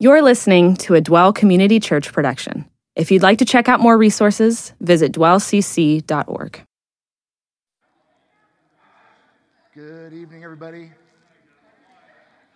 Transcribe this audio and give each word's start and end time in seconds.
You're 0.00 0.22
listening 0.22 0.76
to 0.76 0.94
a 0.94 1.00
Dwell 1.00 1.32
Community 1.32 1.80
Church 1.80 2.12
production. 2.12 2.70
If 2.94 3.10
you'd 3.10 3.24
like 3.24 3.38
to 3.38 3.44
check 3.44 3.68
out 3.68 3.80
more 3.80 3.98
resources, 3.98 4.72
visit 4.80 5.10
dwellcc.org. 5.10 6.62
Good 9.74 10.12
evening, 10.12 10.44
everybody. 10.44 10.92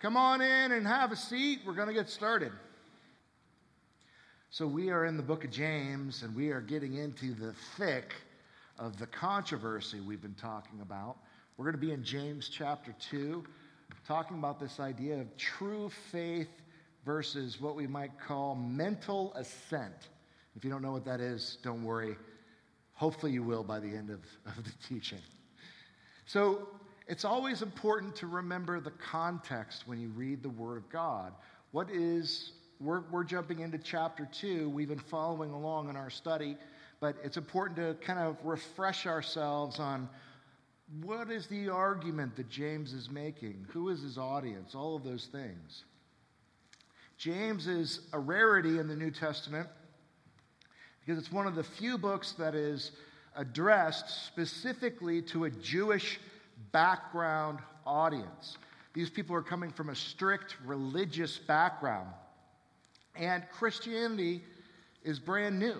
Come 0.01 0.15
on 0.15 0.39
in 0.39 0.71
and 0.71 0.87
have 0.87 1.11
a 1.11 1.17
seat. 1.17 1.59
We're 1.65 1.73
going 1.73 1.89
to 1.89 1.93
get 1.93 2.09
started. 2.09 2.53
So, 4.49 4.65
we 4.65 4.89
are 4.89 5.03
in 5.03 5.17
the 5.17 5.23
book 5.23 5.43
of 5.43 5.51
James, 5.51 6.23
and 6.23 6.33
we 6.33 6.51
are 6.51 6.61
getting 6.61 6.93
into 6.93 7.33
the 7.33 7.51
thick 7.75 8.13
of 8.79 8.97
the 8.97 9.07
controversy 9.07 9.99
we've 9.99 10.21
been 10.21 10.33
talking 10.35 10.79
about. 10.81 11.17
We're 11.57 11.65
going 11.65 11.75
to 11.75 11.85
be 11.85 11.91
in 11.91 12.05
James 12.05 12.47
chapter 12.47 12.95
2, 13.11 13.43
talking 14.07 14.37
about 14.37 14.61
this 14.61 14.79
idea 14.79 15.19
of 15.19 15.35
true 15.35 15.91
faith 16.09 16.47
versus 17.05 17.59
what 17.59 17.75
we 17.75 17.87
might 17.87 18.11
call 18.19 18.55
mental 18.55 19.33
assent. 19.35 20.09
If 20.55 20.63
you 20.63 20.69
don't 20.69 20.81
know 20.81 20.91
what 20.91 21.05
that 21.05 21.19
is, 21.19 21.57
don't 21.63 21.83
worry. 21.83 22.15
Hopefully, 22.93 23.31
you 23.31 23.43
will 23.43 23.63
by 23.63 23.79
the 23.79 23.87
end 23.87 24.09
of, 24.09 24.21
of 24.45 24.63
the 24.63 24.71
teaching. 24.87 25.21
So, 26.25 26.67
it's 27.07 27.25
always 27.25 27.61
important 27.61 28.15
to 28.17 28.27
remember 28.27 28.79
the 28.79 28.91
context 28.91 29.87
when 29.87 29.99
you 29.99 30.07
read 30.09 30.41
the 30.41 30.49
Word 30.49 30.77
of 30.77 30.89
God. 30.89 31.33
What 31.71 31.89
is, 31.89 32.53
we're, 32.79 33.01
we're 33.11 33.25
jumping 33.25 33.59
into 33.59 33.77
chapter 33.77 34.27
2. 34.31 34.69
We've 34.69 34.87
been 34.87 34.99
following 34.99 35.51
along 35.51 35.89
in 35.89 35.97
our 35.97 36.09
study, 36.09 36.55
but 37.01 37.17
it's 37.21 37.35
important 37.35 37.77
to 37.77 38.05
kind 38.05 38.19
of 38.19 38.37
refresh 38.45 39.05
ourselves 39.05 39.79
on 39.79 40.07
what 41.01 41.29
is 41.29 41.47
the 41.47 41.69
argument 41.69 42.35
that 42.37 42.49
James 42.49 42.93
is 42.93 43.09
making? 43.09 43.65
Who 43.71 43.89
is 43.89 44.01
his 44.01 44.17
audience? 44.17 44.75
All 44.75 44.95
of 44.95 45.03
those 45.03 45.25
things. 45.25 45.83
James 47.23 47.67
is 47.67 48.01
a 48.11 48.19
rarity 48.19 48.79
in 48.79 48.89
the 48.89 48.95
New 48.97 49.09
Testament 49.09 49.69
because 50.99 51.17
it's 51.17 51.31
one 51.31 51.47
of 51.47 51.55
the 51.55 51.63
few 51.63 51.97
books 51.97 52.33
that 52.33 52.53
is 52.53 52.91
addressed 53.37 54.25
specifically 54.25 55.21
to 55.21 55.45
a 55.45 55.49
Jewish 55.49 56.19
background 56.73 57.59
audience. 57.87 58.57
These 58.93 59.09
people 59.09 59.37
are 59.37 59.41
coming 59.41 59.71
from 59.71 59.87
a 59.87 59.95
strict 59.95 60.57
religious 60.65 61.37
background. 61.37 62.09
And 63.15 63.45
Christianity 63.53 64.43
is 65.05 65.17
brand 65.17 65.57
new. 65.57 65.77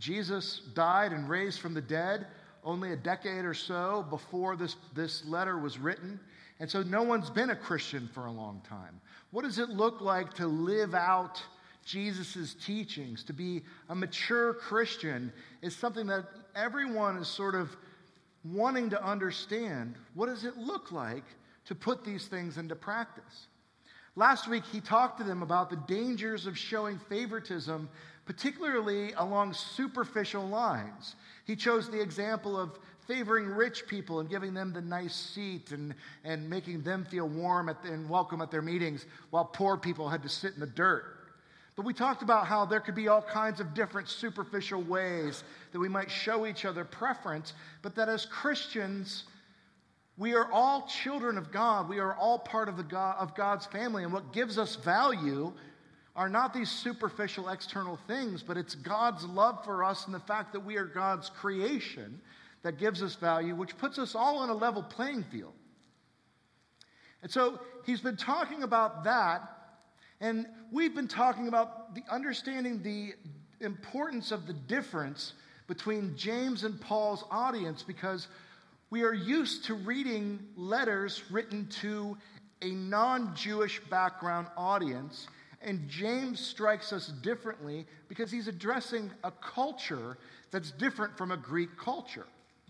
Jesus 0.00 0.60
died 0.74 1.12
and 1.12 1.28
raised 1.28 1.60
from 1.60 1.74
the 1.74 1.82
dead 1.82 2.26
only 2.64 2.92
a 2.92 2.96
decade 2.96 3.44
or 3.44 3.54
so 3.54 4.06
before 4.10 4.56
this, 4.56 4.76
this 4.94 5.24
letter 5.26 5.58
was 5.58 5.78
written. 5.78 6.18
And 6.60 6.70
so 6.70 6.82
no 6.82 7.02
one's 7.02 7.30
been 7.30 7.50
a 7.50 7.56
Christian 7.56 8.08
for 8.14 8.26
a 8.26 8.32
long 8.32 8.62
time. 8.68 9.00
What 9.30 9.42
does 9.42 9.58
it 9.58 9.68
look 9.68 10.00
like 10.00 10.32
to 10.34 10.46
live 10.46 10.94
out 10.94 11.42
Jesus' 11.84 12.54
teachings? 12.54 13.24
To 13.24 13.32
be 13.32 13.62
a 13.88 13.94
mature 13.94 14.54
Christian 14.54 15.32
is 15.62 15.74
something 15.76 16.06
that 16.06 16.24
everyone 16.54 17.16
is 17.16 17.28
sort 17.28 17.54
of 17.54 17.76
wanting 18.44 18.90
to 18.90 19.04
understand. 19.04 19.96
What 20.14 20.26
does 20.26 20.44
it 20.44 20.56
look 20.56 20.92
like 20.92 21.24
to 21.66 21.74
put 21.74 22.04
these 22.04 22.26
things 22.26 22.56
into 22.56 22.76
practice? 22.76 23.48
Last 24.16 24.46
week, 24.46 24.62
he 24.70 24.80
talked 24.80 25.18
to 25.18 25.24
them 25.24 25.42
about 25.42 25.70
the 25.70 25.76
dangers 25.88 26.46
of 26.46 26.56
showing 26.56 27.00
favoritism, 27.08 27.88
particularly 28.26 29.12
along 29.14 29.54
superficial 29.54 30.46
lines. 30.46 31.16
He 31.44 31.56
chose 31.56 31.90
the 31.90 32.00
example 32.00 32.58
of 32.58 32.78
favoring 33.06 33.46
rich 33.46 33.86
people 33.86 34.20
and 34.20 34.30
giving 34.30 34.54
them 34.54 34.72
the 34.72 34.80
nice 34.80 35.14
seat 35.14 35.72
and, 35.72 35.94
and 36.24 36.48
making 36.48 36.82
them 36.82 37.04
feel 37.04 37.28
warm 37.28 37.68
the, 37.68 37.76
and 37.84 38.08
welcome 38.08 38.40
at 38.40 38.50
their 38.50 38.62
meetings 38.62 39.04
while 39.30 39.44
poor 39.44 39.76
people 39.76 40.08
had 40.08 40.22
to 40.22 40.28
sit 40.28 40.54
in 40.54 40.60
the 40.60 40.66
dirt. 40.66 41.04
But 41.76 41.84
we 41.84 41.92
talked 41.92 42.22
about 42.22 42.46
how 42.46 42.64
there 42.64 42.80
could 42.80 42.94
be 42.94 43.08
all 43.08 43.20
kinds 43.20 43.60
of 43.60 43.74
different 43.74 44.08
superficial 44.08 44.80
ways 44.82 45.42
that 45.72 45.78
we 45.78 45.88
might 45.88 46.10
show 46.10 46.46
each 46.46 46.64
other 46.64 46.84
preference, 46.84 47.52
but 47.82 47.96
that 47.96 48.08
as 48.08 48.26
Christians, 48.26 49.24
we 50.16 50.34
are 50.34 50.50
all 50.52 50.86
children 50.86 51.36
of 51.36 51.50
God. 51.50 51.88
We 51.88 51.98
are 51.98 52.14
all 52.14 52.38
part 52.38 52.68
of, 52.68 52.76
the 52.76 52.84
God, 52.84 53.16
of 53.18 53.34
God's 53.34 53.66
family. 53.66 54.04
And 54.04 54.12
what 54.12 54.32
gives 54.32 54.56
us 54.56 54.76
value 54.76 55.52
are 56.16 56.28
not 56.28 56.54
these 56.54 56.70
superficial 56.70 57.48
external 57.48 57.98
things, 58.06 58.42
but 58.42 58.56
it's 58.56 58.74
God's 58.74 59.24
love 59.24 59.64
for 59.64 59.82
us 59.82 60.06
and 60.06 60.14
the 60.14 60.20
fact 60.20 60.52
that 60.52 60.60
we 60.60 60.76
are 60.76 60.84
God's 60.84 61.28
creation 61.28 62.20
that 62.62 62.78
gives 62.78 63.02
us 63.02 63.16
value, 63.16 63.54
which 63.54 63.76
puts 63.76 63.98
us 63.98 64.14
all 64.14 64.38
on 64.38 64.48
a 64.48 64.54
level 64.54 64.82
playing 64.82 65.24
field. 65.24 65.52
And 67.22 67.30
so 67.30 67.58
he's 67.84 68.00
been 68.00 68.16
talking 68.16 68.62
about 68.62 69.04
that, 69.04 69.42
and 70.20 70.46
we've 70.70 70.94
been 70.94 71.08
talking 71.08 71.48
about 71.48 71.94
the 71.94 72.02
understanding 72.10 72.82
the 72.82 73.14
importance 73.60 74.30
of 74.30 74.46
the 74.46 74.52
difference 74.52 75.32
between 75.66 76.16
James 76.16 76.64
and 76.64 76.80
Paul's 76.80 77.24
audience 77.30 77.82
because 77.82 78.28
we 78.90 79.02
are 79.02 79.14
used 79.14 79.64
to 79.64 79.74
reading 79.74 80.38
letters 80.56 81.22
written 81.30 81.66
to 81.80 82.16
a 82.62 82.70
non 82.70 83.34
Jewish 83.34 83.80
background 83.90 84.46
audience. 84.56 85.26
And 85.64 85.88
James 85.88 86.38
strikes 86.38 86.92
us 86.92 87.08
differently 87.08 87.86
because 88.08 88.30
he's 88.30 88.48
addressing 88.48 89.10
a 89.24 89.30
culture 89.30 90.18
that's 90.50 90.70
different 90.70 91.16
from 91.16 91.30
a 91.30 91.36
Greek 91.36 91.70
culture. 91.78 92.26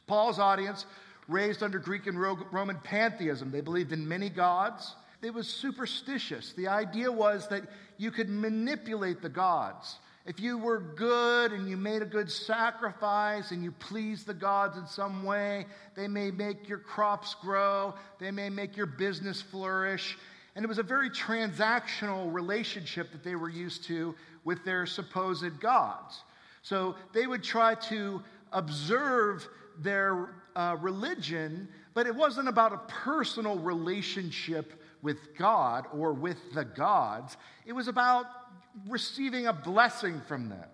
Paul's 0.06 0.38
audience, 0.38 0.86
raised 1.26 1.62
under 1.62 1.78
Greek 1.78 2.06
and 2.06 2.20
Roman 2.20 2.78
pantheism, 2.84 3.50
they 3.50 3.60
believed 3.60 3.92
in 3.92 4.06
many 4.06 4.30
gods. 4.30 4.94
It 5.22 5.34
was 5.34 5.48
superstitious. 5.48 6.52
The 6.52 6.68
idea 6.68 7.10
was 7.10 7.48
that 7.48 7.62
you 7.96 8.10
could 8.10 8.28
manipulate 8.28 9.22
the 9.22 9.28
gods. 9.28 9.98
If 10.26 10.38
you 10.40 10.56
were 10.56 10.80
good 10.80 11.52
and 11.52 11.68
you 11.68 11.76
made 11.76 12.00
a 12.00 12.06
good 12.06 12.30
sacrifice 12.30 13.50
and 13.50 13.62
you 13.62 13.72
pleased 13.72 14.26
the 14.26 14.34
gods 14.34 14.78
in 14.78 14.86
some 14.86 15.24
way, 15.24 15.66
they 15.94 16.08
may 16.08 16.30
make 16.30 16.68
your 16.68 16.78
crops 16.78 17.34
grow, 17.42 17.94
they 18.18 18.30
may 18.30 18.48
make 18.50 18.76
your 18.76 18.86
business 18.86 19.42
flourish. 19.42 20.16
And 20.54 20.64
it 20.64 20.68
was 20.68 20.78
a 20.78 20.84
very 20.84 21.10
transactional 21.10 22.32
relationship 22.32 23.10
that 23.12 23.24
they 23.24 23.34
were 23.34 23.48
used 23.48 23.84
to 23.84 24.14
with 24.44 24.64
their 24.64 24.86
supposed 24.86 25.60
gods. 25.60 26.22
So 26.62 26.94
they 27.12 27.26
would 27.26 27.42
try 27.42 27.74
to 27.74 28.22
observe 28.52 29.48
their 29.80 30.34
uh, 30.54 30.76
religion, 30.80 31.68
but 31.92 32.06
it 32.06 32.14
wasn't 32.14 32.48
about 32.48 32.72
a 32.72 32.78
personal 32.88 33.58
relationship 33.58 34.80
with 35.02 35.36
God 35.36 35.86
or 35.92 36.12
with 36.12 36.38
the 36.54 36.64
gods. 36.64 37.36
It 37.66 37.72
was 37.72 37.88
about 37.88 38.26
receiving 38.88 39.46
a 39.46 39.52
blessing 39.52 40.20
from 40.26 40.48
them. 40.48 40.68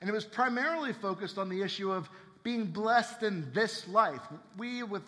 And 0.00 0.10
it 0.10 0.12
was 0.12 0.24
primarily 0.24 0.92
focused 0.92 1.38
on 1.38 1.48
the 1.48 1.62
issue 1.62 1.90
of 1.90 2.08
being 2.42 2.66
blessed 2.66 3.22
in 3.22 3.50
this 3.52 3.86
life. 3.88 4.20
We, 4.56 4.82
with 4.82 5.02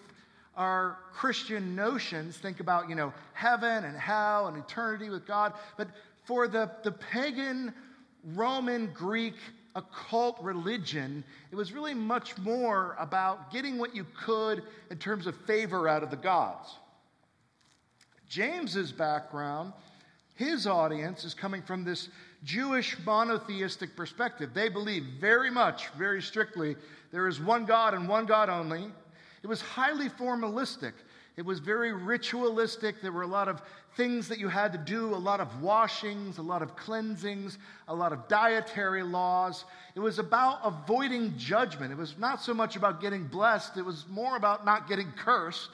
our 0.59 0.99
Christian 1.13 1.77
notions, 1.77 2.37
think 2.37 2.59
about, 2.59 2.89
you 2.89 2.97
know, 2.97 3.15
heaven 3.33 3.85
and 3.85 3.97
hell 3.97 4.49
and 4.49 4.59
eternity 4.59 5.09
with 5.09 5.27
God. 5.27 5.53
But 5.77 5.89
for 6.27 6.49
the, 6.49 6.71
the 6.83 6.91
pagan 6.91 7.73
Roman 8.35 8.91
Greek 8.93 9.37
occult 9.77 10.37
religion, 10.43 11.23
it 11.53 11.55
was 11.55 11.73
really 11.73 11.95
much 11.95 12.37
more 12.39 12.97
about 12.99 13.53
getting 13.53 13.79
what 13.79 13.95
you 13.95 14.05
could 14.25 14.65
in 14.91 14.99
terms 14.99 15.29
of 15.29 15.37
favor 15.47 15.87
out 15.89 16.03
of 16.03 16.11
the 16.11 16.17
gods. 16.17 16.69
James's 18.29 18.91
background, 18.91 19.73
his 20.35 20.67
audience 20.67 21.25
is 21.25 21.35
coming 21.35 21.63
from 21.63 21.85
this 21.85 22.09
Jewish 22.43 22.97
monotheistic 23.07 23.95
perspective. 23.97 24.51
They 24.55 24.69
believe 24.69 25.05
very 25.21 25.51
much, 25.51 25.89
very 25.91 26.21
strictly, 26.21 26.75
there 27.13 27.29
is 27.29 27.41
one 27.41 27.65
God 27.65 27.95
and 27.95 28.09
one 28.09 28.27
God 28.27 28.49
only. 28.49 28.91
It 29.43 29.47
was 29.47 29.61
highly 29.61 30.09
formalistic. 30.09 30.93
It 31.37 31.45
was 31.45 31.61
very 31.61 31.93
ritualistic. 31.93 33.01
There 33.01 33.13
were 33.13 33.23
a 33.23 33.29
lot 33.29 33.47
of 33.47 33.63
things 33.97 34.27
that 34.27 34.41
you 34.41 34.49
had 34.49 34.73
to 34.73 34.79
do, 34.79 35.15
a 35.15 35.17
lot 35.17 35.41
of 35.41 35.63
washings, 35.63 36.39
a 36.39 36.43
lot 36.43 36.63
of 36.63 36.75
cleansings, 36.75 37.59
a 37.87 37.95
lot 37.95 38.13
of 38.13 38.27
dietary 38.27 39.05
laws. 39.05 39.65
It 39.95 40.01
was 40.01 40.19
about 40.19 40.59
avoiding 40.65 41.39
judgment. 41.39 41.93
It 41.93 41.97
was 41.97 42.19
not 42.19 42.43
so 42.43 42.53
much 42.53 42.75
about 42.75 43.01
getting 43.01 43.25
blessed, 43.25 43.77
it 43.77 43.85
was 43.85 44.05
more 44.09 44.37
about 44.37 44.65
not 44.65 44.89
getting 44.89 45.13
cursed 45.13 45.71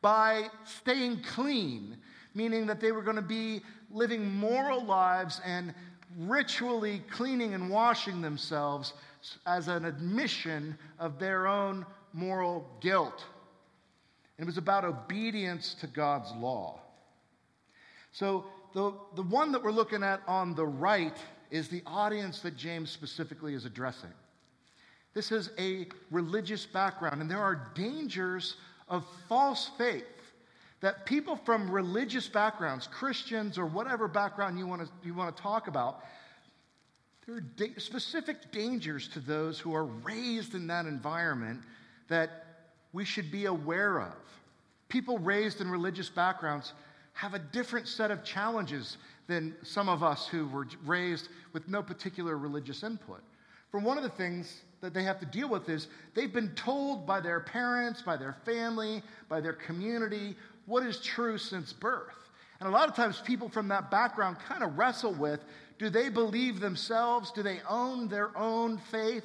by 0.00 0.48
staying 0.64 1.22
clean, 1.22 1.98
meaning 2.34 2.66
that 2.66 2.80
they 2.80 2.92
were 2.92 3.02
going 3.02 3.16
to 3.16 3.22
be 3.22 3.60
living 3.90 4.34
moral 4.34 4.82
lives 4.82 5.40
and 5.44 5.74
ritually 6.18 7.02
cleaning 7.10 7.52
and 7.52 7.68
washing 7.68 8.22
themselves 8.22 8.94
as 9.44 9.68
an 9.68 9.84
admission 9.84 10.78
of 10.98 11.18
their 11.18 11.46
own 11.46 11.84
moral 12.12 12.68
guilt. 12.80 13.24
It 14.38 14.44
was 14.44 14.58
about 14.58 14.84
obedience 14.84 15.74
to 15.80 15.86
God's 15.86 16.30
law. 16.32 16.80
So, 18.12 18.46
the, 18.74 18.92
the 19.14 19.22
one 19.22 19.52
that 19.52 19.62
we're 19.62 19.70
looking 19.70 20.02
at 20.02 20.20
on 20.26 20.54
the 20.54 20.66
right 20.66 21.16
is 21.50 21.68
the 21.68 21.82
audience 21.86 22.40
that 22.40 22.56
James 22.56 22.90
specifically 22.90 23.54
is 23.54 23.64
addressing. 23.64 24.12
This 25.14 25.32
is 25.32 25.50
a 25.58 25.86
religious 26.10 26.66
background, 26.66 27.22
and 27.22 27.30
there 27.30 27.42
are 27.42 27.70
dangers 27.74 28.56
of 28.88 29.06
false 29.28 29.70
faith 29.78 30.04
that 30.80 31.06
people 31.06 31.36
from 31.36 31.70
religious 31.70 32.28
backgrounds, 32.28 32.86
Christians 32.86 33.56
or 33.56 33.64
whatever 33.64 34.08
background 34.08 34.58
you 34.58 34.66
want 34.66 34.82
to, 34.82 34.88
you 35.02 35.14
want 35.14 35.34
to 35.34 35.42
talk 35.42 35.68
about, 35.68 36.04
there 37.26 37.36
are 37.36 37.40
da- 37.40 37.74
specific 37.78 38.52
dangers 38.52 39.08
to 39.08 39.20
those 39.20 39.58
who 39.58 39.74
are 39.74 39.86
raised 39.86 40.54
in 40.54 40.66
that 40.66 40.86
environment 40.86 41.62
that 42.08 42.44
we 42.92 43.04
should 43.04 43.30
be 43.30 43.46
aware 43.46 44.00
of. 44.00 44.14
People 44.88 45.18
raised 45.18 45.60
in 45.60 45.70
religious 45.70 46.08
backgrounds 46.08 46.72
have 47.12 47.34
a 47.34 47.38
different 47.38 47.88
set 47.88 48.10
of 48.10 48.22
challenges 48.24 48.98
than 49.26 49.54
some 49.62 49.88
of 49.88 50.02
us 50.02 50.28
who 50.28 50.46
were 50.48 50.66
raised 50.84 51.28
with 51.52 51.68
no 51.68 51.82
particular 51.82 52.36
religious 52.36 52.82
input. 52.82 53.22
For 53.70 53.80
one 53.80 53.96
of 53.96 54.04
the 54.04 54.10
things 54.10 54.62
that 54.80 54.94
they 54.94 55.02
have 55.02 55.18
to 55.20 55.26
deal 55.26 55.48
with 55.48 55.68
is 55.68 55.88
they've 56.14 56.32
been 56.32 56.54
told 56.54 57.06
by 57.06 57.20
their 57.20 57.40
parents, 57.40 58.02
by 58.02 58.16
their 58.16 58.36
family, 58.44 59.02
by 59.28 59.40
their 59.40 59.54
community 59.54 60.36
what 60.66 60.84
is 60.84 61.00
true 61.00 61.38
since 61.38 61.72
birth. 61.72 62.14
And 62.60 62.68
a 62.68 62.72
lot 62.72 62.88
of 62.88 62.94
times 62.94 63.20
people 63.24 63.48
from 63.48 63.68
that 63.68 63.90
background 63.90 64.38
kind 64.46 64.62
of 64.62 64.78
wrestle 64.78 65.12
with 65.12 65.40
do 65.78 65.90
they 65.90 66.08
believe 66.08 66.60
themselves? 66.60 67.30
Do 67.32 67.42
they 67.42 67.60
own 67.68 68.08
their 68.08 68.36
own 68.36 68.78
faith? 68.78 69.24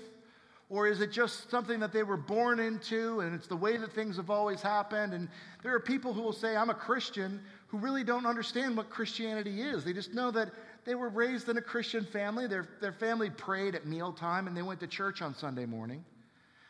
Or 0.72 0.88
is 0.88 1.02
it 1.02 1.12
just 1.12 1.52
something 1.52 1.82
that 1.82 1.92
they 1.92 2.04
were 2.04 2.16
born 2.16 2.62
into 2.62 3.20
and 3.20 3.36
it's 3.36 3.46
the 3.46 3.58
way 3.58 3.76
that 3.76 3.92
things 3.92 4.16
have 4.16 4.30
always 4.30 4.62
happened? 4.62 5.14
And 5.14 5.28
there 5.64 5.76
are 5.76 5.82
people 5.82 6.14
who 6.14 6.22
will 6.22 6.32
say, 6.32 6.56
I'm 6.56 6.70
a 6.70 6.74
Christian, 6.74 7.42
who 7.68 7.78
really 7.78 8.06
don't 8.06 8.26
understand 8.26 8.78
what 8.78 8.90
Christianity 8.90 9.62
is. 9.62 9.84
They 9.84 9.92
just 9.92 10.14
know 10.14 10.32
that 10.32 10.52
they 10.86 10.96
were 10.96 11.10
raised 11.10 11.50
in 11.50 11.58
a 11.58 11.62
Christian 11.62 12.06
family. 12.06 12.48
Their, 12.48 12.70
their 12.80 12.94
family 12.94 13.30
prayed 13.30 13.76
at 13.76 13.86
mealtime 13.86 14.48
and 14.48 14.56
they 14.56 14.62
went 14.62 14.80
to 14.80 14.88
church 14.88 15.22
on 15.22 15.36
Sunday 15.36 15.66
morning. 15.66 16.06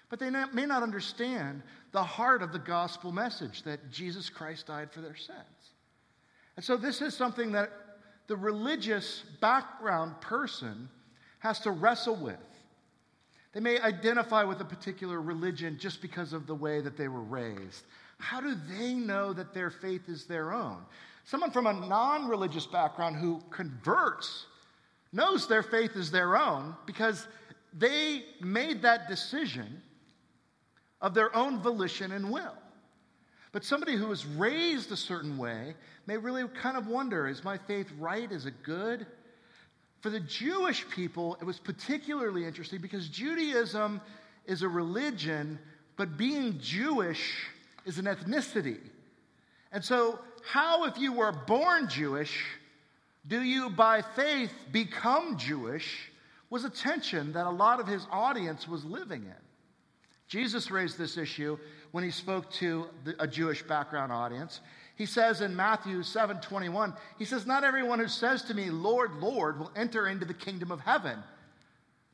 But 0.09 0.17
they 0.17 0.31
may 0.31 0.65
not 0.65 0.81
understand 0.81 1.61
the 1.91 2.03
heart 2.03 2.41
of 2.41 2.51
the 2.53 2.59
gospel 2.59 3.11
message 3.11 3.61
that 3.63 3.91
Jesus 3.91 4.31
Christ 4.31 4.65
died 4.65 4.91
for 4.91 5.01
their 5.01 5.15
sins. 5.15 5.37
And 6.55 6.65
so, 6.65 6.75
this 6.75 7.03
is 7.03 7.15
something 7.15 7.51
that 7.51 7.69
the 8.25 8.35
religious 8.35 9.23
background 9.41 10.19
person 10.21 10.89
has 11.37 11.59
to 11.59 11.71
wrestle 11.71 12.15
with. 12.15 12.39
They 13.53 13.59
may 13.59 13.79
identify 13.79 14.43
with 14.43 14.61
a 14.61 14.65
particular 14.65 15.21
religion 15.21 15.77
just 15.79 16.01
because 16.01 16.33
of 16.33 16.47
the 16.47 16.55
way 16.55 16.79
that 16.81 16.97
they 16.97 17.07
were 17.07 17.23
raised. 17.23 17.85
How 18.17 18.39
do 18.39 18.55
they 18.77 18.93
know 18.93 19.33
that 19.33 19.53
their 19.53 19.69
faith 19.69 20.07
is 20.07 20.25
their 20.25 20.53
own? 20.53 20.77
Someone 21.25 21.51
from 21.51 21.67
a 21.67 21.73
non 21.73 22.27
religious 22.27 22.65
background 22.65 23.17
who 23.17 23.41
converts 23.49 24.45
knows 25.11 25.47
their 25.47 25.63
faith 25.63 25.95
is 25.95 26.11
their 26.11 26.37
own 26.37 26.75
because 26.85 27.27
they 27.77 28.23
made 28.41 28.81
that 28.83 29.07
decision 29.07 29.81
of 31.01 31.13
their 31.13 31.35
own 31.35 31.61
volition 31.61 32.11
and 32.11 32.31
will. 32.31 32.55
But 33.51 33.65
somebody 33.65 33.95
who 33.95 34.07
was 34.07 34.25
raised 34.25 34.91
a 34.91 34.97
certain 34.97 35.37
way 35.37 35.75
may 36.07 36.15
really 36.15 36.47
kind 36.61 36.77
of 36.77 36.87
wonder 36.87 37.27
is 37.27 37.43
my 37.43 37.57
faith 37.57 37.91
right? 37.99 38.31
Is 38.31 38.45
it 38.45 38.63
good? 38.63 39.05
For 40.01 40.09
the 40.09 40.19
Jewish 40.19 40.87
people, 40.89 41.37
it 41.41 41.45
was 41.45 41.59
particularly 41.59 42.45
interesting 42.45 42.81
because 42.81 43.07
Judaism 43.07 44.01
is 44.45 44.61
a 44.61 44.67
religion, 44.67 45.59
but 45.95 46.17
being 46.17 46.59
Jewish 46.59 47.47
is 47.85 47.97
an 47.97 48.05
ethnicity. 48.05 48.79
And 49.71 49.83
so, 49.83 50.19
how, 50.43 50.85
if 50.85 50.97
you 50.97 51.13
were 51.13 51.31
born 51.31 51.87
Jewish, 51.87 52.43
do 53.27 53.41
you 53.41 53.69
by 53.69 54.01
faith 54.01 54.51
become 54.71 55.37
Jewish? 55.37 56.11
was 56.51 56.65
a 56.65 56.69
tension 56.69 57.31
that 57.31 57.47
a 57.47 57.49
lot 57.49 57.79
of 57.79 57.87
his 57.87 58.05
audience 58.11 58.67
was 58.67 58.85
living 58.85 59.23
in. 59.23 59.41
Jesus 60.27 60.69
raised 60.69 60.97
this 60.97 61.17
issue 61.17 61.57
when 61.91 62.03
he 62.03 62.11
spoke 62.11 62.51
to 62.51 62.87
a 63.19 63.27
Jewish 63.27 63.63
background 63.63 64.11
audience. 64.11 64.59
He 65.01 65.07
says 65.07 65.41
in 65.41 65.55
Matthew 65.55 66.03
7 66.03 66.41
21, 66.41 66.93
he 67.17 67.25
says, 67.25 67.47
Not 67.47 67.63
everyone 67.63 67.97
who 67.97 68.07
says 68.07 68.43
to 68.43 68.53
me, 68.53 68.69
Lord, 68.69 69.15
Lord, 69.15 69.57
will 69.57 69.71
enter 69.75 70.07
into 70.07 70.25
the 70.25 70.33
kingdom 70.35 70.71
of 70.71 70.79
heaven, 70.79 71.17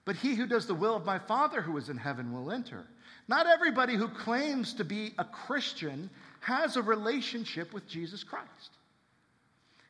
but 0.06 0.16
he 0.16 0.36
who 0.36 0.48
does 0.48 0.68
the 0.68 0.74
will 0.74 0.96
of 0.96 1.04
my 1.04 1.20
Father 1.20 1.62
who 1.62 1.76
is 1.76 1.90
in 1.90 1.98
heaven 1.98 2.32
will 2.32 2.50
enter. 2.50 2.86
Not 3.28 3.46
everybody 3.46 3.96
who 3.96 4.08
claims 4.08 4.74
to 4.76 4.86
be 4.86 5.14
a 5.18 5.26
Christian 5.26 6.10
has 6.40 6.78
a 6.78 6.82
relationship 6.82 7.74
with 7.74 7.86
Jesus 7.90 8.24
Christ. 8.24 8.78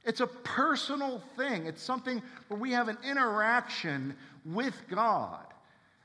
It's 0.03 0.21
a 0.21 0.25
personal 0.25 1.21
thing, 1.35 1.67
it's 1.67 1.83
something 1.83 2.23
where 2.47 2.59
we 2.59 2.71
have 2.71 2.87
an 2.87 2.97
interaction 3.07 4.15
with 4.43 4.73
God. 4.89 5.45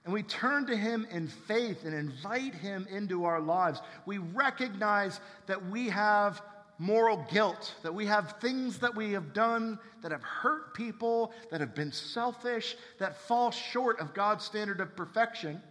And 0.05 0.13
we 0.13 0.25
turn 0.25 0.67
to 0.67 0.77
Him 0.77 1.07
in 1.11 1.29
faith 1.29 1.87
and 1.87 1.95
invite 1.95 2.55
Him 2.55 2.87
into 2.91 3.25
our 3.25 3.41
lives. 3.41 3.81
We 4.05 4.19
recognize 4.19 5.21
that 5.47 5.71
we 5.71 5.89
have 5.89 6.43
moral 6.83 7.25
guilt, 7.31 7.75
that 7.85 7.95
we 7.95 8.07
have 8.07 8.41
things 8.41 8.79
that 8.81 8.95
we 8.95 9.13
have 9.13 9.33
done 9.33 9.79
that 10.03 10.11
have 10.11 10.23
hurt 10.23 10.75
people, 10.75 11.33
that 11.51 11.61
have 11.61 11.77
been 11.77 11.93
selfish, 11.93 12.77
that 12.99 13.17
fall 13.17 13.53
short 13.53 14.01
of 14.01 14.13
God's 14.13 14.45
standard 14.45 14.81
of 14.81 14.97
perfection. 14.97 15.63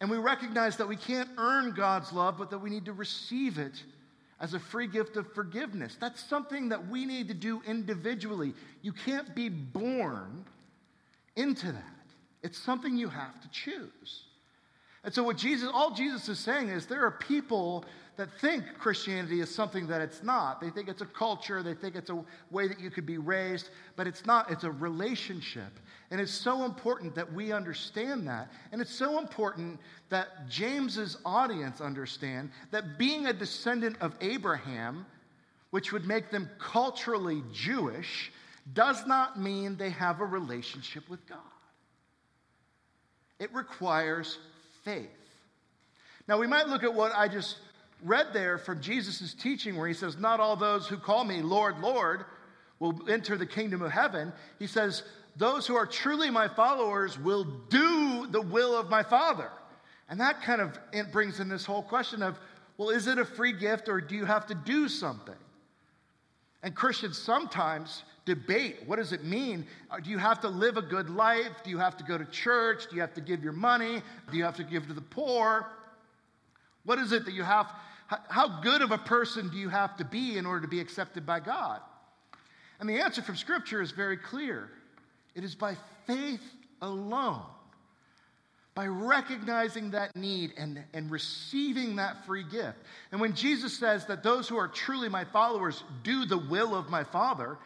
And 0.00 0.08
we 0.08 0.16
recognize 0.16 0.76
that 0.76 0.86
we 0.86 0.94
can't 0.94 1.28
earn 1.38 1.72
God's 1.72 2.12
love, 2.12 2.38
but 2.38 2.50
that 2.50 2.58
we 2.58 2.70
need 2.70 2.84
to 2.84 2.92
receive 2.92 3.58
it 3.58 3.82
as 4.40 4.54
a 4.54 4.60
free 4.60 4.86
gift 4.86 5.16
of 5.16 5.32
forgiveness. 5.32 5.96
That's 5.98 6.22
something 6.22 6.68
that 6.68 6.88
we 6.88 7.04
need 7.04 7.26
to 7.26 7.34
do 7.34 7.60
individually. 7.66 8.54
You 8.80 8.92
can't 8.92 9.34
be 9.34 9.48
born 9.48 10.44
into 11.34 11.66
that, 11.66 11.82
it's 12.44 12.58
something 12.58 12.96
you 12.96 13.08
have 13.08 13.40
to 13.40 13.50
choose. 13.50 14.22
And 15.04 15.14
so, 15.14 15.22
what 15.22 15.36
Jesus, 15.36 15.70
all 15.72 15.92
Jesus 15.92 16.28
is 16.28 16.38
saying 16.38 16.68
is 16.68 16.86
there 16.86 17.04
are 17.04 17.12
people 17.12 17.84
that 18.18 18.28
think 18.40 18.64
Christianity 18.80 19.40
is 19.40 19.54
something 19.54 19.86
that 19.86 20.00
it's 20.00 20.24
not. 20.24 20.60
They 20.60 20.70
think 20.70 20.88
it's 20.88 21.02
a 21.02 21.06
culture, 21.06 21.62
they 21.62 21.74
think 21.74 21.94
it's 21.94 22.10
a 22.10 22.24
way 22.50 22.66
that 22.66 22.80
you 22.80 22.90
could 22.90 23.06
be 23.06 23.16
raised, 23.16 23.70
but 23.94 24.08
it's 24.08 24.26
not. 24.26 24.50
It's 24.50 24.64
a 24.64 24.72
relationship. 24.72 25.78
And 26.10 26.20
it's 26.20 26.32
so 26.32 26.64
important 26.64 27.14
that 27.14 27.32
we 27.32 27.52
understand 27.52 28.26
that. 28.26 28.50
And 28.72 28.80
it's 28.80 28.92
so 28.92 29.18
important 29.18 29.78
that 30.08 30.48
James's 30.48 31.16
audience 31.24 31.80
understand 31.80 32.50
that 32.72 32.98
being 32.98 33.26
a 33.26 33.32
descendant 33.32 33.96
of 34.00 34.16
Abraham, 34.20 35.06
which 35.70 35.92
would 35.92 36.04
make 36.04 36.30
them 36.30 36.50
culturally 36.58 37.44
Jewish, 37.52 38.32
does 38.72 39.06
not 39.06 39.38
mean 39.38 39.76
they 39.76 39.90
have 39.90 40.20
a 40.20 40.24
relationship 40.24 41.08
with 41.08 41.24
God. 41.28 41.38
It 43.38 43.54
requires 43.54 44.38
faith. 44.84 45.08
Now, 46.26 46.38
we 46.38 46.48
might 46.48 46.66
look 46.66 46.82
at 46.82 46.92
what 46.92 47.12
I 47.14 47.28
just 47.28 47.58
read 48.02 48.28
there 48.32 48.58
from 48.58 48.80
Jesus' 48.80 49.34
teaching, 49.34 49.76
where 49.76 49.88
he 49.88 49.94
says, 49.94 50.16
Not 50.16 50.40
all 50.40 50.56
those 50.56 50.86
who 50.86 50.96
call 50.96 51.24
me 51.24 51.42
Lord, 51.42 51.80
Lord 51.80 52.24
will 52.78 53.08
enter 53.08 53.36
the 53.36 53.46
kingdom 53.46 53.82
of 53.82 53.90
heaven. 53.90 54.32
He 54.58 54.66
says, 54.66 55.02
those 55.38 55.68
who 55.68 55.76
are 55.76 55.86
truly 55.86 56.30
my 56.30 56.48
followers 56.48 57.18
will 57.18 57.44
do 57.44 58.26
the 58.26 58.42
will 58.42 58.76
of 58.76 58.90
my 58.90 59.04
Father. 59.04 59.50
And 60.08 60.20
that 60.20 60.42
kind 60.42 60.60
of 60.60 60.76
brings 61.12 61.38
in 61.38 61.48
this 61.48 61.64
whole 61.64 61.82
question 61.82 62.22
of, 62.22 62.38
well, 62.76 62.90
is 62.90 63.06
it 63.06 63.18
a 63.18 63.24
free 63.24 63.52
gift 63.52 63.88
or 63.88 64.00
do 64.00 64.16
you 64.16 64.24
have 64.24 64.46
to 64.48 64.54
do 64.54 64.88
something? 64.88 65.34
And 66.64 66.74
Christians 66.74 67.16
sometimes 67.16 68.02
debate 68.24 68.78
what 68.86 68.96
does 68.96 69.12
it 69.12 69.24
mean? 69.24 69.64
Uh, 69.90 70.00
do 70.00 70.10
you 70.10 70.18
have 70.18 70.40
to 70.40 70.48
live 70.48 70.76
a 70.76 70.82
good 70.82 71.08
life? 71.08 71.62
Do 71.62 71.70
you 71.70 71.78
have 71.78 71.96
to 71.98 72.04
go 72.04 72.18
to 72.18 72.24
church? 72.24 72.88
Do 72.90 72.96
you 72.96 73.00
have 73.00 73.14
to 73.14 73.20
give 73.20 73.44
your 73.44 73.52
money? 73.52 74.02
Do 74.30 74.36
you 74.36 74.44
have 74.44 74.56
to 74.56 74.64
give 74.64 74.88
to 74.88 74.92
the 74.92 75.00
poor? 75.00 75.66
What 76.84 76.98
is 76.98 77.12
it 77.12 77.24
that 77.26 77.34
you 77.34 77.44
have? 77.44 77.72
How 78.08 78.60
good 78.62 78.80
of 78.80 78.90
a 78.90 78.98
person 78.98 79.50
do 79.50 79.58
you 79.58 79.68
have 79.68 79.96
to 79.98 80.04
be 80.04 80.38
in 80.38 80.46
order 80.46 80.62
to 80.62 80.68
be 80.68 80.80
accepted 80.80 81.26
by 81.26 81.40
God? 81.40 81.80
And 82.80 82.88
the 82.88 83.00
answer 83.00 83.20
from 83.22 83.36
Scripture 83.36 83.82
is 83.82 83.90
very 83.90 84.16
clear 84.16 84.70
it 85.34 85.44
is 85.44 85.54
by 85.54 85.76
faith 86.06 86.42
alone, 86.80 87.42
by 88.74 88.86
recognizing 88.86 89.90
that 89.90 90.16
need 90.16 90.52
and, 90.56 90.82
and 90.94 91.10
receiving 91.10 91.96
that 91.96 92.24
free 92.24 92.44
gift. 92.44 92.78
And 93.12 93.20
when 93.20 93.34
Jesus 93.34 93.76
says 93.76 94.06
that 94.06 94.22
those 94.22 94.48
who 94.48 94.56
are 94.56 94.68
truly 94.68 95.08
my 95.08 95.24
followers 95.24 95.84
do 96.02 96.24
the 96.24 96.38
will 96.38 96.74
of 96.74 96.88
my 96.88 97.04
Father, 97.04 97.58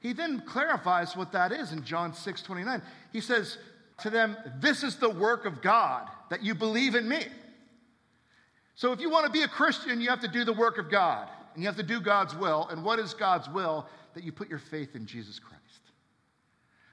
he 0.00 0.14
then 0.14 0.40
clarifies 0.46 1.14
what 1.14 1.32
that 1.32 1.52
is 1.52 1.72
in 1.72 1.84
John 1.84 2.14
6 2.14 2.42
29. 2.42 2.80
He 3.12 3.20
says 3.20 3.58
to 3.98 4.08
them, 4.08 4.36
This 4.60 4.82
is 4.82 4.96
the 4.96 5.10
work 5.10 5.44
of 5.44 5.60
God, 5.60 6.08
that 6.30 6.42
you 6.42 6.54
believe 6.54 6.94
in 6.94 7.06
me. 7.06 7.26
So 8.80 8.92
if 8.92 9.00
you 9.02 9.10
want 9.10 9.26
to 9.26 9.30
be 9.30 9.42
a 9.42 9.48
Christian, 9.48 10.00
you 10.00 10.08
have 10.08 10.20
to 10.20 10.28
do 10.28 10.42
the 10.42 10.54
work 10.54 10.78
of 10.78 10.90
God, 10.90 11.28
and 11.52 11.62
you 11.62 11.68
have 11.68 11.76
to 11.76 11.82
do 11.82 12.00
God's 12.00 12.34
will. 12.34 12.66
And 12.70 12.82
what 12.82 12.98
is 12.98 13.12
God's 13.12 13.46
will? 13.46 13.86
That 14.14 14.24
you 14.24 14.32
put 14.32 14.48
your 14.48 14.58
faith 14.58 14.96
in 14.96 15.04
Jesus 15.04 15.38
Christ. 15.38 15.60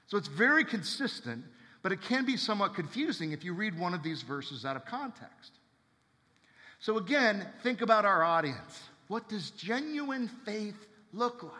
So 0.06 0.18
it's 0.18 0.28
very 0.28 0.66
consistent, 0.66 1.46
but 1.82 1.90
it 1.90 2.02
can 2.02 2.26
be 2.26 2.36
somewhat 2.36 2.74
confusing 2.74 3.32
if 3.32 3.42
you 3.42 3.54
read 3.54 3.78
one 3.78 3.94
of 3.94 4.02
these 4.02 4.20
verses 4.20 4.66
out 4.66 4.76
of 4.76 4.84
context. 4.84 5.52
So 6.78 6.98
again, 6.98 7.46
think 7.62 7.80
about 7.80 8.04
our 8.04 8.22
audience. 8.22 8.82
What 9.06 9.30
does 9.30 9.52
genuine 9.52 10.28
faith 10.44 10.76
look 11.14 11.42
like? 11.42 11.52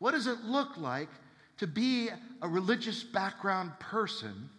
What 0.00 0.10
does 0.10 0.26
it 0.26 0.40
look 0.42 0.76
like 0.76 1.10
to 1.58 1.68
be 1.68 2.08
a 2.42 2.48
religious 2.48 3.04
background 3.04 3.78
person 3.78 4.50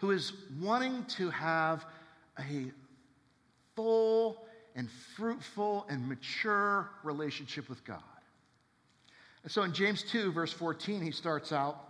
who 0.00 0.10
is 0.10 0.34
wanting 0.60 1.06
to 1.16 1.30
have 1.30 1.86
a 2.38 2.70
full 3.74 4.44
and 4.74 4.90
fruitful 5.16 5.86
and 5.88 6.08
mature 6.08 6.90
relationship 7.02 7.68
with 7.68 7.84
God. 7.84 8.02
And 9.42 9.52
so 9.52 9.62
in 9.62 9.72
James 9.72 10.02
2, 10.02 10.32
verse 10.32 10.52
14, 10.52 11.02
he 11.02 11.10
starts 11.10 11.52
out, 11.52 11.88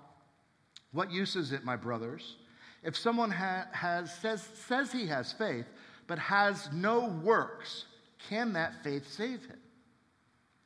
What 0.93 1.11
use 1.11 1.37
is 1.37 1.53
it, 1.53 1.65
my 1.65 1.77
brothers, 1.77 2.37
if 2.83 2.97
someone 2.97 3.31
ha- 3.31 3.67
has, 3.73 4.13
says, 4.15 4.47
says 4.67 4.93
he 4.93 5.07
has 5.07 5.33
faith, 5.33 5.67
but 6.07 6.19
has 6.19 6.69
no 6.73 7.07
works, 7.23 7.87
can 8.29 8.53
that 8.55 8.83
faith 8.83 9.11
save 9.11 9.45
him? 9.47 9.59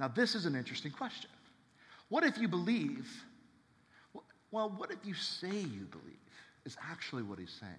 Now, 0.00 0.08
this 0.08 0.34
is 0.34 0.46
an 0.46 0.54
interesting 0.56 0.92
question. 0.92 1.30
What 2.08 2.24
if 2.24 2.38
you 2.38 2.48
believe? 2.48 3.08
Well, 4.50 4.72
what 4.76 4.90
if 4.90 4.98
you 5.04 5.14
say 5.14 5.48
you 5.48 5.86
believe, 5.90 6.18
is 6.64 6.76
actually 6.90 7.22
what 7.22 7.38
he's 7.38 7.56
saying. 7.58 7.72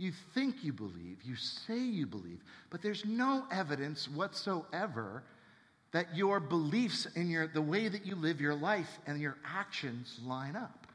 You 0.00 0.12
think 0.32 0.64
you 0.64 0.72
believe, 0.72 1.18
you 1.24 1.36
say 1.36 1.76
you 1.76 2.06
believe, 2.06 2.42
but 2.70 2.80
there's 2.80 3.04
no 3.04 3.44
evidence 3.52 4.08
whatsoever 4.08 5.22
that 5.92 6.16
your 6.16 6.40
beliefs 6.40 7.06
and 7.16 7.30
your, 7.30 7.48
the 7.48 7.60
way 7.60 7.86
that 7.86 8.06
you 8.06 8.16
live 8.16 8.40
your 8.40 8.54
life 8.54 8.98
and 9.06 9.20
your 9.20 9.36
actions 9.44 10.18
line 10.24 10.56
up. 10.56 10.86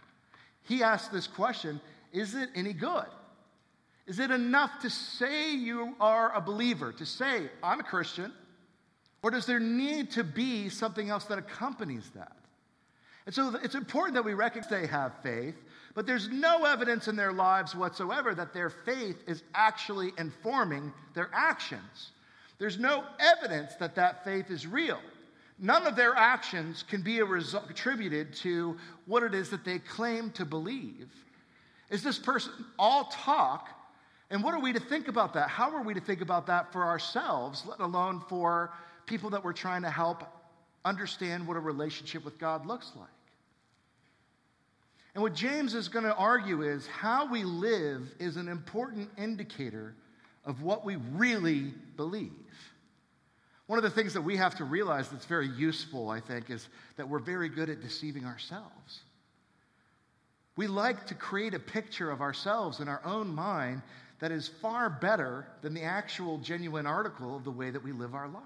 He 0.63 0.81
asked 0.81 1.13
this 1.13 1.27
question 1.27 1.79
Is 2.13 2.33
it 2.33 2.49
any 2.55 2.73
good? 2.73 3.05
Is 4.07 4.17
it 4.17 4.31
enough 4.31 4.71
to 4.81 4.89
say 4.89 5.53
you 5.53 5.95
are 6.01 6.35
a 6.35 6.41
believer, 6.41 6.91
to 6.93 7.05
say, 7.05 7.51
I'm 7.61 7.81
a 7.81 7.83
Christian? 7.83 8.33
Or 9.21 9.29
does 9.29 9.45
there 9.45 9.59
need 9.59 10.09
to 10.11 10.23
be 10.23 10.67
something 10.67 11.11
else 11.11 11.25
that 11.25 11.37
accompanies 11.37 12.09
that? 12.15 12.37
And 13.27 13.35
so 13.35 13.55
it's 13.61 13.75
important 13.75 14.15
that 14.15 14.25
we 14.25 14.33
recognize 14.33 14.67
they 14.67 14.87
have 14.87 15.13
faith, 15.21 15.61
but 15.95 16.05
there's 16.05 16.27
no 16.27 16.65
evidence 16.65 17.07
in 17.07 17.15
their 17.15 17.31
lives 17.31 17.73
whatsoever 17.73 18.35
that 18.35 18.53
their 18.53 18.69
faith 18.69 19.15
is 19.27 19.43
actually 19.55 20.11
informing 20.17 20.93
their 21.13 21.29
actions. 21.33 22.11
There's 22.59 22.77
no 22.77 23.05
evidence 23.17 23.75
that 23.75 23.95
that 23.95 24.23
faith 24.25 24.51
is 24.51 24.67
real. 24.67 24.99
None 25.57 25.87
of 25.87 25.95
their 25.95 26.13
actions 26.15 26.83
can 26.83 27.01
be 27.01 27.19
attributed 27.19 28.33
to 28.35 28.77
what 29.05 29.23
it 29.23 29.33
is 29.33 29.49
that 29.49 29.63
they 29.63 29.79
claim 29.79 30.31
to 30.31 30.43
believe. 30.43 31.09
Is 31.89 32.03
this 32.03 32.19
person 32.19 32.51
all 32.77 33.05
talk? 33.05 33.69
And 34.29 34.43
what 34.43 34.53
are 34.53 34.59
we 34.59 34.73
to 34.73 34.81
think 34.81 35.07
about 35.07 35.33
that? 35.35 35.49
How 35.49 35.73
are 35.73 35.81
we 35.81 35.93
to 35.93 36.01
think 36.01 36.19
about 36.19 36.47
that 36.47 36.73
for 36.73 36.83
ourselves, 36.83 37.63
let 37.65 37.79
alone 37.79 38.21
for 38.27 38.73
people 39.05 39.29
that 39.29 39.43
we're 39.45 39.53
trying 39.53 39.83
to 39.83 39.89
help 39.89 40.23
understand 40.83 41.47
what 41.47 41.55
a 41.55 41.61
relationship 41.61 42.25
with 42.25 42.37
God 42.37 42.65
looks 42.65 42.91
like? 42.97 43.07
And 45.15 45.23
what 45.23 45.33
James 45.33 45.73
is 45.73 45.87
going 45.87 46.03
to 46.03 46.13
argue 46.13 46.61
is 46.61 46.85
how 46.87 47.25
we 47.25 47.45
live 47.45 48.13
is 48.19 48.35
an 48.35 48.49
important 48.49 49.09
indicator 49.17 49.95
of 50.43 50.61
what 50.61 50.83
we 50.83 50.97
really 51.13 51.73
believe. 51.95 52.31
One 53.67 53.79
of 53.79 53.83
the 53.83 53.89
things 53.89 54.13
that 54.13 54.21
we 54.21 54.35
have 54.35 54.55
to 54.55 54.65
realize 54.65 55.09
that's 55.09 55.25
very 55.25 55.47
useful, 55.47 56.09
I 56.09 56.19
think, 56.19 56.49
is 56.49 56.67
that 56.97 57.07
we're 57.07 57.19
very 57.19 57.47
good 57.47 57.69
at 57.69 57.81
deceiving 57.81 58.25
ourselves. 58.25 58.99
We 60.57 60.67
like 60.67 61.07
to 61.07 61.15
create 61.15 61.53
a 61.53 61.59
picture 61.59 62.11
of 62.11 62.21
ourselves 62.21 62.81
in 62.81 62.89
our 62.89 63.01
own 63.05 63.33
mind 63.33 63.81
that 64.19 64.31
is 64.31 64.49
far 64.49 64.89
better 64.89 65.47
than 65.61 65.73
the 65.73 65.83
actual 65.83 66.37
genuine 66.39 66.85
article 66.85 67.37
of 67.37 67.45
the 67.45 67.51
way 67.51 67.69
that 67.69 67.83
we 67.83 67.93
live 67.93 68.13
our 68.15 68.27
lives. 68.27 68.45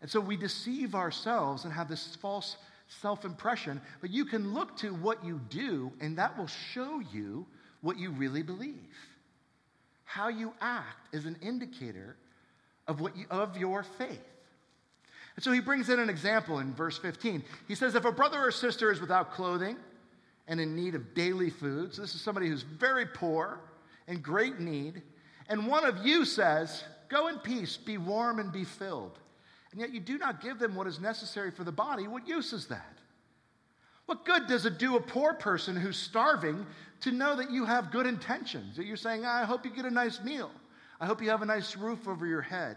And 0.00 0.10
so 0.10 0.20
we 0.20 0.36
deceive 0.36 0.96
ourselves 0.96 1.64
and 1.64 1.72
have 1.72 1.88
this 1.88 2.16
false 2.16 2.56
self 3.00 3.24
impression, 3.24 3.80
but 4.00 4.10
you 4.10 4.24
can 4.24 4.54
look 4.54 4.76
to 4.78 4.94
what 4.94 5.24
you 5.24 5.40
do, 5.48 5.92
and 6.00 6.18
that 6.18 6.36
will 6.36 6.46
show 6.46 7.00
you 7.12 7.46
what 7.80 7.98
you 7.98 8.10
really 8.10 8.42
believe. 8.42 8.96
How 10.04 10.28
you 10.28 10.52
act 10.60 11.14
is 11.14 11.26
an 11.26 11.36
indicator 11.42 12.16
of, 12.86 13.00
what 13.00 13.16
you, 13.16 13.26
of 13.30 13.56
your 13.56 13.82
faith. 13.82 14.20
And 15.36 15.44
so 15.44 15.52
he 15.52 15.60
brings 15.60 15.88
in 15.88 15.98
an 15.98 16.10
example 16.10 16.58
in 16.58 16.74
verse 16.74 16.98
15. 16.98 17.42
He 17.66 17.74
says, 17.74 17.94
If 17.94 18.04
a 18.04 18.12
brother 18.12 18.38
or 18.38 18.50
sister 18.50 18.92
is 18.92 19.00
without 19.00 19.32
clothing 19.32 19.76
and 20.46 20.60
in 20.60 20.76
need 20.76 20.94
of 20.94 21.14
daily 21.14 21.50
food, 21.50 21.94
so 21.94 22.02
this 22.02 22.14
is 22.14 22.20
somebody 22.20 22.48
who's 22.48 22.62
very 22.62 23.06
poor, 23.06 23.60
in 24.08 24.20
great 24.20 24.60
need, 24.60 25.02
and 25.48 25.66
one 25.66 25.84
of 25.84 26.04
you 26.04 26.24
says, 26.24 26.84
Go 27.08 27.28
in 27.28 27.38
peace, 27.38 27.76
be 27.76 27.98
warm, 27.98 28.38
and 28.38 28.52
be 28.52 28.64
filled 28.64 29.18
and 29.72 29.80
yet 29.80 29.92
you 29.92 30.00
do 30.00 30.18
not 30.18 30.42
give 30.42 30.58
them 30.58 30.74
what 30.74 30.86
is 30.86 31.00
necessary 31.00 31.50
for 31.50 31.64
the 31.64 31.72
body, 31.72 32.06
what 32.06 32.28
use 32.28 32.52
is 32.52 32.66
that? 32.66 32.98
What 34.06 34.24
good 34.24 34.46
does 34.46 34.66
it 34.66 34.78
do 34.78 34.96
a 34.96 35.00
poor 35.00 35.32
person 35.32 35.74
who's 35.74 35.96
starving 35.96 36.66
to 37.00 37.10
know 37.10 37.34
that 37.36 37.50
you 37.50 37.64
have 37.64 37.90
good 37.90 38.06
intentions? 38.06 38.76
That 38.76 38.84
you're 38.84 38.96
saying, 38.96 39.24
I 39.24 39.44
hope 39.44 39.64
you 39.64 39.70
get 39.70 39.86
a 39.86 39.90
nice 39.90 40.20
meal. 40.22 40.50
I 41.00 41.06
hope 41.06 41.22
you 41.22 41.30
have 41.30 41.42
a 41.42 41.46
nice 41.46 41.76
roof 41.76 42.06
over 42.06 42.26
your 42.26 42.42
head. 42.42 42.76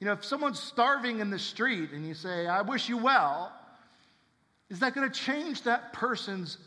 You 0.00 0.06
know, 0.06 0.12
if 0.14 0.24
someone's 0.24 0.58
starving 0.58 1.20
in 1.20 1.30
the 1.30 1.38
street 1.38 1.92
and 1.92 2.06
you 2.06 2.14
say, 2.14 2.48
I 2.48 2.62
wish 2.62 2.88
you 2.88 2.98
well, 2.98 3.52
is 4.68 4.80
that 4.80 4.94
going 4.94 5.08
to 5.08 5.16
change 5.16 5.62
that 5.62 5.92
person's 5.92 6.58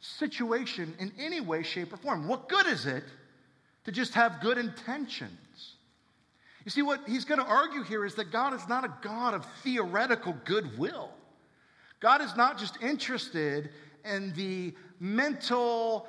situation 0.00 0.94
in 0.98 1.12
any 1.18 1.40
way, 1.40 1.62
shape, 1.62 1.94
or 1.94 1.96
form? 1.96 2.28
What 2.28 2.48
good 2.48 2.66
is 2.66 2.84
it 2.84 3.04
to 3.84 3.92
just 3.92 4.12
have 4.12 4.40
good 4.42 4.58
intentions? 4.58 5.38
You 6.64 6.70
see, 6.70 6.82
what 6.82 7.00
he's 7.06 7.24
going 7.24 7.40
to 7.40 7.46
argue 7.46 7.82
here 7.82 8.04
is 8.04 8.14
that 8.14 8.32
God 8.32 8.54
is 8.54 8.66
not 8.68 8.84
a 8.84 8.92
God 9.02 9.34
of 9.34 9.44
theoretical 9.62 10.34
goodwill. 10.44 11.10
God 12.00 12.22
is 12.22 12.34
not 12.36 12.58
just 12.58 12.82
interested 12.82 13.70
in 14.04 14.32
the 14.34 14.74
mental 15.00 16.06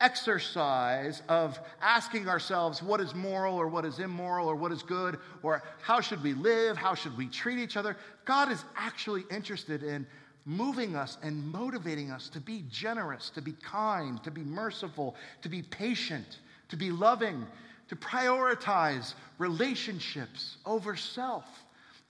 exercise 0.00 1.22
of 1.28 1.58
asking 1.82 2.28
ourselves 2.28 2.82
what 2.82 3.00
is 3.00 3.14
moral 3.14 3.56
or 3.56 3.66
what 3.66 3.84
is 3.84 3.98
immoral 3.98 4.48
or 4.48 4.54
what 4.54 4.70
is 4.70 4.82
good 4.82 5.18
or 5.42 5.62
how 5.82 6.00
should 6.00 6.22
we 6.22 6.34
live, 6.34 6.76
how 6.76 6.94
should 6.94 7.16
we 7.16 7.26
treat 7.26 7.58
each 7.58 7.76
other. 7.76 7.96
God 8.24 8.50
is 8.50 8.64
actually 8.76 9.24
interested 9.30 9.82
in 9.82 10.06
moving 10.44 10.96
us 10.96 11.18
and 11.22 11.44
motivating 11.52 12.10
us 12.10 12.28
to 12.30 12.40
be 12.40 12.64
generous, 12.70 13.30
to 13.30 13.42
be 13.42 13.52
kind, 13.62 14.22
to 14.22 14.30
be 14.30 14.42
merciful, 14.42 15.14
to 15.42 15.48
be 15.48 15.62
patient, 15.62 16.38
to 16.68 16.76
be 16.76 16.90
loving, 16.90 17.46
to 17.88 17.96
prioritize 17.96 19.14
relationships 19.38 20.58
over 20.66 20.96
self. 20.96 21.44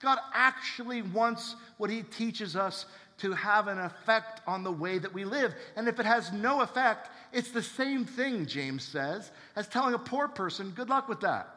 God 0.00 0.18
actually 0.32 1.02
wants 1.02 1.56
what 1.76 1.90
He 1.90 2.02
teaches 2.02 2.56
us 2.56 2.86
to 3.18 3.32
have 3.32 3.66
an 3.66 3.78
effect 3.78 4.40
on 4.46 4.62
the 4.62 4.70
way 4.70 4.98
that 4.98 5.12
we 5.12 5.24
live. 5.24 5.54
And 5.76 5.88
if 5.88 5.98
it 5.98 6.06
has 6.06 6.32
no 6.32 6.60
effect, 6.60 7.10
it's 7.32 7.50
the 7.50 7.62
same 7.62 8.04
thing, 8.04 8.46
James 8.46 8.84
says, 8.84 9.30
as 9.56 9.66
telling 9.66 9.94
a 9.94 9.98
poor 9.98 10.28
person, 10.28 10.70
good 10.70 10.88
luck 10.88 11.08
with 11.08 11.20
that. 11.20 11.48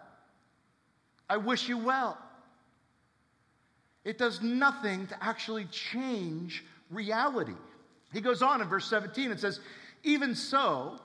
I 1.29 1.37
wish 1.37 1.69
you 1.69 1.77
well. 1.77 2.17
It 4.03 4.17
does 4.17 4.41
nothing 4.41 5.07
to 5.07 5.23
actually 5.23 5.65
change 5.65 6.65
reality. 6.89 7.53
He 8.11 8.21
goes 8.21 8.41
on 8.41 8.61
in 8.61 8.67
verse 8.67 8.87
17 8.87 9.31
and 9.31 9.39
says, 9.39 9.59
Even 10.03 10.35
so, 10.35 10.99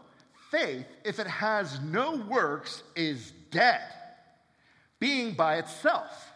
faith, 0.57 0.87
if 1.05 1.19
it 1.19 1.27
has 1.27 1.81
no 1.81 2.17
works, 2.29 2.83
is 2.95 3.33
dead, 3.51 3.83
being 4.99 5.35
by 5.35 5.57
itself. 5.57 6.33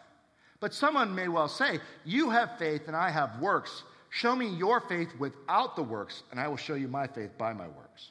But 0.61 0.75
someone 0.75 1.15
may 1.15 1.29
well 1.29 1.49
say, 1.49 1.79
You 2.05 2.31
have 2.31 2.59
faith 2.59 2.83
and 2.87 2.97
I 2.97 3.11
have 3.11 3.41
works. 3.41 3.85
Show 4.11 4.35
me 4.35 4.49
your 4.49 4.81
faith 4.81 5.09
without 5.19 5.77
the 5.77 5.83
works, 5.83 6.25
and 6.31 6.41
I 6.41 6.49
will 6.49 6.57
show 6.57 6.75
you 6.75 6.89
my 6.89 7.07
faith 7.07 7.31
by 7.39 7.53
my 7.53 7.69
works. 7.69 8.11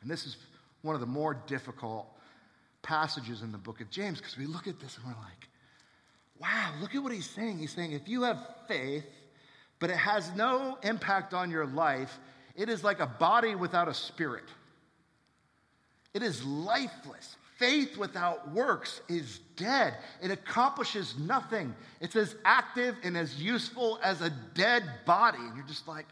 And 0.00 0.10
this 0.10 0.26
is 0.26 0.36
one 0.82 0.94
of 0.94 1.00
the 1.00 1.06
more 1.06 1.34
difficult 1.46 2.06
passages 2.82 3.42
in 3.42 3.52
the 3.52 3.58
book 3.58 3.80
of 3.80 3.90
James 3.90 4.18
because 4.18 4.38
we 4.38 4.46
look 4.46 4.66
at 4.66 4.80
this 4.80 4.96
and 4.96 5.04
we're 5.04 5.20
like, 5.22 5.48
wow, 6.38 6.72
look 6.80 6.94
at 6.94 7.02
what 7.02 7.12
he's 7.12 7.28
saying. 7.28 7.58
He's 7.58 7.72
saying, 7.72 7.92
if 7.92 8.08
you 8.08 8.22
have 8.22 8.38
faith, 8.66 9.04
but 9.78 9.90
it 9.90 9.96
has 9.96 10.34
no 10.34 10.78
impact 10.82 11.34
on 11.34 11.50
your 11.50 11.66
life, 11.66 12.18
it 12.54 12.68
is 12.68 12.82
like 12.82 13.00
a 13.00 13.06
body 13.06 13.54
without 13.54 13.88
a 13.88 13.94
spirit. 13.94 14.44
It 16.16 16.22
is 16.22 16.42
lifeless. 16.46 17.36
Faith 17.58 17.98
without 17.98 18.50
works 18.52 19.02
is 19.06 19.38
dead. 19.56 19.94
It 20.22 20.30
accomplishes 20.30 21.14
nothing. 21.18 21.74
It's 22.00 22.16
as 22.16 22.34
active 22.42 22.96
and 23.02 23.18
as 23.18 23.38
useful 23.38 23.98
as 24.02 24.22
a 24.22 24.30
dead 24.54 24.82
body. 25.04 25.36
And 25.38 25.54
you're 25.54 25.66
just 25.66 25.86
like, 25.86 26.06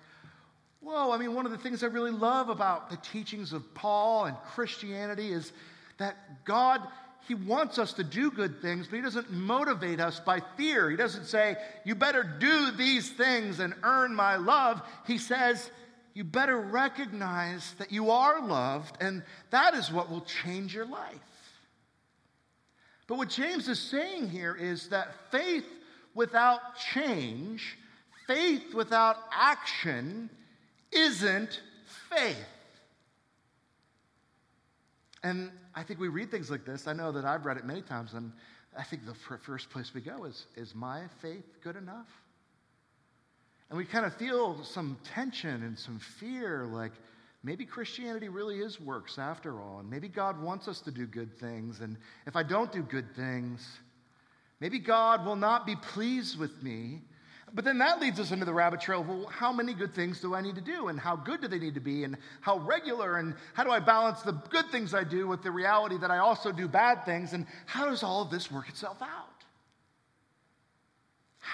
whoa. 0.81 1.11
I 1.11 1.17
mean, 1.17 1.35
one 1.35 1.47
of 1.47 1.53
the 1.53 1.59
things 1.59 1.83
I 1.83 1.87
really 1.87 2.11
love 2.11 2.51
about 2.51 2.91
the 2.91 2.99
teachings 2.99 3.55
of 3.55 3.63
Paul 3.73 4.27
and 4.27 4.37
Christianity 4.55 5.33
is 5.33 5.53
that 5.97 6.45
God, 6.45 6.83
He 7.27 7.35
wants 7.35 7.79
us 7.79 7.95
to 7.95 8.05
do 8.05 8.31
good 8.31 8.61
things, 8.61 8.87
but 8.87 8.97
He 8.97 9.03
doesn't 9.03 9.31
motivate 9.31 10.01
us 10.01 10.21
by 10.21 10.43
fear. 10.59 10.91
He 10.91 10.99
doesn't 10.99 11.25
say, 11.25 11.57
you 11.85 11.95
better 11.95 12.23
do 12.23 12.73
these 12.73 13.11
things 13.11 13.59
and 13.59 13.73
earn 13.83 14.15
my 14.15 14.37
love. 14.37 14.83
He 15.07 15.17
says, 15.17 15.71
you 16.15 16.23
better 16.23 16.59
recognize 16.59 17.75
that 17.79 17.91
you 17.91 18.11
are 18.11 18.41
loved, 18.41 18.97
and 19.01 19.23
that 19.51 19.75
is 19.75 19.91
what 19.91 20.09
will 20.11 20.21
change 20.21 20.73
your 20.73 20.87
life. 20.87 21.19
But 23.07 23.19
what 23.19 23.29
James 23.29 23.69
is 23.69 23.81
saying 23.81 24.31
here 24.31 24.55
is 24.55 24.89
that 24.89 25.09
faith 25.31 25.67
without 26.15 26.61
change, 26.93 27.77
faith 28.27 28.73
without 28.75 29.17
action, 29.33 30.31
isn't 30.93 31.61
faith. 32.11 32.37
And 35.25 35.51
I 35.75 35.83
think 35.83 35.99
we 35.99 36.09
read 36.09 36.31
things 36.31 36.51
like 36.51 36.65
this. 36.65 36.87
I 36.87 36.93
know 36.93 37.11
that 37.13 37.25
I've 37.25 37.45
read 37.45 37.57
it 37.57 37.65
many 37.65 37.83
times, 37.83 38.15
and 38.15 38.33
I 38.79 38.85
think 38.85 39.05
the 39.05 39.15
first 39.39 39.71
place 39.71 39.93
we 39.93 40.01
go 40.01 40.25
is 40.25 40.47
Is 40.55 40.75
my 40.75 41.03
faith 41.21 41.61
good 41.63 41.77
enough? 41.77 42.09
And 43.71 43.79
we 43.79 43.85
kind 43.85 44.05
of 44.05 44.15
feel 44.17 44.63
some 44.63 44.99
tension 45.05 45.63
and 45.63 45.79
some 45.79 45.99
fear 45.99 46.67
like 46.67 46.93
maybe 47.43 47.65
Christianity 47.65 48.29
really 48.29 48.59
is 48.59 48.81
works 48.81 49.19
after 49.19 49.61
all. 49.61 49.79
And 49.81 49.91
maybe 49.91 50.09
God 50.09 50.41
wants 50.41 50.69
us 50.69 50.81
to 50.83 50.91
do 50.91 51.07
good 51.07 51.39
things. 51.39 51.81
And 51.81 51.97
if 52.27 52.37
I 52.37 52.43
don't 52.43 52.71
do 52.73 52.83
good 52.83 53.15
things, 53.15 53.67
maybe 54.61 54.79
God 54.79 55.25
will 55.25 55.37
not 55.37 55.67
be 55.67 55.77
pleased 55.77 56.39
with 56.39 56.63
me. 56.63 57.03
But 57.53 57.65
then 57.65 57.79
that 57.79 58.01
leads 58.01 58.19
us 58.19 58.33
into 58.33 58.45
the 58.45 58.53
rabbit 58.53 58.81
trail 58.81 59.03
of 59.03 59.09
well, 59.09 59.27
how 59.27 59.53
many 59.53 59.75
good 59.75 59.95
things 59.95 60.21
do 60.21 60.35
I 60.35 60.41
need 60.41 60.57
to 60.57 60.61
do? 60.61 60.89
And 60.89 60.99
how 60.99 61.15
good 61.15 61.41
do 61.41 61.47
they 61.47 61.59
need 61.59 61.75
to 61.75 61.81
be? 61.81 62.03
And 62.03 62.17
how 62.41 62.59
regular? 62.59 63.19
And 63.19 63.35
how 63.53 63.63
do 63.63 63.71
I 63.71 63.79
balance 63.79 64.23
the 64.23 64.33
good 64.33 64.71
things 64.71 64.93
I 64.93 65.05
do 65.05 65.29
with 65.29 65.43
the 65.43 65.53
reality 65.53 65.97
that 65.99 66.11
I 66.11 66.19
also 66.19 66.51
do 66.51 66.67
bad 66.67 67.05
things? 67.05 67.33
And 67.33 67.47
how 67.67 67.87
does 67.87 68.03
all 68.03 68.23
of 68.23 68.31
this 68.31 68.51
work 68.51 68.69
itself 68.69 69.01
out? 69.01 69.34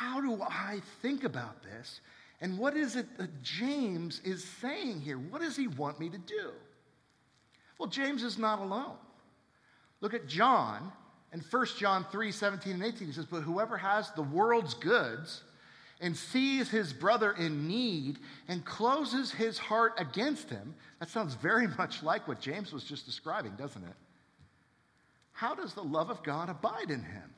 How 0.00 0.18
do 0.18 0.40
I 0.40 0.80
think 1.02 1.24
about 1.24 1.62
this? 1.62 2.00
And 2.40 2.56
what 2.56 2.74
is 2.74 2.96
it 2.96 3.18
that 3.18 3.42
James 3.42 4.22
is 4.24 4.42
saying 4.62 5.02
here? 5.02 5.18
What 5.18 5.42
does 5.42 5.58
he 5.58 5.66
want 5.68 6.00
me 6.00 6.08
to 6.08 6.16
do? 6.16 6.52
Well, 7.76 7.86
James 7.90 8.22
is 8.22 8.38
not 8.38 8.60
alone. 8.60 8.96
Look 10.00 10.14
at 10.14 10.26
John 10.26 10.90
in 11.34 11.40
1 11.40 11.66
John 11.76 12.06
3 12.10 12.32
17 12.32 12.72
and 12.72 12.82
18. 12.82 13.08
He 13.08 13.12
says, 13.12 13.26
But 13.26 13.42
whoever 13.42 13.76
has 13.76 14.10
the 14.12 14.22
world's 14.22 14.72
goods 14.72 15.42
and 16.00 16.16
sees 16.16 16.70
his 16.70 16.94
brother 16.94 17.32
in 17.32 17.68
need 17.68 18.20
and 18.48 18.64
closes 18.64 19.30
his 19.30 19.58
heart 19.58 19.92
against 19.98 20.48
him, 20.48 20.74
that 21.00 21.10
sounds 21.10 21.34
very 21.34 21.66
much 21.78 22.02
like 22.02 22.26
what 22.26 22.40
James 22.40 22.72
was 22.72 22.84
just 22.84 23.04
describing, 23.04 23.52
doesn't 23.58 23.84
it? 23.84 23.96
How 25.32 25.54
does 25.54 25.74
the 25.74 25.84
love 25.84 26.08
of 26.08 26.22
God 26.22 26.48
abide 26.48 26.90
in 26.90 27.02
him? 27.02 27.34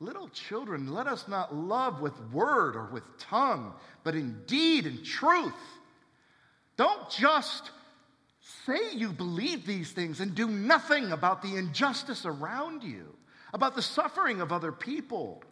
Little 0.00 0.28
children, 0.28 0.92
let 0.92 1.08
us 1.08 1.26
not 1.26 1.54
love 1.54 2.00
with 2.00 2.14
word 2.32 2.76
or 2.76 2.86
with 2.86 3.02
tongue, 3.18 3.74
but 4.04 4.14
in 4.14 4.42
deed 4.46 4.86
and 4.86 5.04
truth. 5.04 5.52
Don't 6.76 7.10
just 7.10 7.72
say 8.64 8.92
you 8.94 9.10
believe 9.10 9.66
these 9.66 9.90
things 9.90 10.20
and 10.20 10.34
do 10.34 10.48
nothing 10.48 11.10
about 11.10 11.42
the 11.42 11.56
injustice 11.56 12.24
around 12.24 12.84
you, 12.84 13.12
about 13.52 13.74
the 13.74 13.82
suffering 13.82 14.40
of 14.40 14.52
other 14.52 14.70
people. 14.70 15.42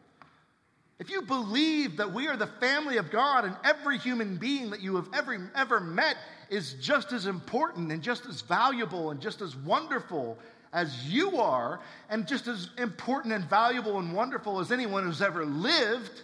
If 0.98 1.10
you 1.10 1.22
believe 1.22 1.96
that 1.96 2.14
we 2.14 2.28
are 2.28 2.36
the 2.36 2.46
family 2.46 2.96
of 2.96 3.10
God 3.10 3.44
and 3.44 3.56
every 3.64 3.98
human 3.98 4.36
being 4.36 4.70
that 4.70 4.80
you 4.80 4.96
have 4.96 5.08
ever, 5.12 5.50
ever 5.54 5.80
met 5.80 6.16
is 6.48 6.74
just 6.74 7.12
as 7.12 7.26
important 7.26 7.90
and 7.90 8.02
just 8.02 8.24
as 8.26 8.40
valuable 8.40 9.10
and 9.10 9.20
just 9.20 9.42
as 9.42 9.56
wonderful 9.56 10.38
as 10.72 11.08
you 11.08 11.38
are, 11.38 11.80
and 12.08 12.26
just 12.26 12.46
as 12.48 12.68
important 12.78 13.34
and 13.34 13.44
valuable 13.44 13.98
and 13.98 14.12
wonderful 14.12 14.60
as 14.60 14.72
anyone 14.72 15.04
who's 15.04 15.22
ever 15.22 15.44
lived, 15.44 16.22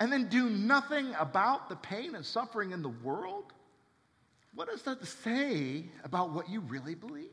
and 0.00 0.12
then 0.12 0.28
do 0.28 0.48
nothing 0.48 1.14
about 1.18 1.68
the 1.68 1.76
pain 1.76 2.14
and 2.14 2.24
suffering 2.24 2.72
in 2.72 2.82
the 2.82 2.88
world? 2.88 3.52
What 4.54 4.68
does 4.68 4.82
that 4.82 5.04
say 5.06 5.84
about 6.04 6.30
what 6.30 6.48
you 6.48 6.60
really 6.60 6.94
believe? 6.94 7.26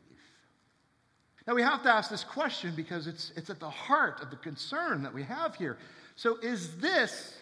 Now, 1.46 1.54
we 1.54 1.62
have 1.62 1.82
to 1.82 1.90
ask 1.90 2.10
this 2.10 2.24
question 2.24 2.74
because 2.74 3.06
it's, 3.06 3.32
it's 3.36 3.50
at 3.50 3.60
the 3.60 3.68
heart 3.68 4.22
of 4.22 4.30
the 4.30 4.36
concern 4.36 5.02
that 5.02 5.12
we 5.12 5.22
have 5.24 5.54
here. 5.54 5.76
So, 6.16 6.38
is 6.38 6.76
this 6.78 7.34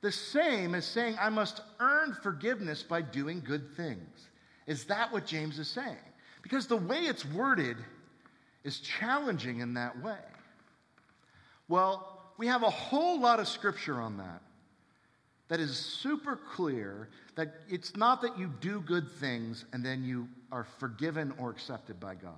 the 0.00 0.10
same 0.10 0.74
as 0.74 0.84
saying 0.84 1.16
I 1.20 1.30
must 1.30 1.60
earn 1.78 2.16
forgiveness 2.22 2.82
by 2.82 3.02
doing 3.02 3.42
good 3.44 3.76
things? 3.76 4.28
Is 4.66 4.84
that 4.84 5.12
what 5.12 5.26
James 5.26 5.58
is 5.58 5.68
saying? 5.68 5.96
Because 6.42 6.66
the 6.66 6.76
way 6.76 7.00
it's 7.00 7.24
worded 7.24 7.76
is 8.64 8.80
challenging 8.80 9.60
in 9.60 9.74
that 9.74 10.02
way. 10.02 10.18
Well, 11.68 12.22
we 12.36 12.46
have 12.46 12.62
a 12.62 12.70
whole 12.70 13.20
lot 13.20 13.40
of 13.40 13.46
scripture 13.46 14.00
on 14.00 14.16
that 14.16 14.42
that 15.48 15.60
is 15.60 15.76
super 15.76 16.36
clear 16.36 17.08
that 17.36 17.54
it's 17.68 17.96
not 17.96 18.22
that 18.22 18.38
you 18.38 18.50
do 18.60 18.80
good 18.80 19.10
things 19.20 19.64
and 19.72 19.84
then 19.84 20.02
you 20.02 20.26
are 20.50 20.66
forgiven 20.78 21.32
or 21.38 21.50
accepted 21.50 22.00
by 22.00 22.14
God. 22.14 22.32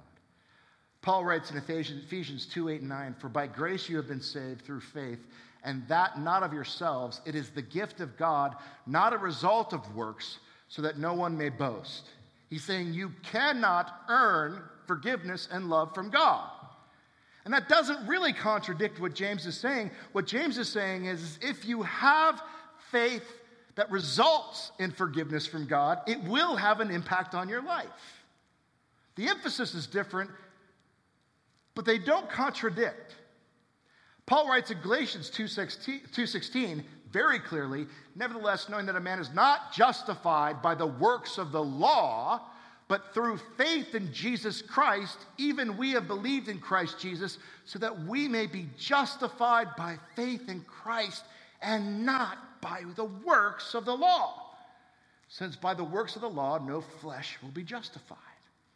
Paul 1.03 1.25
writes 1.25 1.51
in 1.53 1.57
Ephesians, 1.57 2.03
Ephesians 2.05 2.47
2 2.47 2.69
8 2.69 2.81
and 2.81 2.89
9, 2.89 3.15
For 3.21 3.29
by 3.29 3.47
grace 3.47 3.89
you 3.89 3.97
have 3.97 4.09
been 4.09 4.21
saved 4.21 4.63
through 4.63 4.81
faith, 4.81 5.21
and 5.63 5.87
that 5.89 6.19
not 6.19 6.43
of 6.43 6.53
yourselves. 6.53 7.21
It 7.25 7.37
is 7.37 7.51
the 7.51 7.63
gift 7.63 8.01
of 8.01 8.17
God, 8.17 8.57
not 8.87 9.13
a 9.13 9.19
result 9.19 9.73
of 9.73 9.95
works, 9.95 10.39
so 10.69 10.83
that 10.83 10.99
no 10.99 11.15
one 11.15 11.39
may 11.39 11.49
boast. 11.49 12.09
He's 12.51 12.65
saying 12.65 12.93
you 12.93 13.13
cannot 13.23 14.03
earn 14.09 14.63
forgiveness 14.87 15.49
and 15.51 15.69
love 15.69 15.95
from 15.95 16.11
God. 16.11 16.51
And 17.45 17.55
that 17.55 17.69
doesn't 17.69 18.07
really 18.09 18.33
contradict 18.33 19.01
what 19.01 19.15
James 19.15 19.47
is 19.47 19.57
saying. 19.57 19.93
What 20.13 20.27
James 20.27 20.59
is 20.59 20.69
saying 20.69 21.05
is 21.05 21.39
if 21.43 21.65
you 21.65 21.83
have 21.83 22.43
faith 22.91 23.25
that 23.77 23.91
results 23.91 24.73
in 24.79 24.91
forgiveness 24.91 25.47
from 25.47 25.67
God, 25.67 26.01
it 26.07 26.23
will 26.25 26.57
have 26.57 26.81
an 26.81 26.91
impact 26.91 27.35
on 27.35 27.49
your 27.49 27.63
life. 27.63 27.87
The 29.15 29.29
emphasis 29.29 29.75
is 29.75 29.87
different, 29.87 30.31
but 31.75 31.85
they 31.85 31.99
don't 31.99 32.29
contradict. 32.29 33.15
Paul 34.27 34.49
writes 34.49 34.73
in 34.73 34.81
Galatians 34.81 35.31
2.16 35.31 36.83
very 37.13 37.39
clearly, 37.39 37.87
nevertheless, 38.17 38.69
knowing 38.69 38.87
that 38.87 38.97
a 38.97 39.01
man 39.01 39.21
is 39.21 39.33
not 39.33 39.73
justified 39.73 40.61
by 40.61 40.75
the 40.75 40.87
works 40.87 41.39
of 41.39 41.53
the 41.53 41.63
law, 41.63 42.43
but 42.89 43.13
through 43.13 43.39
faith 43.57 43.95
in 43.95 44.13
Jesus 44.13 44.63
Christ, 44.63 45.19
even 45.39 45.77
we 45.77 45.91
have 45.93 46.07
believed 46.07 46.49
in 46.49 46.59
Christ 46.59 46.99
Jesus, 47.01 47.39
so 47.65 47.79
that 47.81 48.07
we 48.07 48.29
may 48.29 48.47
be 48.47 48.69
justified 48.79 49.69
by 49.77 49.97
faith 50.15 50.49
in 50.49 50.63
Christ 50.63 51.25
and 51.63 52.07
not 52.07 52.61
by 52.61 52.83
the 52.95 53.05
works 53.05 53.75
of 53.75 53.85
the 53.85 53.95
law. 53.95 54.43
Since 55.29 55.57
by 55.57 55.75
the 55.75 55.85
works 55.85 56.15
of 56.15 56.23
the 56.23 56.31
law, 56.31 56.59
no 56.59 56.81
flesh 56.81 57.37
will 57.43 57.51
be 57.51 57.65
justified. 57.65 58.19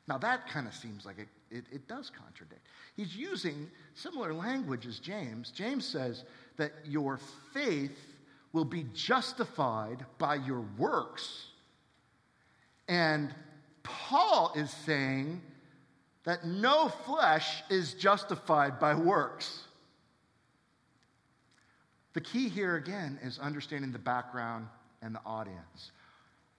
Now, 0.09 0.19
that 0.19 0.49
kind 0.49 0.67
of 0.67 0.75
seems 0.75 1.07
like 1.07 1.19
it, 1.21 1.29
it, 1.53 1.65
it 1.71 1.87
does 1.87 2.11
contradict. 2.11 2.67
He's 2.97 3.15
using 3.15 3.71
similar 3.95 4.35
language 4.35 4.87
as 4.87 4.99
James. 4.99 5.53
James 5.53 5.87
says 5.87 6.25
that 6.57 6.73
your 6.85 7.21
faith 7.55 7.97
will 8.53 8.65
be 8.65 8.87
justified 8.93 10.05
by 10.19 10.35
your 10.35 10.65
works. 10.77 11.47
And 12.89 13.33
Paul 13.83 14.53
is 14.57 14.71
saying 14.71 15.41
that 16.25 16.45
no 16.45 16.89
flesh 16.89 17.63
is 17.71 17.95
justified 17.95 18.79
by 18.79 18.95
works. 18.95 19.65
The 22.13 22.21
key 22.21 22.49
here 22.49 22.77
again 22.77 23.19
is 23.23 23.39
understanding 23.39 23.93
the 23.93 23.99
background 23.99 24.67
and 25.03 25.15
the 25.15 25.21
audience. 25.25 25.93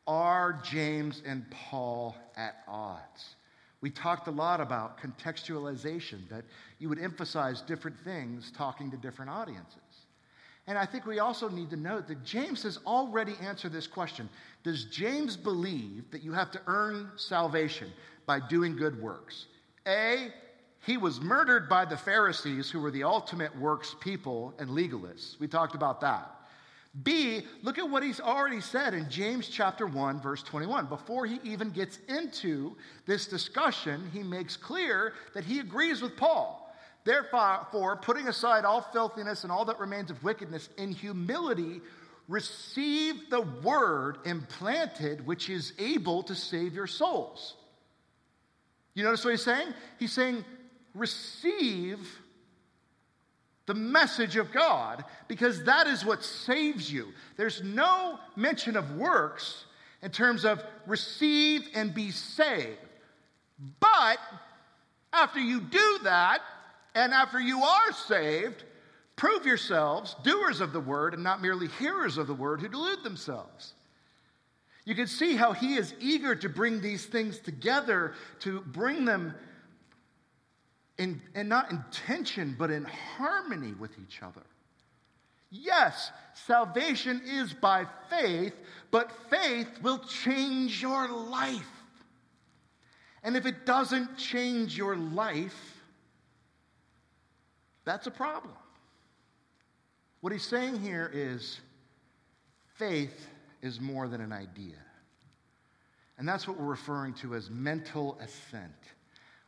Are 0.08 0.60
James 0.64 1.22
and 1.26 1.46
Paul 1.52 2.16
at 2.36 2.64
odds? 2.68 3.36
We 3.82 3.90
talked 3.90 4.28
a 4.28 4.32
lot 4.32 4.62
about 4.62 5.00
contextualization, 5.00 6.30
that 6.30 6.46
you 6.80 6.88
would 6.90 7.00
emphasize 7.00 7.62
different 7.62 8.00
things 8.00 8.52
talking 8.52 8.92
to 8.92 8.98
different 8.98 9.32
audiences. 9.32 9.80
And 10.68 10.78
I 10.78 10.86
think 10.86 11.06
we 11.06 11.20
also 11.20 11.50
need 11.50 11.70
to 11.72 11.76
note 11.76 12.08
that 12.08 12.24
James 12.24 12.64
has 12.64 12.78
already 12.86 13.34
answered 13.42 13.74
this 13.74 13.88
question. 13.88 14.30
Does 14.64 14.86
James 14.86 15.36
believe 15.36 16.10
that 16.12 16.24
you 16.24 16.34
have 16.34 16.52
to 16.52 16.62
earn 16.68 17.12
salvation 17.16 17.92
by 18.26 18.40
doing 18.40 18.76
good 18.76 19.02
works? 19.02 19.48
A, 19.88 20.32
he 20.86 20.98
was 20.98 21.20
murdered 21.20 21.68
by 21.68 21.86
the 21.86 21.98
Pharisees, 21.98 22.70
who 22.70 22.80
were 22.80 22.92
the 22.92 23.04
ultimate 23.04 23.56
works 23.58 23.96
people 24.00 24.54
and 24.60 24.70
legalists. 24.70 25.40
We 25.40 25.48
talked 25.48 25.76
about 25.76 26.02
that. 26.02 26.32
B, 27.04 27.44
look 27.64 27.78
at 27.78 27.90
what 27.90 28.04
he's 28.04 28.20
already 28.20 28.60
said 28.60 28.94
in 28.94 29.10
James 29.10 29.48
chapter 29.48 29.88
1, 29.88 30.20
verse 30.20 30.44
21. 30.44 30.88
Before 30.88 31.26
he 31.26 31.40
even 31.44 31.70
gets 31.70 32.00
into 32.10 32.76
this 33.06 33.28
discussion, 33.28 34.10
he 34.12 34.24
makes 34.24 34.58
clear 34.58 35.14
that 35.34 35.46
he 35.46 35.60
agrees 35.60 36.02
with 36.02 36.18
Paul. 36.18 36.61
Therefore, 37.04 37.98
putting 38.02 38.28
aside 38.28 38.66
all 38.66 38.82
filthiness 38.82 39.44
and 39.44 39.52
all 39.52 39.66
that 39.66 39.80
remains 39.80 40.12
of 40.12 40.24
wickedness, 40.24 40.70
in 40.78 40.92
humility, 40.92 41.82
receive 42.28 43.30
the 43.30 43.42
word 43.42 44.20
implanted, 44.26 45.26
which 45.26 45.50
is 45.50 45.74
able 45.80 46.24
to 46.24 46.36
save 46.36 46.74
your 46.74 46.88
souls. 46.88 47.56
You 48.94 49.04
notice 49.04 49.24
what 49.26 49.32
he's 49.32 49.44
saying? 49.44 49.74
He's 50.00 50.12
saying, 50.12 50.46
receive 50.94 52.00
the 53.66 53.74
message 53.74 54.36
of 54.36 54.52
God 54.52 55.04
because 55.28 55.64
that 55.64 55.88
is 55.88 56.06
what 56.06 56.24
saves 56.24 56.92
you. 56.92 57.14
There's 57.38 57.64
no 57.64 58.20
mention 58.36 58.76
of 58.76 58.98
works 58.98 59.66
in 60.02 60.12
terms 60.12 60.46
of 60.46 60.64
receive 60.88 61.68
and 61.74 61.94
be 61.94 62.12
saved. 62.12 62.78
But 63.80 64.18
after 65.14 65.40
you 65.40 65.62
do 65.62 66.00
that, 66.04 66.42
and 66.96 67.14
after 67.14 67.40
you 67.40 67.64
are 67.64 67.92
saved, 67.92 68.64
prove 69.16 69.46
yourselves 69.46 70.16
doers 70.24 70.62
of 70.62 70.74
the 70.74 70.80
word 70.80 71.14
and 71.14 71.24
not 71.24 71.42
merely 71.42 71.68
hearers 71.68 72.18
of 72.18 72.28
the 72.28 72.34
word 72.34 72.62
who 72.62 72.68
delude 72.68 73.04
themselves. 73.04 73.74
You 74.84 74.96
can 74.96 75.08
see 75.08 75.36
how 75.36 75.54
he 75.54 75.76
is 75.76 75.94
eager 76.00 76.36
to 76.36 76.50
bring 76.50 76.82
these 76.82 77.06
things 77.06 77.40
together, 77.40 78.14
to 78.40 78.62
bring 78.62 79.06
them 79.06 79.36
in, 80.98 81.22
and 81.36 81.48
not 81.48 81.72
in 81.72 81.84
tension, 81.92 82.56
but 82.58 82.72
in 82.72 82.86
harmony 82.86 83.74
with 83.74 83.92
each 84.00 84.22
other. 84.24 84.42
Yes, 85.52 86.12
salvation 86.34 87.22
is 87.26 87.54
by 87.54 87.86
faith, 88.10 88.54
but 88.90 89.12
faith 89.30 89.70
will 89.82 90.00
change 90.00 90.82
your 90.82 91.10
life. 91.10 91.70
And 93.24 93.36
if 93.36 93.46
it 93.46 93.66
doesn't 93.66 94.18
change 94.18 94.78
your 94.78 94.96
life, 94.96 95.71
that's 97.86 98.08
a 98.08 98.12
problem. 98.12 98.54
What 100.22 100.32
he's 100.32 100.46
saying 100.46 100.80
here 100.80 101.10
is 101.14 101.60
faith 102.76 103.28
is 103.62 103.80
more 103.80 104.08
than 104.08 104.22
an 104.22 104.32
idea. 104.32 104.76
And 106.18 106.28
that's 106.28 106.48
what 106.48 106.60
we're 106.60 106.68
referring 106.68 107.16
to 107.16 107.34
as 107.34 107.50
mental 107.50 108.18
assent. 108.22 108.72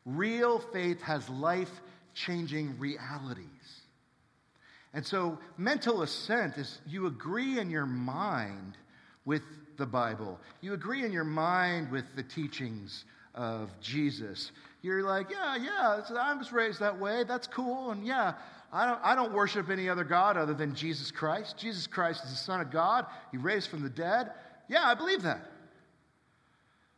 Real 0.05 0.59
faith 0.59 1.01
has 1.01 1.29
life 1.29 1.81
changing 2.15 2.77
realities. 2.79 3.45
And 4.93 5.05
so, 5.05 5.39
mental 5.57 6.03
assent 6.03 6.57
is 6.57 6.79
you 6.87 7.07
agree 7.07 7.59
in 7.59 7.69
your 7.69 7.85
mind 7.85 8.77
with 9.25 9.41
the 9.77 9.85
Bible, 9.85 10.39
you 10.61 10.73
agree 10.73 11.03
in 11.03 11.11
your 11.11 11.23
mind 11.23 11.89
with 11.91 12.05
the 12.15 12.23
teachings 12.23 13.05
of 13.33 13.69
Jesus. 13.79 14.51
You're 14.83 15.01
like, 15.01 15.31
yeah, 15.31 15.55
yeah, 15.55 16.01
I 16.19 16.33
was 16.33 16.51
raised 16.51 16.81
that 16.81 16.99
way. 16.99 17.23
That's 17.23 17.47
cool. 17.47 17.91
And 17.91 18.05
yeah, 18.05 18.33
I 18.71 18.85
don't, 18.85 18.99
I 19.01 19.15
don't 19.15 19.31
worship 19.31 19.69
any 19.69 19.87
other 19.87 20.03
God 20.03 20.35
other 20.35 20.53
than 20.53 20.75
Jesus 20.75 21.09
Christ. 21.09 21.57
Jesus 21.57 21.87
Christ 21.87 22.25
is 22.25 22.31
the 22.31 22.35
Son 22.35 22.59
of 22.59 22.69
God. 22.69 23.05
He 23.31 23.37
raised 23.37 23.69
from 23.69 23.81
the 23.81 23.89
dead. 23.89 24.31
Yeah, 24.67 24.83
I 24.83 24.93
believe 24.93 25.23
that. 25.23 25.39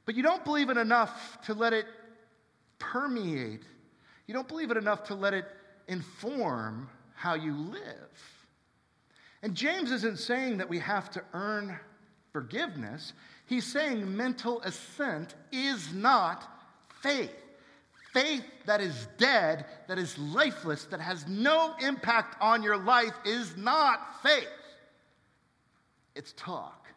But 0.06 0.16
you 0.16 0.24
don't 0.24 0.44
believe 0.44 0.72
it 0.72 0.78
enough 0.78 1.40
to 1.46 1.54
let 1.54 1.74
it 1.74 1.86
permeate. 2.80 3.62
You 4.26 4.34
don't 4.34 4.48
believe 4.48 4.72
it 4.72 4.78
enough 4.78 5.04
to 5.06 5.16
let 5.16 5.36
it 5.36 5.46
inform 5.88 6.90
how 7.14 7.36
you 7.36 7.54
live. 7.54 8.42
And 9.44 9.54
James 9.54 9.92
isn't 9.92 10.18
saying 10.18 10.58
that 10.58 10.70
we 10.70 10.80
have 10.80 11.12
to 11.12 11.24
earn 11.34 11.78
forgiveness. 12.34 13.14
He's 13.46 13.66
saying 13.66 14.18
mental 14.18 14.60
assent 14.62 15.36
is 15.52 15.94
not 15.94 16.50
faith. 17.04 17.30
Faith 18.16 18.46
that 18.66 18.80
is 18.80 19.10
dead, 19.18 19.66
that 19.90 20.00
is 20.00 20.18
lifeless, 20.18 20.86
that 20.86 21.02
has 21.02 21.28
no 21.28 21.76
impact 21.82 22.38
on 22.40 22.64
your 22.64 22.78
life 22.78 23.14
is 23.26 23.58
not 23.58 24.24
faith. 24.24 24.48
It's 26.16 26.34
talk. 26.38 26.88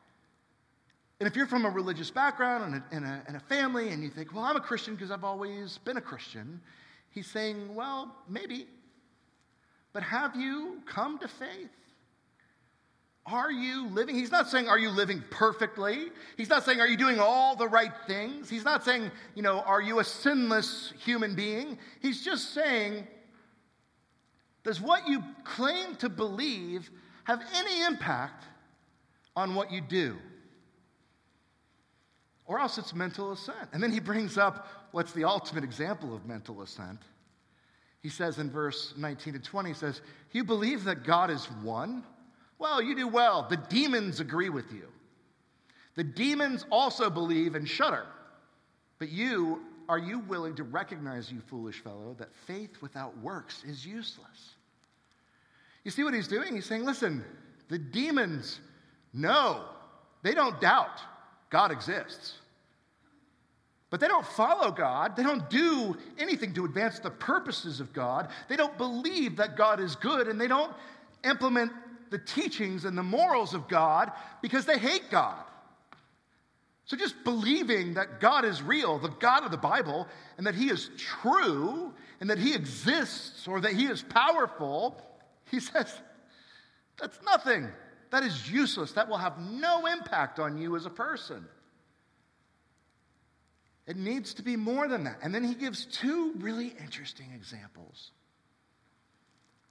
And 1.19 1.27
if 1.27 1.35
you're 1.35 1.49
from 1.49 1.65
a 1.65 1.71
religious 1.71 2.09
background 2.09 2.73
and 2.73 2.75
a, 2.77 2.97
and 2.97 3.05
a, 3.05 3.23
and 3.27 3.37
a 3.37 3.41
family 3.41 3.89
and 3.89 4.01
you 4.01 4.11
think, 4.11 4.33
well, 4.33 4.45
I'm 4.45 4.55
a 4.55 4.61
Christian 4.61 4.95
because 4.95 5.11
I've 5.11 5.25
always 5.25 5.79
been 5.79 5.97
a 5.97 6.01
Christian, 6.01 6.61
he's 7.11 7.27
saying, 7.27 7.75
well, 7.75 8.15
maybe. 8.29 8.69
But 9.93 10.05
have 10.05 10.37
you 10.37 10.79
come 10.87 11.19
to 11.19 11.27
faith? 11.27 11.71
Are 13.31 13.51
you 13.51 13.89
living? 13.89 14.15
He's 14.15 14.31
not 14.31 14.49
saying, 14.49 14.69
Are 14.69 14.79
you 14.79 14.91
living 14.91 15.23
perfectly? 15.31 16.09
He's 16.37 16.49
not 16.49 16.65
saying, 16.65 16.81
Are 16.81 16.87
you 16.87 16.97
doing 16.97 17.21
all 17.21 17.57
the 17.57 17.69
right 17.69 17.93
things? 18.07 18.49
He's 18.49 18.65
not 18.65 18.85
saying, 18.85 19.11
You 19.35 19.43
know, 19.43 19.61
Are 19.61 19.83
you 19.83 19.99
a 20.01 20.05
sinless 20.05 20.93
human 20.99 21.35
being? 21.35 21.79
He's 22.01 22.25
just 22.25 22.55
saying, 22.55 23.07
Does 24.65 24.81
what 24.81 25.07
you 25.07 25.23
claim 25.45 25.97
to 25.97 26.09
believe 26.09 26.91
have 27.25 27.43
any 27.55 27.85
impact 27.85 28.45
on 29.37 29.55
what 29.55 29.71
you 29.71 29.81
do? 29.81 30.17
Or 32.47 32.59
else 32.59 32.79
it's 32.79 32.95
mental 32.95 33.33
assent. 33.33 33.69
And 33.73 33.83
then 33.83 33.93
he 33.93 34.01
brings 34.01 34.39
up 34.39 34.67
what's 34.93 35.13
the 35.13 35.25
ultimate 35.25 35.65
example 35.65 36.15
of 36.15 36.25
mental 36.25 36.63
assent. 36.63 37.01
He 38.01 38.09
says 38.09 38.39
in 38.39 38.51
verse 38.51 38.95
19 38.97 39.35
to 39.35 39.39
20, 39.39 39.69
he 39.69 39.75
says, 39.75 40.01
You 40.33 40.45
believe 40.45 40.85
that 40.85 41.05
God 41.05 41.31
is 41.31 41.45
one? 41.63 42.05
Well, 42.59 42.83
you 42.83 42.95
do 42.95 43.07
well. 43.07 43.47
The 43.49 43.57
demons 43.57 44.21
agree 44.21 44.49
with 44.49 44.73
you. 44.73 44.89
The 45.95 46.05
demons 46.05 46.65
also 46.71 47.11
believe 47.11 47.55
and 47.55 47.69
shudder. 47.69 48.07
But 48.99 49.11
you, 49.11 49.63
are 49.89 49.99
you 49.99 50.21
willing 50.21 50.55
to 50.57 50.65
recognize, 50.65 51.31
you 51.31 51.41
foolish 51.41 51.81
fellow, 51.83 52.15
that 52.19 52.35
faith 52.47 52.81
without 52.81 53.17
works 53.19 53.63
is 53.65 53.87
useless? 53.87 54.55
You 55.85 55.91
see 55.91 56.05
what 56.05 56.15
he's 56.15 56.29
doing? 56.29 56.55
He's 56.55 56.67
saying, 56.67 56.85
listen, 56.85 57.25
the 57.69 57.79
demons 57.79 58.61
know, 59.13 59.65
they 60.23 60.35
don't 60.35 60.61
doubt 60.61 61.01
God 61.51 61.71
exists. 61.71 62.35
But 63.91 64.01
they 64.01 64.09
don't 64.09 64.27
follow 64.27 64.71
God. 64.71 65.17
They 65.17 65.23
don't 65.23 65.49
do 65.49 65.97
anything 66.19 66.53
to 66.55 66.67
advance 66.67 66.99
the 66.99 67.11
purposes 67.11 67.81
of 67.81 67.93
God. 67.93 68.29
They 68.49 68.57
don't 68.57 68.77
believe 68.77 69.37
that 69.37 69.57
God 69.57 69.81
is 69.81 69.97
good, 69.97 70.29
and 70.29 70.39
they 70.39 70.47
don't 70.47 70.73
implement 71.25 71.73
the 72.11 72.19
teachings 72.19 72.85
and 72.85 72.97
the 72.97 73.03
morals 73.03 73.55
of 73.55 73.69
God 73.69 74.13
because 74.43 74.67
they 74.67 74.79
hate 74.79 75.11
God. 75.11 75.43
So 76.85 76.97
just 76.97 77.23
believing 77.23 77.95
that 77.95 78.19
God 78.21 78.45
is 78.45 78.63
real, 78.63 78.99
the 78.99 79.09
God 79.09 79.45
of 79.45 79.51
the 79.51 79.59
Bible, 79.59 80.09
and 80.39 80.47
that 80.47 80.55
He 80.55 80.71
is 80.71 80.89
true, 80.97 81.93
and 82.21 82.31
that 82.31 82.39
He 82.39 82.55
exists 82.55 83.47
or 83.47 83.61
that 83.61 83.73
He 83.73 83.87
is 83.87 84.03
powerful, 84.03 85.01
He 85.51 85.61
says, 85.61 85.93
that's 86.99 87.19
nothing. 87.25 87.69
That 88.11 88.23
is 88.23 88.51
useless. 88.51 88.93
That 88.93 89.09
will 89.09 89.19
have 89.19 89.39
no 89.39 89.87
impact 89.87 90.39
on 90.39 90.59
you 90.59 90.77
as 90.77 90.87
a 90.87 90.91
person. 90.91 91.47
It 93.87 93.97
needs 93.97 94.35
to 94.35 94.43
be 94.43 94.57
more 94.57 94.89
than 94.89 95.05
that. 95.05 95.19
And 95.23 95.35
then 95.35 95.45
he 95.45 95.55
gives 95.55 95.87
two 95.87 96.35
really 96.39 96.75
interesting 96.79 97.33
examples 97.35 98.11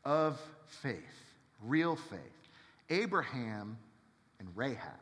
of 0.04 0.41
faith 0.65 1.27
real 1.63 1.96
faith 1.96 2.20
Abraham 2.89 3.78
and 4.39 4.48
Rahab. 4.56 4.93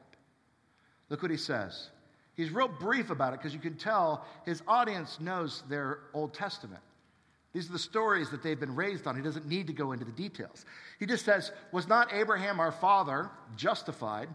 Look 1.10 1.22
what 1.22 1.32
he 1.32 1.38
says. 1.38 1.90
He's 2.36 2.50
real 2.50 2.68
brief 2.68 3.10
about 3.10 3.34
it 3.34 3.40
because 3.40 3.54
you 3.54 3.60
can 3.60 3.76
tell 3.76 4.26
his 4.46 4.62
audience 4.68 5.20
knows 5.20 5.64
their 5.70 6.00
Old 6.14 6.34
Testament. 6.34 6.82
These 7.54 7.70
are 7.70 7.74
the 7.74 7.80
stories 7.80 8.30
that 8.32 8.44
they've 8.44 8.60
been 8.60 8.76
raised 8.76 9.08
on. 9.08 9.16
He 9.16 9.22
doesn't 9.22 9.48
need 9.48 9.68
to 9.68 9.74
go 9.74 9.94
into 9.94 10.04
the 10.04 10.12
details. 10.12 10.66
He 11.00 11.06
just 11.06 11.24
says, 11.24 11.52
Was 11.72 11.88
not 11.88 12.12
Abraham 12.12 12.60
our 12.60 12.72
father 12.72 13.30
justified 13.56 14.28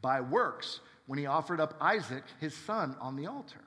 by 0.00 0.20
works 0.20 0.78
when 1.06 1.18
he 1.18 1.26
offered 1.26 1.60
up 1.60 1.74
Isaac, 1.80 2.22
his 2.40 2.54
son, 2.54 2.94
on 3.00 3.16
the 3.16 3.26
altar? 3.26 3.58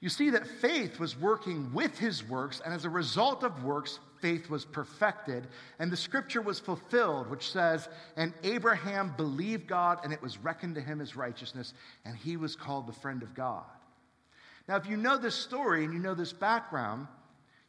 You 0.00 0.08
see 0.08 0.30
that 0.30 0.46
faith 0.46 0.98
was 0.98 1.16
working 1.16 1.72
with 1.72 1.96
his 1.96 2.26
works, 2.26 2.60
and 2.64 2.74
as 2.74 2.84
a 2.84 2.90
result 2.90 3.44
of 3.44 3.62
works, 3.62 4.00
faith 4.20 4.48
was 4.48 4.64
perfected. 4.64 5.46
And 5.78 5.90
the 5.90 5.96
scripture 5.96 6.42
was 6.42 6.60
fulfilled, 6.60 7.28
which 7.28 7.50
says, 7.50 7.88
And 8.16 8.32
Abraham 8.42 9.14
believed 9.16 9.66
God, 9.66 10.00
and 10.04 10.12
it 10.12 10.22
was 10.22 10.38
reckoned 10.38 10.74
to 10.76 10.80
him 10.80 11.00
as 11.00 11.16
righteousness, 11.16 11.74
and 12.04 12.16
he 12.16 12.36
was 12.36 12.56
called 12.56 12.86
the 12.86 12.92
friend 12.92 13.22
of 13.22 13.34
God. 13.34 13.64
Now, 14.68 14.76
if 14.76 14.86
you 14.86 14.96
know 14.96 15.18
this 15.18 15.34
story 15.34 15.84
and 15.84 15.92
you 15.92 15.98
know 15.98 16.14
this 16.14 16.32
background, 16.32 17.08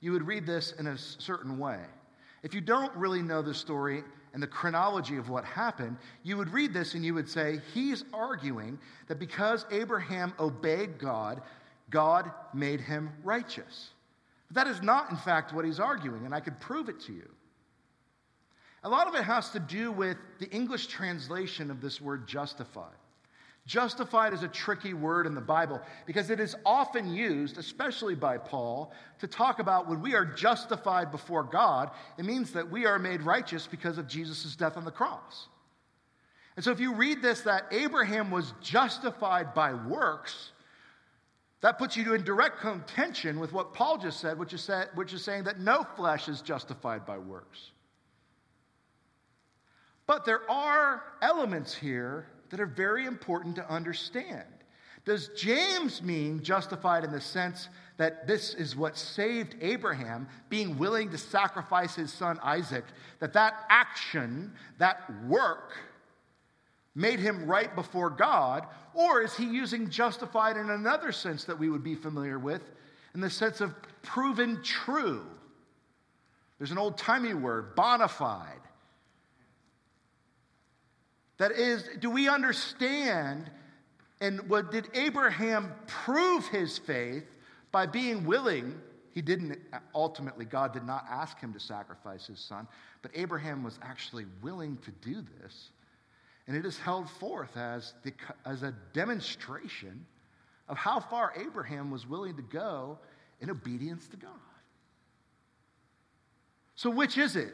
you 0.01 0.11
would 0.11 0.27
read 0.27 0.45
this 0.45 0.73
in 0.73 0.87
a 0.87 0.97
certain 0.97 1.57
way. 1.57 1.79
If 2.43 2.53
you 2.53 2.61
don't 2.61 2.93
really 2.95 3.21
know 3.21 3.41
the 3.41 3.53
story 3.53 4.03
and 4.33 4.41
the 4.41 4.47
chronology 4.47 5.17
of 5.17 5.29
what 5.29 5.45
happened, 5.45 5.97
you 6.23 6.37
would 6.37 6.49
read 6.49 6.73
this 6.73 6.93
and 6.93 7.05
you 7.05 7.13
would 7.13 7.29
say, 7.29 7.59
He's 7.73 8.03
arguing 8.13 8.79
that 9.07 9.19
because 9.19 9.65
Abraham 9.71 10.33
obeyed 10.39 10.97
God, 10.97 11.41
God 11.89 12.31
made 12.53 12.81
him 12.81 13.11
righteous. 13.23 13.91
But 14.51 14.65
that 14.65 14.71
is 14.71 14.81
not, 14.81 15.09
in 15.09 15.15
fact, 15.15 15.53
what 15.53 15.63
he's 15.63 15.79
arguing, 15.79 16.25
and 16.25 16.35
I 16.35 16.41
could 16.41 16.59
prove 16.59 16.89
it 16.89 16.99
to 17.01 17.13
you. 17.13 17.29
A 18.83 18.89
lot 18.89 19.07
of 19.07 19.15
it 19.15 19.23
has 19.23 19.51
to 19.51 19.59
do 19.59 19.91
with 19.93 20.17
the 20.39 20.49
English 20.49 20.87
translation 20.87 21.71
of 21.71 21.79
this 21.79 22.01
word 22.01 22.27
justified. 22.27 22.97
Justified 23.65 24.33
is 24.33 24.43
a 24.43 24.49
tricky 24.49 24.93
word 24.93 25.25
in 25.25 25.35
the 25.35 25.41
Bible 25.41 25.79
because 26.05 26.29
it 26.29 26.39
is 26.41 26.55
often 26.65 27.13
used, 27.13 27.57
especially 27.59 28.15
by 28.15 28.37
Paul, 28.37 28.91
to 29.19 29.27
talk 29.27 29.59
about 29.59 29.87
when 29.87 30.01
we 30.01 30.15
are 30.15 30.25
justified 30.25 31.11
before 31.11 31.43
God, 31.43 31.91
it 32.17 32.25
means 32.25 32.51
that 32.51 32.69
we 32.69 32.85
are 32.85 32.99
made 32.99 33.21
righteous 33.21 33.67
because 33.67 33.97
of 33.97 34.07
Jesus' 34.07 34.55
death 34.55 34.75
on 34.75 34.83
the 34.83 34.91
cross. 34.91 35.47
And 36.57 36.65
so 36.65 36.71
if 36.71 36.79
you 36.79 36.93
read 36.93 37.21
this, 37.21 37.41
that 37.41 37.67
Abraham 37.71 38.31
was 38.31 38.51
justified 38.61 39.53
by 39.53 39.73
works, 39.73 40.51
that 41.61 41.77
puts 41.77 41.95
you 41.95 42.13
in 42.13 42.23
direct 42.23 42.59
contention 42.59 43.39
with 43.39 43.53
what 43.53 43.73
Paul 43.73 43.97
just 43.97 44.19
said, 44.19 44.37
which 44.37 44.53
is, 44.53 44.61
say, 44.61 44.85
which 44.95 45.13
is 45.13 45.23
saying 45.23 45.43
that 45.43 45.59
no 45.59 45.85
flesh 45.95 46.27
is 46.27 46.41
justified 46.41 47.05
by 47.05 47.17
works. 47.17 47.71
But 50.07 50.25
there 50.25 50.49
are 50.49 51.03
elements 51.21 51.73
here 51.73 52.27
that 52.49 52.59
are 52.59 52.65
very 52.65 53.05
important 53.05 53.55
to 53.55 53.69
understand. 53.71 54.47
Does 55.05 55.29
James 55.37 56.01
mean 56.01 56.43
justified 56.43 57.03
in 57.03 57.11
the 57.11 57.21
sense 57.21 57.69
that 57.97 58.27
this 58.27 58.53
is 58.55 58.75
what 58.75 58.97
saved 58.97 59.55
Abraham, 59.61 60.27
being 60.49 60.77
willing 60.77 61.09
to 61.11 61.17
sacrifice 61.17 61.95
his 61.95 62.11
son 62.11 62.39
Isaac, 62.43 62.85
that 63.19 63.33
that 63.33 63.65
action, 63.69 64.53
that 64.79 65.03
work, 65.27 65.73
made 66.95 67.19
him 67.19 67.45
right 67.45 67.73
before 67.75 68.09
God? 68.09 68.65
Or 68.93 69.21
is 69.21 69.35
he 69.35 69.45
using 69.45 69.89
justified 69.89 70.57
in 70.57 70.69
another 70.69 71.11
sense 71.11 71.45
that 71.45 71.57
we 71.57 71.69
would 71.69 71.83
be 71.83 71.95
familiar 71.95 72.37
with? 72.37 72.61
in 73.13 73.21
the 73.21 73.29
sense 73.29 73.61
of 73.61 73.73
proven 74.01 74.61
true. 74.63 75.25
There's 76.57 76.71
an 76.71 76.77
old 76.77 76.97
timey 76.97 77.33
word, 77.33 77.75
bona 77.75 78.07
fide. 78.07 78.47
That 81.37 81.51
is, 81.51 81.83
do 81.99 82.09
we 82.09 82.29
understand 82.29 83.49
and 84.19 84.47
what 84.47 84.71
did 84.71 84.87
Abraham 84.93 85.73
prove 85.87 86.45
his 86.47 86.77
faith 86.77 87.25
by 87.71 87.87
being 87.87 88.23
willing? 88.23 88.79
He 89.15 89.21
didn't 89.23 89.59
ultimately, 89.95 90.45
God 90.45 90.73
did 90.73 90.85
not 90.85 91.05
ask 91.09 91.39
him 91.39 91.51
to 91.53 91.59
sacrifice 91.59 92.27
his 92.27 92.39
son, 92.39 92.67
but 93.01 93.09
Abraham 93.15 93.63
was 93.63 93.79
actually 93.81 94.25
willing 94.43 94.77
to 94.85 94.91
do 94.91 95.25
this. 95.41 95.71
And 96.47 96.57
it 96.57 96.65
is 96.65 96.77
held 96.77 97.09
forth 97.09 97.55
as, 97.55 97.93
the, 98.03 98.13
as 98.45 98.63
a 98.63 98.73
demonstration 98.93 100.05
of 100.67 100.77
how 100.77 100.99
far 100.99 101.33
Abraham 101.37 101.91
was 101.91 102.07
willing 102.07 102.35
to 102.35 102.41
go 102.41 102.97
in 103.39 103.49
obedience 103.49 104.07
to 104.07 104.17
God. 104.17 104.31
So, 106.75 106.89
which 106.89 107.17
is 107.17 107.35
it? 107.35 107.53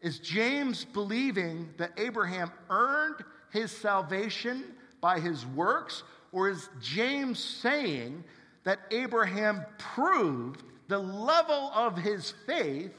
Is 0.00 0.18
James 0.18 0.84
believing 0.84 1.70
that 1.78 1.92
Abraham 1.96 2.50
earned 2.68 3.24
his 3.50 3.70
salvation 3.70 4.64
by 5.00 5.20
his 5.20 5.46
works? 5.46 6.02
Or 6.32 6.50
is 6.50 6.68
James 6.80 7.38
saying 7.38 8.24
that 8.64 8.80
Abraham 8.90 9.64
proved 9.78 10.64
the 10.88 10.98
level 10.98 11.70
of 11.74 11.96
his 11.96 12.34
faith 12.46 12.92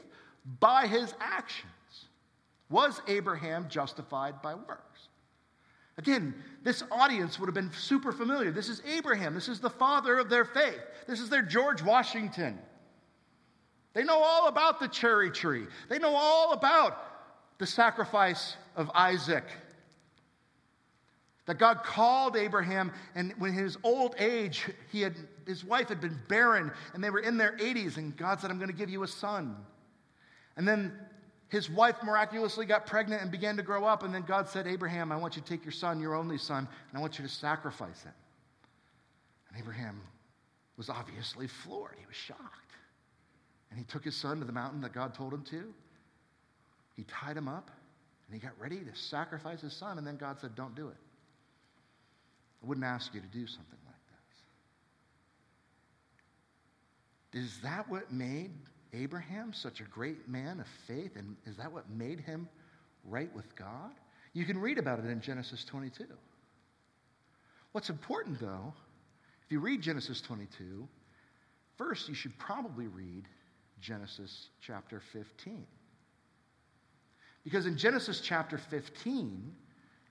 by 0.60 0.86
his 0.86 1.14
actions? 1.20 1.70
Was 2.70 3.02
Abraham 3.06 3.68
justified 3.68 4.40
by 4.40 4.54
works? 4.54 4.93
Again, 5.96 6.34
this 6.62 6.82
audience 6.90 7.38
would 7.38 7.46
have 7.46 7.54
been 7.54 7.72
super 7.72 8.10
familiar. 8.10 8.50
This 8.50 8.68
is 8.68 8.82
Abraham. 8.86 9.34
This 9.34 9.48
is 9.48 9.60
the 9.60 9.70
father 9.70 10.18
of 10.18 10.28
their 10.28 10.44
faith. 10.44 10.80
This 11.06 11.20
is 11.20 11.28
their 11.28 11.42
George 11.42 11.82
Washington. 11.82 12.58
They 13.92 14.02
know 14.02 14.18
all 14.18 14.48
about 14.48 14.80
the 14.80 14.88
cherry 14.88 15.30
tree, 15.30 15.66
they 15.88 15.98
know 15.98 16.14
all 16.14 16.52
about 16.52 16.98
the 17.58 17.66
sacrifice 17.66 18.56
of 18.76 18.90
Isaac. 18.94 19.44
That 21.46 21.58
God 21.58 21.84
called 21.84 22.36
Abraham, 22.36 22.90
and 23.14 23.34
when 23.38 23.52
his 23.52 23.76
old 23.82 24.14
age, 24.18 24.66
he 24.90 25.02
had, 25.02 25.14
his 25.46 25.62
wife 25.62 25.90
had 25.90 26.00
been 26.00 26.18
barren, 26.26 26.72
and 26.94 27.04
they 27.04 27.10
were 27.10 27.20
in 27.20 27.36
their 27.36 27.54
80s, 27.58 27.98
and 27.98 28.16
God 28.16 28.40
said, 28.40 28.50
I'm 28.50 28.56
going 28.56 28.70
to 28.70 28.76
give 28.76 28.88
you 28.88 29.02
a 29.02 29.08
son. 29.08 29.54
And 30.56 30.66
then 30.66 30.98
his 31.48 31.70
wife 31.70 31.96
miraculously 32.02 32.66
got 32.66 32.86
pregnant 32.86 33.22
and 33.22 33.30
began 33.30 33.56
to 33.56 33.62
grow 33.62 33.84
up, 33.84 34.02
and 34.02 34.14
then 34.14 34.22
God 34.22 34.48
said, 34.48 34.66
Abraham, 34.66 35.12
I 35.12 35.16
want 35.16 35.36
you 35.36 35.42
to 35.42 35.48
take 35.48 35.64
your 35.64 35.72
son, 35.72 36.00
your 36.00 36.14
only 36.14 36.38
son, 36.38 36.68
and 36.90 36.98
I 36.98 37.00
want 37.00 37.18
you 37.18 37.24
to 37.24 37.30
sacrifice 37.30 38.02
him. 38.02 38.12
And 39.48 39.58
Abraham 39.58 40.00
was 40.76 40.90
obviously 40.90 41.46
floored. 41.46 41.96
He 41.98 42.06
was 42.06 42.16
shocked. 42.16 42.72
And 43.70 43.78
he 43.78 43.84
took 43.84 44.04
his 44.04 44.16
son 44.16 44.38
to 44.40 44.44
the 44.44 44.52
mountain 44.52 44.80
that 44.82 44.92
God 44.92 45.14
told 45.14 45.32
him 45.32 45.42
to. 45.50 45.72
He 46.96 47.04
tied 47.04 47.36
him 47.36 47.48
up 47.48 47.70
and 48.26 48.34
he 48.34 48.40
got 48.40 48.52
ready 48.58 48.78
to 48.78 48.94
sacrifice 48.94 49.60
his 49.60 49.72
son. 49.72 49.98
And 49.98 50.06
then 50.06 50.16
God 50.16 50.40
said, 50.40 50.54
Don't 50.54 50.74
do 50.74 50.88
it. 50.88 50.96
I 52.62 52.66
wouldn't 52.66 52.86
ask 52.86 53.12
you 53.14 53.20
to 53.20 53.26
do 53.26 53.46
something 53.46 53.78
like 53.84 53.94
this. 57.32 57.44
Is 57.44 57.60
that 57.62 57.88
what 57.90 58.12
made 58.12 58.52
Abraham 58.94 59.52
such 59.52 59.80
a 59.80 59.84
great 59.84 60.28
man 60.28 60.60
of 60.60 60.66
faith? 60.86 61.16
And 61.16 61.36
is 61.46 61.56
that 61.56 61.72
what 61.72 61.88
made 61.90 62.20
him 62.20 62.48
right 63.04 63.34
with 63.34 63.54
God? 63.56 63.90
You 64.32 64.44
can 64.44 64.58
read 64.58 64.78
about 64.78 64.98
it 64.98 65.06
in 65.06 65.20
Genesis 65.20 65.64
22. 65.64 66.04
What's 67.72 67.90
important, 67.90 68.40
though, 68.40 68.72
if 69.44 69.52
you 69.52 69.60
read 69.60 69.82
Genesis 69.82 70.20
22, 70.20 70.86
first 71.76 72.08
you 72.08 72.14
should 72.14 72.36
probably 72.38 72.86
read 72.86 73.24
Genesis 73.80 74.48
chapter 74.60 75.00
15. 75.12 75.66
Because 77.44 77.66
in 77.66 77.76
Genesis 77.76 78.20
chapter 78.20 78.56
15 78.56 79.52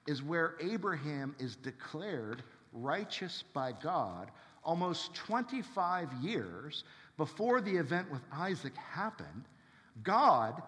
is 0.08 0.22
where 0.22 0.56
Abraham 0.62 1.36
is 1.40 1.56
declared 1.56 2.44
righteous 2.74 3.44
by 3.54 3.72
God 3.72 4.30
almost 4.64 5.14
25 5.16 6.12
years 6.22 6.84
before 7.18 7.62
the 7.62 7.76
event 7.76 8.12
with 8.12 8.22
Isaac 8.32 8.76
happened. 8.76 9.46
God 10.04 10.62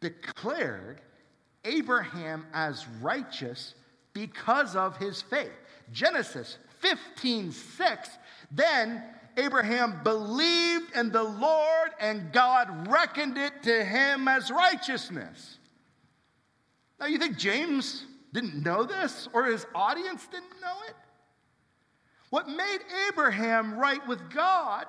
declared 0.00 1.00
Abraham 1.64 2.46
as 2.52 2.86
righteous 3.00 3.74
because 4.12 4.76
of 4.76 4.96
his 4.96 5.22
faith. 5.22 5.52
Genesis 5.92 6.58
15 6.80 7.52
6. 7.52 8.08
Then 8.50 9.02
Abraham 9.36 10.00
believed 10.04 10.94
in 10.96 11.10
the 11.10 11.22
Lord, 11.22 11.90
and 11.98 12.32
God 12.32 12.88
reckoned 12.88 13.36
it 13.36 13.62
to 13.64 13.84
him 13.84 14.28
as 14.28 14.50
righteousness. 14.50 15.58
Now, 17.00 17.06
you 17.06 17.18
think 17.18 17.36
James 17.36 18.04
didn't 18.32 18.62
know 18.62 18.84
this, 18.84 19.28
or 19.32 19.46
his 19.46 19.66
audience 19.74 20.26
didn't 20.28 20.60
know 20.60 20.76
it? 20.88 20.94
What 22.30 22.48
made 22.48 22.78
Abraham 23.08 23.76
right 23.78 24.06
with 24.06 24.30
God 24.30 24.86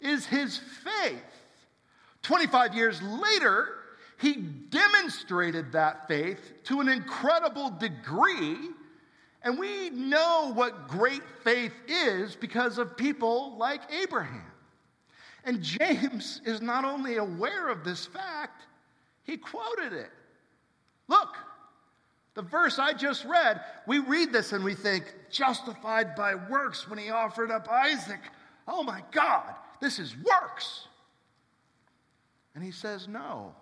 is 0.00 0.26
his 0.26 0.58
faith. 0.58 1.22
25 2.22 2.74
years 2.74 3.00
later, 3.02 3.68
he 4.18 4.34
demonstrated 4.34 5.72
that 5.72 6.08
faith 6.08 6.54
to 6.64 6.80
an 6.80 6.88
incredible 6.88 7.70
degree 7.70 8.56
and 9.46 9.60
we 9.60 9.90
know 9.90 10.50
what 10.54 10.88
great 10.88 11.22
faith 11.44 11.72
is 11.86 12.34
because 12.34 12.78
of 12.78 12.96
people 12.96 13.56
like 13.56 13.80
Abraham. 13.92 14.42
And 15.44 15.62
James 15.62 16.40
is 16.44 16.60
not 16.60 16.84
only 16.84 17.18
aware 17.18 17.68
of 17.68 17.84
this 17.84 18.06
fact, 18.06 18.62
he 19.22 19.36
quoted 19.36 19.92
it. 19.92 20.10
Look, 21.06 21.36
the 22.34 22.42
verse 22.42 22.80
I 22.80 22.92
just 22.92 23.24
read, 23.24 23.60
we 23.86 24.00
read 24.00 24.32
this 24.32 24.52
and 24.52 24.64
we 24.64 24.74
think, 24.74 25.14
justified 25.30 26.16
by 26.16 26.34
works 26.34 26.90
when 26.90 26.98
he 26.98 27.10
offered 27.10 27.52
up 27.52 27.68
Isaac. 27.68 28.20
Oh 28.66 28.82
my 28.82 29.04
God, 29.12 29.54
this 29.80 29.98
is 29.98 30.14
works. 30.16 30.86
And 32.54 32.64
he 32.64 32.70
says, 32.70 33.06
no. 33.08 33.54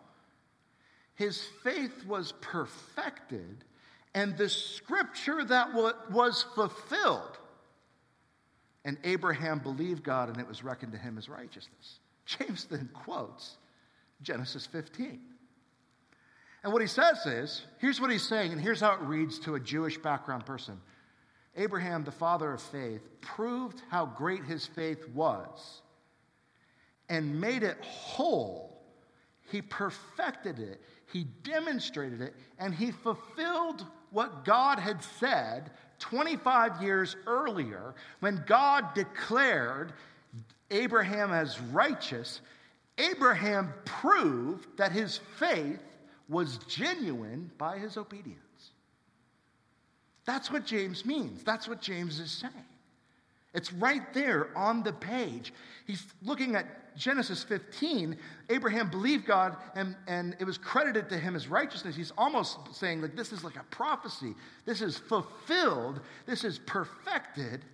His 1.15 1.43
faith 1.63 2.05
was 2.07 2.33
perfected 2.41 3.65
and 4.15 4.37
the 4.37 4.49
scripture 4.49 5.45
that 5.45 5.75
was 6.11 6.45
fulfilled. 6.55 7.39
And 8.85 8.97
Abraham 9.03 9.59
believed 9.59 10.05
God, 10.05 10.29
and 10.29 10.39
it 10.39 10.47
was 10.47 10.63
reckoned 10.63 10.93
to 10.93 10.99
him 10.99 11.19
as 11.19 11.29
righteousness. 11.29 11.99
James 12.27 12.67
then 12.67 12.89
quotes 12.93 13.57
Genesis 14.23 14.67
15. 14.67 15.21
And 16.63 16.73
what 16.73 16.81
he 16.81 16.89
says 16.89 17.27
is 17.27 17.63
here's 17.79 18.01
what 18.01 18.11
he's 18.11 18.27
saying, 18.27 18.53
and 18.53 18.61
here's 18.61 18.81
how 18.81 18.95
it 18.95 19.01
reads 19.01 19.39
to 19.41 19.57
a 19.57 19.61
Jewish 19.61 19.99
background 19.99 20.47
person 20.47 20.81
Abraham, 21.57 22.05
the 22.05 22.13
father 22.13 22.53
of 22.53 22.61
faith, 22.61 23.03
proved 23.21 23.83
how 23.91 24.07
great 24.07 24.45
his 24.45 24.67
faith 24.67 25.09
was 25.09 25.83
and 27.09 27.41
made 27.41 27.63
it 27.63 27.77
whole. 27.83 28.83
He 29.51 29.63
perfected 29.63 30.59
it, 30.59 30.81
he 31.13 31.25
demonstrated 31.43 32.21
it, 32.21 32.35
and 32.59 32.75
he 32.75 32.91
fulfilled 32.91 33.85
what 34.11 34.45
God 34.45 34.79
had 34.79 35.03
said 35.03 35.71
25 35.99 36.83
years 36.83 37.17
earlier 37.27 37.95
when 38.21 38.43
God 38.47 38.95
declared 38.95 39.93
Abraham 40.71 41.33
as 41.33 41.61
righteous. 41.61 42.41
Abraham 42.99 43.73
proved 43.85 44.77
that 44.77 44.93
his 44.93 45.21
faith 45.37 45.83
was 46.29 46.59
genuine 46.69 47.51
by 47.59 47.79
his 47.79 47.97
obedience. 47.97 48.39
That's 50.25 50.51
what 50.51 50.65
James 50.65 51.05
means. 51.05 51.43
That's 51.45 51.69
what 51.69 51.81
James 51.81 52.19
is 52.19 52.31
saying. 52.31 52.53
It's 53.53 53.73
right 53.73 54.13
there 54.15 54.57
on 54.57 54.83
the 54.83 54.93
page. 54.93 55.53
He's 55.87 56.05
looking 56.23 56.57
at 56.57 56.67
Genesis 56.97 57.43
15, 57.43 58.17
Abraham 58.51 58.91
believed 58.91 59.27
God 59.27 59.57
and, 59.75 59.97
and 60.07 60.37
it 60.39 60.45
was 60.45 60.59
credited 60.59 61.09
to 61.11 61.19
him 61.19 61.35
as 61.35 61.49
righteousness. 61.49 61.97
He's 61.97 62.13
almost 62.17 62.59
saying, 62.73 63.03
like, 63.03 63.17
this 63.17 63.33
is 63.33 63.43
like 63.43 63.57
a 63.57 63.65
prophecy. 63.71 64.35
This 64.65 64.81
is 64.81 64.97
fulfilled. 64.97 66.01
This 66.27 66.45
is 66.45 66.59
perfected. 66.61 67.65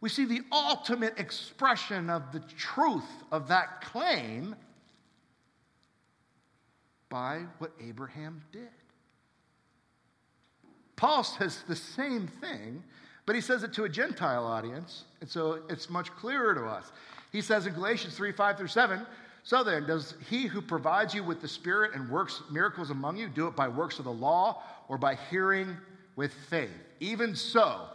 We 0.00 0.08
see 0.08 0.24
the 0.24 0.42
ultimate 0.52 1.18
expression 1.18 2.08
of 2.08 2.30
the 2.32 2.40
truth 2.56 3.24
of 3.32 3.48
that 3.48 3.80
claim 3.80 4.54
by 7.08 7.44
what 7.58 7.72
Abraham 7.80 8.42
did. 8.52 8.68
Paul 10.96 11.24
says 11.24 11.62
the 11.66 11.76
same 11.76 12.26
thing, 12.26 12.82
but 13.24 13.34
he 13.34 13.40
says 13.40 13.62
it 13.62 13.72
to 13.74 13.84
a 13.84 13.88
Gentile 13.88 14.44
audience, 14.44 15.04
and 15.20 15.28
so 15.28 15.62
it's 15.68 15.88
much 15.88 16.10
clearer 16.16 16.54
to 16.54 16.64
us. 16.64 16.92
He 17.32 17.40
says 17.40 17.66
in 17.66 17.74
Galatians 17.74 18.16
3 18.16 18.32
5 18.32 18.56
through 18.56 18.68
7, 18.68 19.06
so 19.48 19.64
then, 19.64 19.86
does 19.86 20.14
he 20.28 20.46
who 20.46 20.60
provides 20.60 21.14
you 21.14 21.24
with 21.24 21.40
the 21.40 21.48
Spirit 21.48 21.94
and 21.94 22.10
works 22.10 22.42
miracles 22.50 22.90
among 22.90 23.16
you 23.16 23.28
do 23.28 23.46
it 23.46 23.56
by 23.56 23.68
works 23.68 23.98
of 23.98 24.04
the 24.04 24.12
law 24.12 24.62
or 24.88 24.98
by 24.98 25.14
hearing 25.30 25.74
with 26.16 26.34
faith? 26.50 26.68
Even 27.00 27.34
so, 27.34 27.86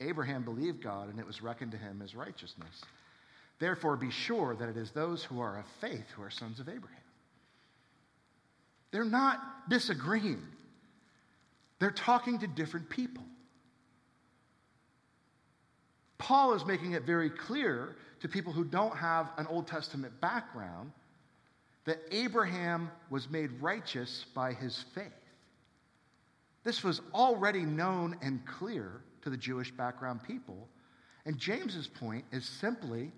Abraham 0.00 0.44
believed 0.44 0.80
God 0.80 1.10
and 1.10 1.18
it 1.18 1.26
was 1.26 1.42
reckoned 1.42 1.72
to 1.72 1.76
him 1.76 2.02
as 2.04 2.14
righteousness. 2.14 2.84
Therefore, 3.58 3.96
be 3.96 4.12
sure 4.12 4.54
that 4.54 4.68
it 4.68 4.76
is 4.76 4.92
those 4.92 5.24
who 5.24 5.40
are 5.40 5.58
of 5.58 5.66
faith 5.80 6.08
who 6.14 6.22
are 6.22 6.30
sons 6.30 6.60
of 6.60 6.68
Abraham. 6.68 6.96
They're 8.92 9.04
not 9.04 9.68
disagreeing, 9.68 10.46
they're 11.80 11.90
talking 11.90 12.38
to 12.38 12.46
different 12.46 12.88
people. 12.88 13.24
Paul 16.20 16.54
is 16.54 16.64
making 16.64 16.92
it 16.92 17.02
very 17.04 17.30
clear 17.30 17.96
to 18.20 18.28
people 18.28 18.52
who 18.52 18.64
don't 18.64 18.96
have 18.96 19.30
an 19.38 19.46
Old 19.46 19.66
Testament 19.66 20.20
background 20.20 20.92
that 21.86 21.98
Abraham 22.12 22.90
was 23.08 23.28
made 23.30 23.50
righteous 23.60 24.26
by 24.34 24.52
his 24.52 24.84
faith. 24.94 25.06
This 26.62 26.84
was 26.84 27.00
already 27.14 27.62
known 27.62 28.16
and 28.22 28.44
clear 28.46 29.02
to 29.22 29.30
the 29.30 29.36
Jewish 29.36 29.70
background 29.70 30.22
people. 30.22 30.68
And 31.24 31.38
James's 31.38 31.88
point 31.88 32.24
is 32.32 32.44
simply 32.44 33.12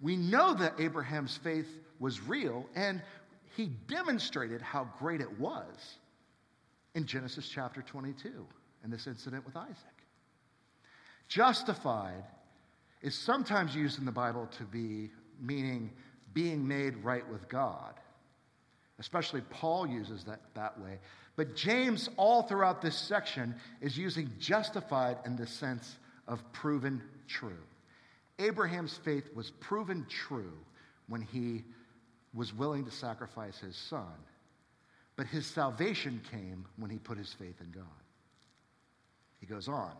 we 0.00 0.16
know 0.16 0.54
that 0.54 0.80
Abraham's 0.80 1.36
faith 1.36 1.68
was 1.98 2.20
real, 2.22 2.66
and 2.74 3.02
he 3.56 3.66
demonstrated 3.88 4.62
how 4.62 4.88
great 4.98 5.20
it 5.20 5.38
was 5.38 5.98
in 6.94 7.06
Genesis 7.06 7.48
chapter 7.48 7.82
22 7.82 8.46
in 8.84 8.90
this 8.90 9.06
incident 9.06 9.44
with 9.44 9.56
Isaac. 9.56 9.99
Justified 11.30 12.24
is 13.02 13.14
sometimes 13.14 13.72
used 13.74 14.00
in 14.00 14.04
the 14.04 14.10
Bible 14.10 14.48
to 14.58 14.64
be 14.64 15.10
meaning 15.40 15.92
being 16.34 16.66
made 16.66 16.96
right 17.04 17.26
with 17.30 17.48
God. 17.48 17.94
Especially 18.98 19.40
Paul 19.48 19.86
uses 19.86 20.24
that 20.24 20.40
that 20.54 20.78
way. 20.80 20.98
But 21.36 21.54
James, 21.54 22.10
all 22.16 22.42
throughout 22.42 22.82
this 22.82 22.96
section, 22.96 23.54
is 23.80 23.96
using 23.96 24.28
justified 24.40 25.18
in 25.24 25.36
the 25.36 25.46
sense 25.46 25.96
of 26.26 26.42
proven 26.52 27.00
true. 27.28 27.62
Abraham's 28.40 28.96
faith 28.96 29.30
was 29.32 29.52
proven 29.52 30.06
true 30.08 30.58
when 31.06 31.22
he 31.22 31.62
was 32.34 32.52
willing 32.52 32.84
to 32.86 32.90
sacrifice 32.90 33.58
his 33.58 33.76
son, 33.76 34.18
but 35.14 35.26
his 35.26 35.46
salvation 35.46 36.20
came 36.32 36.66
when 36.76 36.90
he 36.90 36.98
put 36.98 37.18
his 37.18 37.32
faith 37.32 37.60
in 37.60 37.70
God. 37.70 37.84
He 39.38 39.46
goes 39.46 39.68
on. 39.68 39.92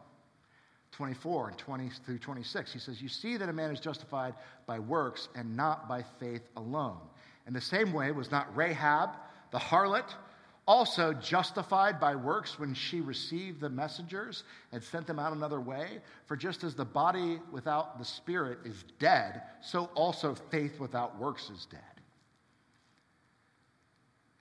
24 0.93 1.49
and 1.49 1.59
20 1.59 1.91
through 2.05 2.19
26. 2.19 2.73
He 2.73 2.79
says, 2.79 3.01
You 3.01 3.09
see 3.09 3.37
that 3.37 3.49
a 3.49 3.53
man 3.53 3.71
is 3.71 3.81
justified 3.81 4.35
by 4.67 4.79
works 4.79 5.29
and 5.35 5.57
not 5.57 5.89
by 5.89 6.05
faith 6.19 6.43
alone. 6.57 6.99
In 7.47 7.53
the 7.53 7.61
same 7.61 7.93
way, 7.93 8.13
was 8.13 8.31
not 8.31 8.55
Rahab, 8.57 9.11
the 9.51 9.59
harlot, 9.59 10.15
also 10.67 11.13
justified 11.13 11.99
by 11.99 12.15
works 12.15 12.59
when 12.59 12.75
she 12.75 13.01
received 13.01 13.61
the 13.61 13.69
messengers 13.69 14.45
and 14.73 14.83
sent 14.83 15.07
them 15.07 15.19
out 15.19 15.33
another 15.33 15.61
way? 15.61 15.99
For 16.27 16.37
just 16.37 16.63
as 16.65 16.75
the 16.75 16.85
body 16.85 17.41
without 17.51 17.99
the 17.99 18.05
spirit 18.05 18.59
is 18.65 18.85
dead, 18.99 19.43
so 19.61 19.91
also 19.95 20.35
faith 20.51 20.79
without 20.79 21.19
works 21.19 21.51
is 21.51 21.67
dead. 21.67 21.81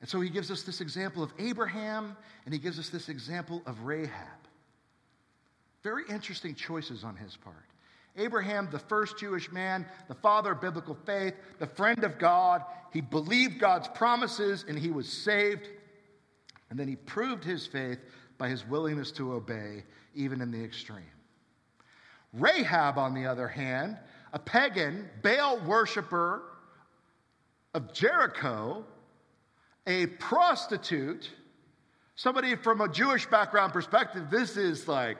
And 0.01 0.09
so 0.09 0.21
he 0.21 0.29
gives 0.29 0.49
us 0.49 0.63
this 0.63 0.81
example 0.81 1.23
of 1.23 1.31
Abraham, 1.39 2.15
and 2.45 2.53
he 2.53 2.59
gives 2.59 2.79
us 2.79 2.89
this 2.89 3.09
example 3.09 3.61
of 3.65 3.81
Rahab. 3.81 4.38
Very 5.83 6.03
interesting 6.09 6.55
choices 6.55 7.03
on 7.03 7.15
his 7.15 7.35
part. 7.37 7.55
Abraham, 8.17 8.67
the 8.71 8.79
first 8.79 9.17
Jewish 9.17 9.51
man, 9.51 9.85
the 10.07 10.15
father 10.15 10.51
of 10.51 10.61
biblical 10.61 10.97
faith, 11.05 11.35
the 11.59 11.67
friend 11.67 12.03
of 12.03 12.19
God, 12.19 12.63
he 12.91 13.01
believed 13.01 13.59
God's 13.59 13.87
promises 13.87 14.65
and 14.67 14.77
he 14.77 14.91
was 14.91 15.07
saved. 15.07 15.69
And 16.69 16.77
then 16.77 16.87
he 16.87 16.95
proved 16.95 17.43
his 17.43 17.65
faith 17.65 17.99
by 18.37 18.49
his 18.49 18.67
willingness 18.67 19.11
to 19.13 19.33
obey, 19.33 19.83
even 20.15 20.41
in 20.41 20.51
the 20.51 20.63
extreme. 20.63 21.03
Rahab, 22.33 22.97
on 22.97 23.13
the 23.13 23.25
other 23.25 23.47
hand, 23.47 23.97
a 24.33 24.39
pagan, 24.39 25.09
Baal 25.23 25.59
worshiper 25.59 26.43
of 27.73 27.93
Jericho, 27.93 28.85
a 29.87 30.07
prostitute, 30.07 31.29
somebody 32.15 32.55
from 32.55 32.81
a 32.81 32.87
Jewish 32.87 33.25
background 33.25 33.73
perspective, 33.73 34.29
this 34.29 34.57
is 34.57 34.87
like 34.87 35.17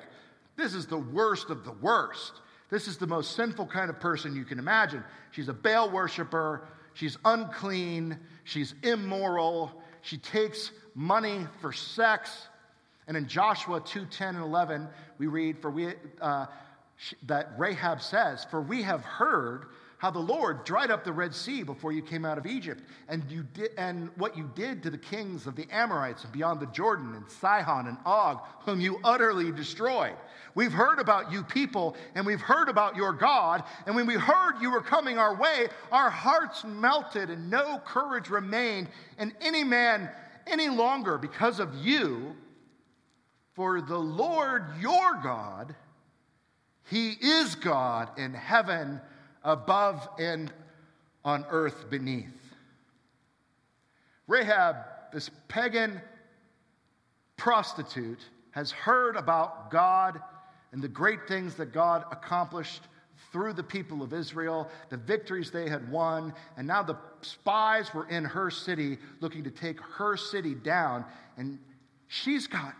this 0.59 0.73
is 0.73 0.85
the 0.85 0.97
worst 0.97 1.49
of 1.49 1.63
the 1.63 1.71
worst. 1.71 2.41
This 2.69 2.87
is 2.87 2.97
the 2.97 3.07
most 3.07 3.35
sinful 3.35 3.67
kind 3.67 3.89
of 3.89 3.99
person 3.99 4.35
you 4.35 4.45
can 4.45 4.59
imagine. 4.59 5.03
She's 5.31 5.49
a 5.49 5.53
Baal 5.53 5.89
worshiper. 5.89 6.67
She's 6.93 7.17
unclean. 7.25 8.19
She's 8.43 8.75
immoral. 8.83 9.81
She 10.01 10.17
takes 10.17 10.71
money 10.93 11.47
for 11.61 11.71
sex. 11.71 12.47
And 13.07 13.17
in 13.17 13.27
Joshua 13.27 13.81
2 13.81 14.05
10 14.05 14.35
and 14.35 14.43
11, 14.43 14.87
we 15.17 15.27
read, 15.27 15.59
for 15.59 15.71
we, 15.71 15.93
uh, 16.21 16.45
that 17.23 17.53
Rahab 17.57 18.01
says, 18.01 18.45
For 18.51 18.61
we 18.61 18.83
have 18.83 19.01
heard 19.01 19.65
how 19.99 20.09
the 20.09 20.17
Lord 20.17 20.63
dried 20.63 20.91
up 20.91 21.03
the 21.03 21.11
Red 21.11 21.35
Sea 21.35 21.61
before 21.61 21.91
you 21.91 22.01
came 22.01 22.23
out 22.23 22.37
of 22.37 22.45
Egypt, 22.45 22.81
and, 23.09 23.21
you 23.29 23.43
did, 23.53 23.71
and 23.77 24.09
what 24.15 24.35
you 24.35 24.49
did 24.55 24.81
to 24.83 24.89
the 24.89 24.97
kings 24.97 25.45
of 25.45 25.57
the 25.57 25.67
Amorites 25.69 26.23
and 26.23 26.31
beyond 26.31 26.61
the 26.61 26.67
Jordan, 26.67 27.13
and 27.15 27.29
Sihon 27.29 27.85
and 27.85 27.97
Og, 28.05 28.39
whom 28.61 28.79
you 28.79 29.01
utterly 29.03 29.51
destroyed. 29.51 30.15
We've 30.55 30.71
heard 30.71 30.99
about 30.99 31.33
you 31.33 31.43
people, 31.43 31.97
and 32.15 32.25
we've 32.25 32.39
heard 32.39 32.69
about 32.69 32.95
your 32.95 33.11
God, 33.11 33.63
and 33.85 33.93
when 33.93 34.07
we 34.07 34.13
heard 34.13 34.61
you 34.61 34.71
were 34.71 34.81
coming 34.81 35.17
our 35.17 35.35
way, 35.35 35.67
our 35.91 36.09
hearts 36.09 36.63
melted, 36.63 37.29
and 37.29 37.49
no 37.49 37.79
courage 37.79 38.29
remained 38.29 38.87
in 39.19 39.33
any 39.41 39.65
man 39.65 40.09
any 40.47 40.69
longer 40.69 41.17
because 41.17 41.59
of 41.59 41.75
you. 41.75 42.37
For 43.53 43.81
the 43.81 43.99
Lord 43.99 44.63
your 44.79 45.19
God, 45.21 45.75
He 46.89 47.09
is 47.09 47.55
God 47.55 48.17
in 48.17 48.33
heaven 48.33 49.01
above 49.43 50.07
and 50.19 50.51
on 51.23 51.45
earth 51.49 51.89
beneath. 51.89 52.25
Rahab, 54.27 54.75
this 55.11 55.29
pagan 55.47 56.01
prostitute, 57.37 58.19
has 58.51 58.71
heard 58.71 59.15
about 59.15 59.71
God 59.71 60.21
and 60.71 60.81
the 60.81 60.87
great 60.87 61.27
things 61.27 61.55
that 61.55 61.73
God 61.73 62.05
accomplished 62.11 62.83
through 63.31 63.53
the 63.53 63.63
people 63.63 64.01
of 64.01 64.13
Israel, 64.13 64.69
the 64.89 64.97
victories 64.97 65.51
they 65.51 65.69
had 65.69 65.89
won, 65.91 66.33
and 66.57 66.67
now 66.67 66.81
the 66.81 66.97
spies 67.21 67.93
were 67.93 68.07
in 68.07 68.23
her 68.25 68.49
city 68.49 68.97
looking 69.19 69.43
to 69.43 69.51
take 69.51 69.79
her 69.81 70.17
city 70.17 70.55
down. 70.55 71.05
And 71.37 71.59
she's 72.07 72.47
got 72.47 72.73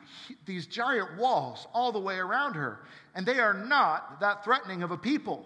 these 0.45 0.65
giant 0.65 1.17
walls 1.17 1.67
all 1.73 1.91
the 1.91 1.99
way 1.99 2.17
around 2.17 2.53
her, 2.53 2.79
and 3.15 3.25
they 3.25 3.39
are 3.39 3.53
not 3.53 4.19
that 4.19 4.43
threatening 4.43 4.83
of 4.83 4.91
a 4.91 4.97
people. 4.97 5.45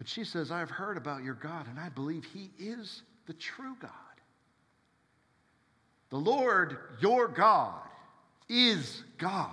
But 0.00 0.08
she 0.08 0.24
says, 0.24 0.50
I've 0.50 0.70
heard 0.70 0.96
about 0.96 1.22
your 1.22 1.34
God, 1.34 1.68
and 1.68 1.78
I 1.78 1.90
believe 1.90 2.24
he 2.24 2.50
is 2.58 3.02
the 3.26 3.34
true 3.34 3.76
God. 3.78 3.90
The 6.08 6.16
Lord, 6.16 6.78
your 7.02 7.28
God, 7.28 7.82
is 8.48 9.04
God. 9.18 9.50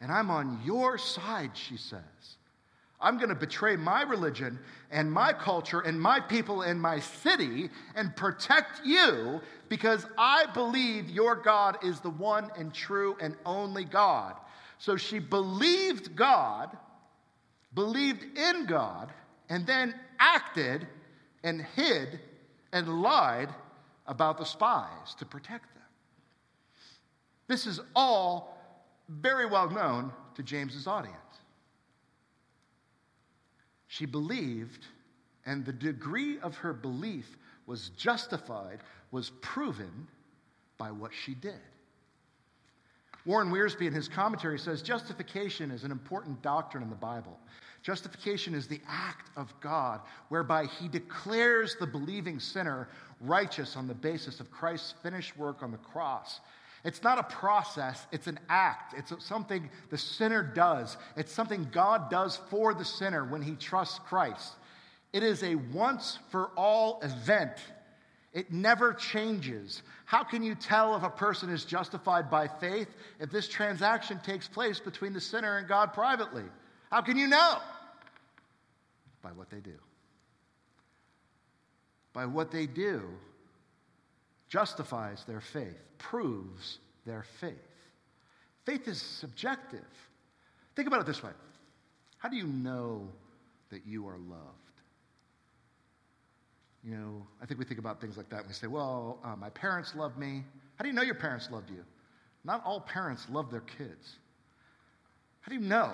And 0.00 0.10
I'm 0.10 0.28
on 0.28 0.60
your 0.64 0.98
side, 0.98 1.52
she 1.54 1.76
says. 1.76 2.00
I'm 3.00 3.16
going 3.16 3.28
to 3.28 3.36
betray 3.36 3.76
my 3.76 4.02
religion 4.02 4.58
and 4.90 5.10
my 5.10 5.32
culture 5.32 5.82
and 5.82 6.00
my 6.00 6.18
people 6.18 6.62
and 6.62 6.80
my 6.80 6.98
city 6.98 7.70
and 7.94 8.16
protect 8.16 8.84
you 8.84 9.40
because 9.68 10.04
I 10.18 10.46
believe 10.46 11.08
your 11.08 11.36
God 11.36 11.78
is 11.84 12.00
the 12.00 12.10
one 12.10 12.50
and 12.58 12.74
true 12.74 13.16
and 13.20 13.36
only 13.46 13.84
God. 13.84 14.34
So 14.78 14.96
she 14.96 15.20
believed 15.20 16.16
God 16.16 16.76
believed 17.74 18.24
in 18.36 18.66
God, 18.66 19.12
and 19.48 19.66
then 19.66 19.94
acted 20.18 20.86
and 21.42 21.62
hid 21.74 22.20
and 22.72 23.02
lied 23.02 23.48
about 24.06 24.38
the 24.38 24.44
spies 24.44 25.14
to 25.18 25.24
protect 25.24 25.72
them. 25.74 25.82
This 27.48 27.66
is 27.66 27.80
all 27.94 28.58
very 29.08 29.46
well 29.46 29.68
known 29.68 30.12
to 30.34 30.42
James's 30.42 30.86
audience. 30.86 31.16
She 33.88 34.06
believed, 34.06 34.86
and 35.44 35.64
the 35.64 35.72
degree 35.72 36.38
of 36.40 36.56
her 36.56 36.72
belief 36.72 37.36
was 37.66 37.90
justified, 37.90 38.80
was 39.10 39.30
proven 39.42 40.08
by 40.78 40.90
what 40.90 41.12
she 41.12 41.34
did. 41.34 41.60
Warren 43.24 43.50
Wiersbe, 43.50 43.86
in 43.86 43.92
his 43.92 44.08
commentary, 44.08 44.58
says 44.58 44.82
justification 44.82 45.70
is 45.70 45.84
an 45.84 45.92
important 45.92 46.42
doctrine 46.42 46.82
in 46.82 46.90
the 46.90 46.96
Bible. 46.96 47.38
Justification 47.82 48.54
is 48.54 48.66
the 48.66 48.80
act 48.88 49.30
of 49.36 49.52
God 49.60 50.00
whereby 50.28 50.66
he 50.66 50.88
declares 50.88 51.76
the 51.78 51.86
believing 51.86 52.38
sinner 52.38 52.88
righteous 53.20 53.76
on 53.76 53.86
the 53.86 53.94
basis 53.94 54.40
of 54.40 54.50
Christ's 54.50 54.94
finished 55.02 55.36
work 55.36 55.62
on 55.62 55.70
the 55.70 55.78
cross. 55.78 56.40
It's 56.84 57.02
not 57.02 57.18
a 57.18 57.22
process, 57.24 58.06
it's 58.10 58.26
an 58.26 58.40
act. 58.48 58.94
It's 58.96 59.12
something 59.24 59.70
the 59.90 59.98
sinner 59.98 60.42
does. 60.42 60.96
It's 61.16 61.32
something 61.32 61.68
God 61.70 62.10
does 62.10 62.40
for 62.50 62.74
the 62.74 62.84
sinner 62.84 63.24
when 63.24 63.42
he 63.42 63.54
trusts 63.54 64.00
Christ. 64.00 64.54
It 65.12 65.22
is 65.22 65.42
a 65.42 65.54
once 65.54 66.18
for 66.30 66.50
all 66.56 67.00
event. 67.02 67.58
It 68.32 68.50
never 68.50 68.94
changes. 68.94 69.82
How 70.06 70.24
can 70.24 70.42
you 70.42 70.54
tell 70.54 70.96
if 70.96 71.02
a 71.02 71.10
person 71.10 71.50
is 71.50 71.64
justified 71.64 72.30
by 72.30 72.48
faith 72.48 72.88
if 73.20 73.30
this 73.30 73.46
transaction 73.46 74.20
takes 74.24 74.48
place 74.48 74.80
between 74.80 75.12
the 75.12 75.20
sinner 75.20 75.58
and 75.58 75.68
God 75.68 75.92
privately? 75.92 76.44
How 76.90 77.02
can 77.02 77.18
you 77.18 77.26
know? 77.26 77.58
By 79.22 79.30
what 79.30 79.50
they 79.50 79.60
do. 79.60 79.74
By 82.14 82.26
what 82.26 82.50
they 82.50 82.66
do 82.66 83.02
justifies 84.48 85.24
their 85.26 85.40
faith, 85.40 85.78
proves 85.98 86.78
their 87.06 87.24
faith. 87.40 87.56
Faith 88.64 88.86
is 88.88 89.00
subjective. 89.00 89.80
Think 90.74 90.88
about 90.88 91.00
it 91.00 91.06
this 91.06 91.22
way 91.22 91.32
How 92.18 92.28
do 92.28 92.36
you 92.36 92.46
know 92.46 93.08
that 93.70 93.86
you 93.86 94.06
are 94.08 94.18
loved? 94.18 94.61
You 96.84 96.96
know, 96.96 97.26
I 97.40 97.46
think 97.46 97.60
we 97.60 97.64
think 97.64 97.78
about 97.78 98.00
things 98.00 98.16
like 98.16 98.28
that 98.30 98.40
and 98.40 98.48
we 98.48 98.54
say, 98.54 98.66
well, 98.66 99.18
uh, 99.24 99.36
my 99.36 99.50
parents 99.50 99.94
love 99.94 100.18
me. 100.18 100.42
How 100.76 100.82
do 100.82 100.88
you 100.88 100.94
know 100.94 101.02
your 101.02 101.14
parents 101.14 101.48
loved 101.50 101.70
you? 101.70 101.84
Not 102.44 102.62
all 102.64 102.80
parents 102.80 103.26
love 103.30 103.50
their 103.50 103.60
kids. 103.60 104.16
How 105.42 105.50
do 105.50 105.54
you 105.54 105.60
know? 105.60 105.92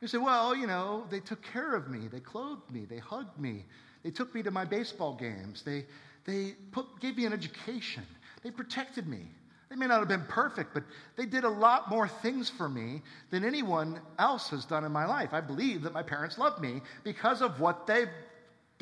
You 0.00 0.08
say, 0.08 0.18
well, 0.18 0.54
you 0.54 0.66
know, 0.66 1.04
they 1.10 1.20
took 1.20 1.42
care 1.42 1.74
of 1.74 1.88
me. 1.88 2.08
They 2.08 2.20
clothed 2.20 2.70
me. 2.70 2.84
They 2.84 2.98
hugged 2.98 3.38
me. 3.38 3.64
They 4.02 4.10
took 4.10 4.34
me 4.34 4.42
to 4.42 4.50
my 4.50 4.66
baseball 4.66 5.14
games. 5.14 5.62
They, 5.62 5.86
they 6.26 6.54
put, 6.72 7.00
gave 7.00 7.16
me 7.16 7.24
an 7.24 7.32
education. 7.32 8.02
They 8.42 8.50
protected 8.50 9.06
me. 9.06 9.22
They 9.70 9.76
may 9.76 9.86
not 9.86 10.00
have 10.00 10.08
been 10.08 10.26
perfect, 10.28 10.74
but 10.74 10.84
they 11.16 11.24
did 11.24 11.44
a 11.44 11.48
lot 11.48 11.88
more 11.88 12.06
things 12.06 12.50
for 12.50 12.68
me 12.68 13.00
than 13.30 13.44
anyone 13.44 13.98
else 14.18 14.50
has 14.50 14.66
done 14.66 14.84
in 14.84 14.92
my 14.92 15.06
life. 15.06 15.30
I 15.32 15.40
believe 15.40 15.82
that 15.82 15.94
my 15.94 16.02
parents 16.02 16.36
love 16.36 16.60
me 16.60 16.82
because 17.02 17.40
of 17.40 17.58
what 17.58 17.86
they've 17.86 18.10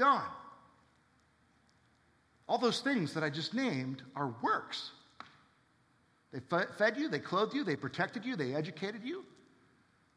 done. 0.03 0.27
All 2.49 2.59
those 2.59 2.81
things 2.81 3.15
that 3.15 3.23
I 3.23 3.31
just 3.31 3.55
named 3.55 4.03
are 4.17 4.35
works. 4.43 4.91
They 6.33 6.41
fed 6.77 6.97
you, 6.97 7.09
they 7.09 7.21
clothed 7.21 7.55
you, 7.55 7.63
they 7.63 7.77
protected 7.77 8.25
you, 8.25 8.35
they 8.35 8.53
educated 8.53 9.05
you, 9.05 9.25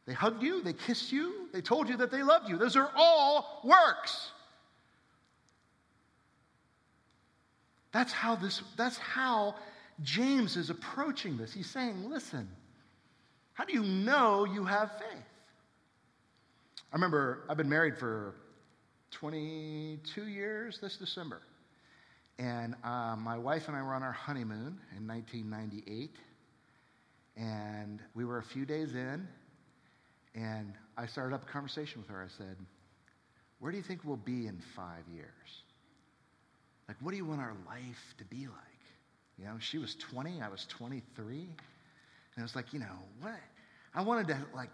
they 0.07 0.13
hugged 0.13 0.41
you, 0.41 0.63
they 0.63 0.73
kissed 0.73 1.11
you, 1.11 1.49
they 1.53 1.61
told 1.61 1.87
you 1.87 1.97
that 1.97 2.09
they 2.09 2.23
loved 2.23 2.49
you. 2.49 2.57
Those 2.57 2.75
are 2.75 2.89
all 2.95 3.61
works. 3.63 4.31
That's 7.91 8.11
how 8.11 8.35
this 8.35 8.63
that's 8.75 8.97
how 8.97 9.55
James 10.01 10.57
is 10.57 10.71
approaching 10.71 11.37
this. 11.37 11.53
He's 11.53 11.69
saying, 11.69 12.09
"Listen, 12.09 12.49
how 13.53 13.65
do 13.65 13.73
you 13.73 13.83
know 13.83 14.45
you 14.45 14.65
have 14.65 14.97
faith?" 14.97 15.29
I 16.91 16.95
remember 16.95 17.45
I've 17.47 17.57
been 17.57 17.69
married 17.69 17.97
for 17.97 18.35
22 19.19 20.27
years 20.27 20.79
this 20.81 20.97
December. 20.97 21.41
And 22.37 22.75
uh, 22.83 23.15
my 23.17 23.37
wife 23.37 23.67
and 23.67 23.77
I 23.77 23.81
were 23.81 23.93
on 23.93 24.03
our 24.03 24.11
honeymoon 24.11 24.79
in 24.97 25.07
1998. 25.07 26.11
And 27.37 27.99
we 28.13 28.25
were 28.25 28.39
a 28.39 28.43
few 28.43 28.65
days 28.65 28.93
in, 28.93 29.27
and 30.35 30.73
I 30.97 31.05
started 31.05 31.35
up 31.35 31.43
a 31.43 31.51
conversation 31.51 32.01
with 32.01 32.09
her. 32.09 32.23
I 32.23 32.29
said, 32.37 32.55
Where 33.59 33.71
do 33.71 33.77
you 33.77 33.83
think 33.83 34.01
we'll 34.03 34.15
be 34.15 34.47
in 34.47 34.61
five 34.75 35.03
years? 35.13 35.27
Like, 36.87 36.97
what 37.01 37.11
do 37.11 37.17
you 37.17 37.25
want 37.25 37.41
our 37.41 37.55
life 37.67 38.15
to 38.19 38.25
be 38.25 38.47
like? 38.47 38.57
You 39.37 39.45
know, 39.45 39.55
she 39.59 39.77
was 39.77 39.95
20, 39.95 40.41
I 40.41 40.49
was 40.49 40.65
23. 40.69 41.35
And 41.35 41.47
I 42.37 42.41
was 42.41 42.55
like, 42.55 42.73
you 42.73 42.79
know, 42.79 42.99
what? 43.21 43.39
I 43.93 44.01
wanted 44.01 44.27
to, 44.27 44.37
like, 44.53 44.69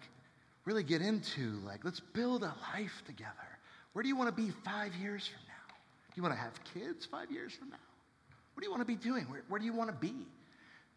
really 0.65 0.83
get 0.83 1.01
into, 1.01 1.59
like, 1.65 1.83
let's 1.83 1.99
build 1.99 2.43
a 2.43 2.53
life 2.73 3.01
together. 3.07 3.50
Where 3.93 4.03
do 4.03 4.09
you 4.09 4.15
want 4.15 4.35
to 4.35 4.41
be 4.41 4.51
five 4.63 4.93
years 4.95 5.27
from 5.27 5.41
now? 5.47 5.75
Do 6.07 6.13
you 6.15 6.23
want 6.23 6.35
to 6.35 6.39
have 6.39 6.53
kids 6.73 7.05
five 7.05 7.31
years 7.31 7.53
from 7.53 7.69
now? 7.69 7.77
What 8.53 8.61
do 8.61 8.65
you 8.65 8.71
want 8.71 8.81
to 8.81 8.87
be 8.87 8.95
doing? 8.95 9.25
Where, 9.25 9.41
where 9.47 9.59
do 9.59 9.65
you 9.65 9.73
want 9.73 9.89
to 9.89 9.95
be? 9.95 10.13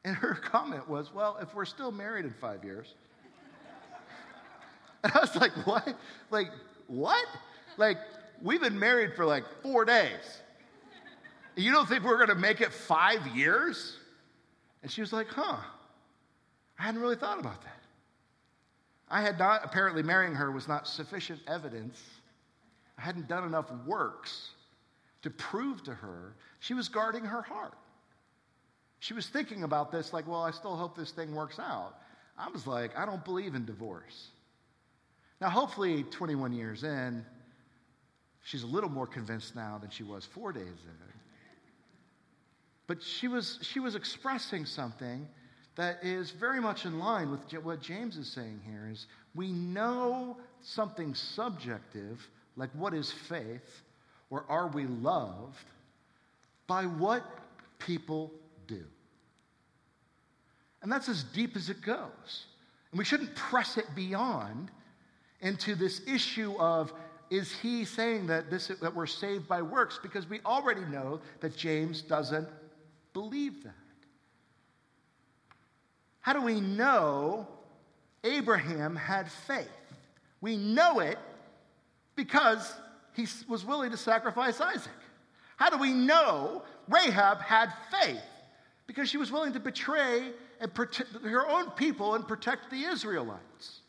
And 0.05 0.17
her 0.17 0.35
comment 0.43 0.89
was, 0.89 1.13
Well, 1.13 1.39
if 1.41 1.55
we're 1.55 1.65
still 1.65 1.93
married 1.93 2.25
in 2.25 2.33
five 2.33 2.65
years. 2.65 2.95
and 5.05 5.13
I 5.15 5.21
was 5.21 5.35
like, 5.37 5.53
What? 5.67 5.97
Like, 6.31 6.51
what? 6.87 7.27
Like, 7.77 7.99
we've 8.43 8.61
been 8.61 8.79
married 8.79 9.15
for 9.15 9.25
like 9.25 9.45
four 9.63 9.85
days. 9.85 10.41
You 11.57 11.73
don't 11.73 11.89
think 11.89 12.05
we're 12.05 12.17
going 12.17 12.29
to 12.29 12.35
make 12.35 12.61
it 12.61 12.73
five 12.73 13.25
years? 13.29 13.97
And 14.83 14.91
she 14.91 15.01
was 15.01 15.13
like, 15.13 15.29
Huh, 15.29 15.57
I 16.79 16.83
hadn't 16.83 17.01
really 17.01 17.17
thought 17.17 17.39
about 17.39 17.63
that. 17.63 17.71
I 19.09 19.21
had 19.21 19.39
not, 19.39 19.65
apparently, 19.65 20.03
marrying 20.03 20.35
her 20.35 20.51
was 20.51 20.67
not 20.67 20.89
sufficient 20.89 21.41
evidence. 21.47 22.03
I 22.99 23.03
hadn't 23.03 23.29
done 23.29 23.45
enough 23.45 23.71
works 23.87 24.51
to 25.23 25.31
prove 25.31 25.83
to 25.85 25.95
her 25.95 26.35
she 26.61 26.75
was 26.75 26.89
guarding 26.89 27.25
her 27.25 27.43
heart. 27.43 27.75
She 29.01 29.13
was 29.13 29.27
thinking 29.27 29.65
about 29.65 29.93
this 29.93 30.13
like, 30.13 30.27
well, 30.27 30.43
I 30.43 30.51
still 30.51 30.77
hope 30.77 30.97
this 30.97 31.11
thing 31.11 31.35
works 31.35 31.59
out. 31.59 31.95
I 32.39 32.49
was 32.49 32.67
like, 32.67 32.97
I 32.97 33.05
don't 33.05 33.25
believe 33.25 33.55
in 33.55 33.65
divorce. 33.65 34.29
Now, 35.41 35.51
hopefully, 35.51 36.05
21 36.05 36.53
years 36.53 36.85
in, 36.85 37.25
she's 38.43 38.63
a 38.63 38.67
little 38.67 38.89
more 38.89 39.07
convinced 39.07 39.55
now 39.55 39.79
than 39.79 39.91
she 39.91 40.05
was 40.05 40.25
four 40.25 40.53
days 40.53 40.63
in. 40.63 41.05
But 42.87 43.03
she 43.03 43.29
was, 43.29 43.59
she 43.63 43.81
was 43.81 43.95
expressing 43.95 44.67
something 44.67 45.27
that 45.77 45.99
is 46.03 46.31
very 46.31 46.61
much 46.61 46.85
in 46.85 46.99
line 46.99 47.31
with 47.31 47.41
what 47.65 47.81
James 47.81 48.17
is 48.17 48.31
saying 48.31 48.61
here 48.65 48.89
is 48.91 49.07
we 49.35 49.53
know 49.53 50.37
something 50.63 51.15
subjective, 51.15 52.27
like 52.57 52.71
what 52.75 52.95
is 52.95 53.11
faith, 53.11 53.83
or 54.31 54.45
are 54.49 54.69
we 54.69 54.87
loved 54.87 55.67
by 56.67 56.85
what 56.85 57.25
people 57.79 58.33
do? 58.67 58.85
And 60.83 60.93
that's 60.93 61.09
as 61.09 61.25
deep 61.25 61.57
as 61.57 61.71
it 61.71 61.81
goes. 61.81 62.47
And 62.91 62.99
we 62.99 63.05
shouldn't 63.05 63.35
press 63.35 63.77
it 63.77 63.87
beyond 63.95 64.71
into 65.41 65.75
this 65.75 66.01
issue 66.07 66.55
of 66.59 66.93
is 67.31 67.53
he 67.53 67.85
saying 67.85 68.27
that, 68.29 68.51
this, 68.51 68.69
that 68.69 68.95
we're 68.95 69.07
saved 69.07 69.49
by 69.49 69.63
works? 69.63 69.99
Because 70.03 70.29
we 70.29 70.41
already 70.45 70.83
know 70.83 71.21
that 71.41 71.57
James 71.57 72.03
doesn't 72.03 72.49
believe 73.13 73.65
that. 73.65 73.75
How 76.21 76.33
do 76.33 76.41
we 76.41 76.61
know 76.61 77.49
Abraham 78.23 78.95
had 78.95 79.31
faith? 79.31 79.69
We 80.41 80.57
know 80.57 81.01
it 81.01 81.19
because 82.17 82.75
he 83.13 83.27
was 83.49 83.65
willing 83.65 83.91
to 83.91 83.97
sacrifice 83.97 84.61
Isaac. 84.61 84.93
How 85.57 85.71
do 85.71 85.79
we 85.79 85.93
know 85.93 86.63
Rahab 86.89 87.41
had 87.41 87.73
faith? 87.91 88.21
Because 88.87 89.09
she 89.09 89.17
was 89.17 89.31
willing 89.31 89.53
to 89.53 89.61
betray 89.61 90.33
and 90.61 90.73
protect 90.75 91.13
her 91.23 91.47
own 91.47 91.71
people 91.73 92.15
and 92.15 92.27
protect 92.27 92.71
the 92.71 92.85
Israelites. 92.85 93.81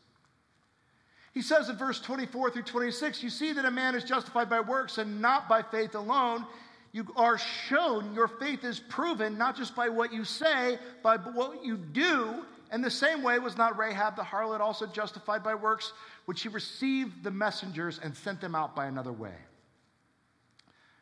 He 1.32 1.42
says 1.42 1.68
in 1.68 1.76
verse 1.76 2.00
24 2.00 2.50
through 2.50 2.62
26, 2.62 3.22
You 3.22 3.28
see 3.28 3.52
that 3.52 3.64
a 3.64 3.70
man 3.70 3.94
is 3.94 4.04
justified 4.04 4.48
by 4.48 4.60
works 4.60 4.96
and 4.96 5.20
not 5.20 5.48
by 5.48 5.62
faith 5.62 5.94
alone. 5.94 6.46
You 6.92 7.06
are 7.14 7.36
shown 7.36 8.14
your 8.14 8.28
faith 8.28 8.64
is 8.64 8.80
proven 8.80 9.36
not 9.36 9.54
just 9.54 9.76
by 9.76 9.90
what 9.90 10.14
you 10.14 10.24
say, 10.24 10.78
but 11.02 11.24
by 11.24 11.30
what 11.30 11.62
you 11.62 11.76
do. 11.76 12.42
And 12.70 12.82
the 12.82 12.90
same 12.90 13.22
way 13.22 13.38
was 13.38 13.56
not 13.56 13.78
Rahab 13.78 14.16
the 14.16 14.22
harlot 14.22 14.60
also 14.60 14.86
justified 14.86 15.42
by 15.42 15.54
works 15.54 15.92
which 16.24 16.40
she 16.40 16.48
received 16.48 17.22
the 17.22 17.30
messengers 17.30 18.00
and 18.02 18.16
sent 18.16 18.40
them 18.40 18.54
out 18.54 18.74
by 18.74 18.86
another 18.86 19.12
way. 19.12 19.34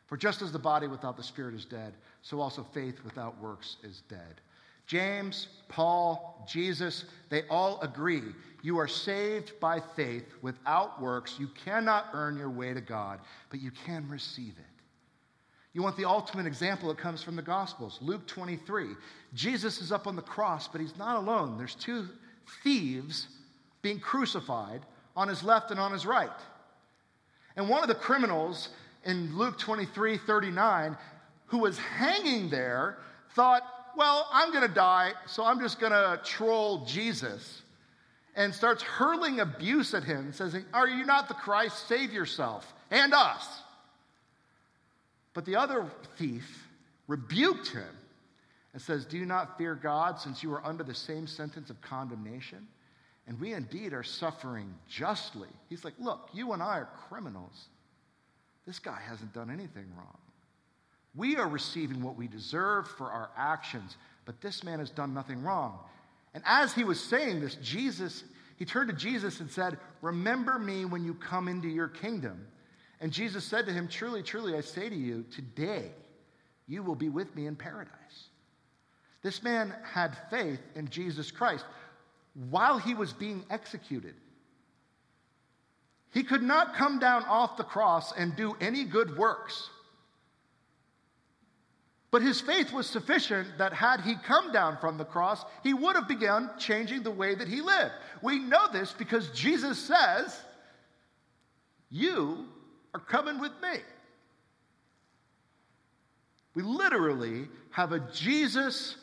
For 0.07 0.17
just 0.17 0.43
as 0.43 0.53
the 0.53 0.59
body 0.59 0.87
without 0.87 1.17
the 1.17 1.23
spirit 1.23 1.55
is 1.55 1.65
dead, 1.65 1.95
so 2.23 2.41
also 2.41 2.63
faith 2.63 3.03
without 3.05 3.41
works 3.41 3.77
is 3.83 4.03
dead. 4.09 4.41
James, 4.87 5.49
Paul, 5.69 6.45
Jesus, 6.47 7.07
they 7.31 7.45
all 7.49 7.81
agree. 7.81 8.23
You 8.63 8.79
are 8.79 8.89
saved 8.89 9.59
by 9.61 9.81
faith 9.81 10.25
without 10.43 11.01
works. 11.01 11.37
You 11.39 11.49
cannot 11.49 12.09
earn 12.13 12.37
your 12.37 12.51
way 12.51 12.75
to 12.75 12.83
God, 12.83 13.21
but 13.49 13.61
you 13.61 13.71
can 13.71 14.07
receive 14.09 14.55
it. 14.59 14.74
You 15.75 15.83
want 15.83 15.97
the 15.97 16.05
ultimate 16.05 16.47
example? 16.47 16.91
It 16.93 16.99
comes 16.99 17.23
from 17.23 17.35
the 17.35 17.43
Gospels. 17.43 17.99
Luke 18.01 18.27
23. 18.29 18.91
Jesus 19.35 19.81
is 19.81 19.91
up 19.91 20.07
on 20.07 20.15
the 20.15 20.23
cross, 20.23 20.69
but 20.69 20.81
he's 20.81 20.97
not 20.97 21.17
alone. 21.17 21.59
There's 21.59 21.75
two 21.75 22.09
thieves 22.63 23.27
being 23.83 23.99
crucified 23.99 24.83
on 25.17 25.27
his 25.27 25.43
left 25.43 25.73
and 25.73 25.81
on 25.81 25.93
his 25.93 26.07
right. 26.07 26.31
And 27.57 27.69
one 27.69 27.83
of 27.83 27.89
the 27.89 27.95
criminals 27.97 28.69
in 29.05 29.37
Luke 29.37 29.59
23 29.59 30.17
39, 30.17 30.97
who 31.47 31.59
was 31.59 31.77
hanging 31.77 32.51
there, 32.51 32.99
thought, 33.35 33.63
Well, 33.97 34.29
I'm 34.33 34.53
going 34.53 34.67
to 34.67 34.75
die, 34.75 35.13
so 35.27 35.45
I'm 35.45 35.59
just 35.59 35.81
going 35.81 35.93
to 35.93 36.21
troll 36.25 36.85
Jesus. 36.87 37.63
And 38.37 38.53
starts 38.53 38.83
hurling 38.83 39.41
abuse 39.41 39.95
at 39.95 40.05
him, 40.05 40.33
says, 40.33 40.57
Are 40.73 40.89
you 40.89 41.05
not 41.05 41.27
the 41.27 41.35
Christ? 41.35 41.89
Save 41.89 42.13
yourself 42.13 42.73
and 42.93 43.13
us. 43.13 43.64
But 45.35 45.45
the 45.45 45.57
other 45.57 45.87
thief 46.17 46.69
rebuked 47.09 47.69
him 47.69 47.97
and 48.73 48.81
says, 48.81 49.05
Do 49.05 49.19
you 49.19 49.27
not 49.27 49.59
fear 49.59 49.75
God 49.75 50.21
since 50.21 50.43
you 50.43 50.53
are 50.55 50.65
under 50.65 50.85
the 50.85 50.95
same 50.95 51.27
sentence 51.27 51.71
of 51.71 51.81
condemnation? 51.81 52.67
And 53.27 53.41
we 53.41 53.53
indeed 53.53 53.93
are 53.93 54.03
suffering 54.03 54.73
justly. 54.89 55.49
He's 55.69 55.85
like, 55.85 55.95
Look, 55.99 56.31
you 56.33 56.53
and 56.53 56.63
I 56.63 56.79
are 56.79 56.89
criminals. 57.09 57.67
This 58.67 58.79
guy 58.79 58.99
hasn't 59.07 59.35
done 59.35 59.51
anything 59.51 59.87
wrong. 59.97 60.19
We 61.15 61.37
are 61.37 61.49
receiving 61.49 62.03
what 62.03 62.17
we 62.17 62.27
deserve 62.27 62.89
for 62.89 63.11
our 63.11 63.31
actions, 63.37 63.97
but 64.25 64.41
this 64.41 64.65
man 64.65 64.79
has 64.79 64.91
done 64.91 65.15
nothing 65.15 65.43
wrong. 65.43 65.79
And 66.33 66.43
as 66.47 66.73
he 66.73 66.83
was 66.83 67.01
saying 67.01 67.41
this, 67.41 67.57
Jesus, 67.57 68.25
he 68.57 68.65
turned 68.65 68.89
to 68.91 68.97
Jesus 68.97 69.41
and 69.41 69.51
said, 69.51 69.79
Remember 70.03 70.59
me 70.59 70.85
when 70.85 71.05
you 71.05 71.15
come 71.15 71.49
into 71.49 71.69
your 71.69 71.89
kingdom. 71.89 72.47
And 73.01 73.13
Jesus 73.13 73.45
said 73.45 73.67
to 73.67 73.73
him, 73.73 73.89
Truly, 73.89 74.23
truly, 74.23 74.57
I 74.57 74.61
say 74.61 74.89
to 74.89 74.95
you, 74.95 75.25
today 75.31 75.91
you 76.67 76.83
will 76.83 76.95
be 76.95 77.09
with 77.09 77.35
me 77.35 77.47
in 77.47 77.57
paradise. 77.57 78.29
This 79.23 79.43
man 79.43 79.75
had 79.83 80.17
faith 80.31 80.61
in 80.75 80.89
Jesus 80.89 81.31
Christ 81.31 81.65
while 82.51 82.79
he 82.79 82.95
was 82.95 83.13
being 83.13 83.45
executed. 83.51 84.15
He 86.13 86.23
could 86.23 86.43
not 86.43 86.75
come 86.75 86.99
down 86.99 87.25
off 87.25 87.57
the 87.57 87.65
cross 87.65 88.13
and 88.13 88.37
do 88.37 88.57
any 88.61 88.85
good 88.85 89.17
works. 89.17 89.69
But 92.11 92.23
his 92.23 92.41
faith 92.41 92.73
was 92.73 92.87
sufficient 92.87 93.59
that 93.59 93.73
had 93.73 94.01
he 94.03 94.15
come 94.15 94.53
down 94.53 94.79
from 94.81 94.99
the 94.99 95.05
cross, 95.05 95.45
he 95.65 95.75
would 95.75 95.97
have 95.97 96.07
begun 96.07 96.49
changing 96.59 97.03
the 97.03 97.11
way 97.11 97.35
that 97.35 97.49
he 97.49 97.61
lived. 97.61 97.91
We 98.23 98.39
know 98.39 98.71
this 98.73 98.93
because 98.93 99.31
Jesus 99.31 99.79
says, 99.79 100.39
You 101.91 102.47
are 102.95 103.01
coming 103.01 103.41
with 103.41 103.53
me. 103.61 103.81
We 106.55 106.63
literally 106.63 107.49
have 107.71 107.93
a 107.93 107.99
Jesus 108.13 108.97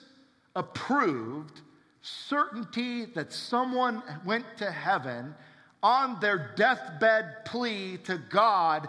approved 0.56 1.60
certainty 2.02 3.06
that 3.06 3.34
someone 3.34 4.02
went 4.26 4.46
to 4.58 4.72
heaven 4.72 5.36
on 5.84 6.20
their 6.22 6.54
deathbed 6.56 7.46
plea 7.46 7.98
to 8.06 8.18
God 8.18 8.88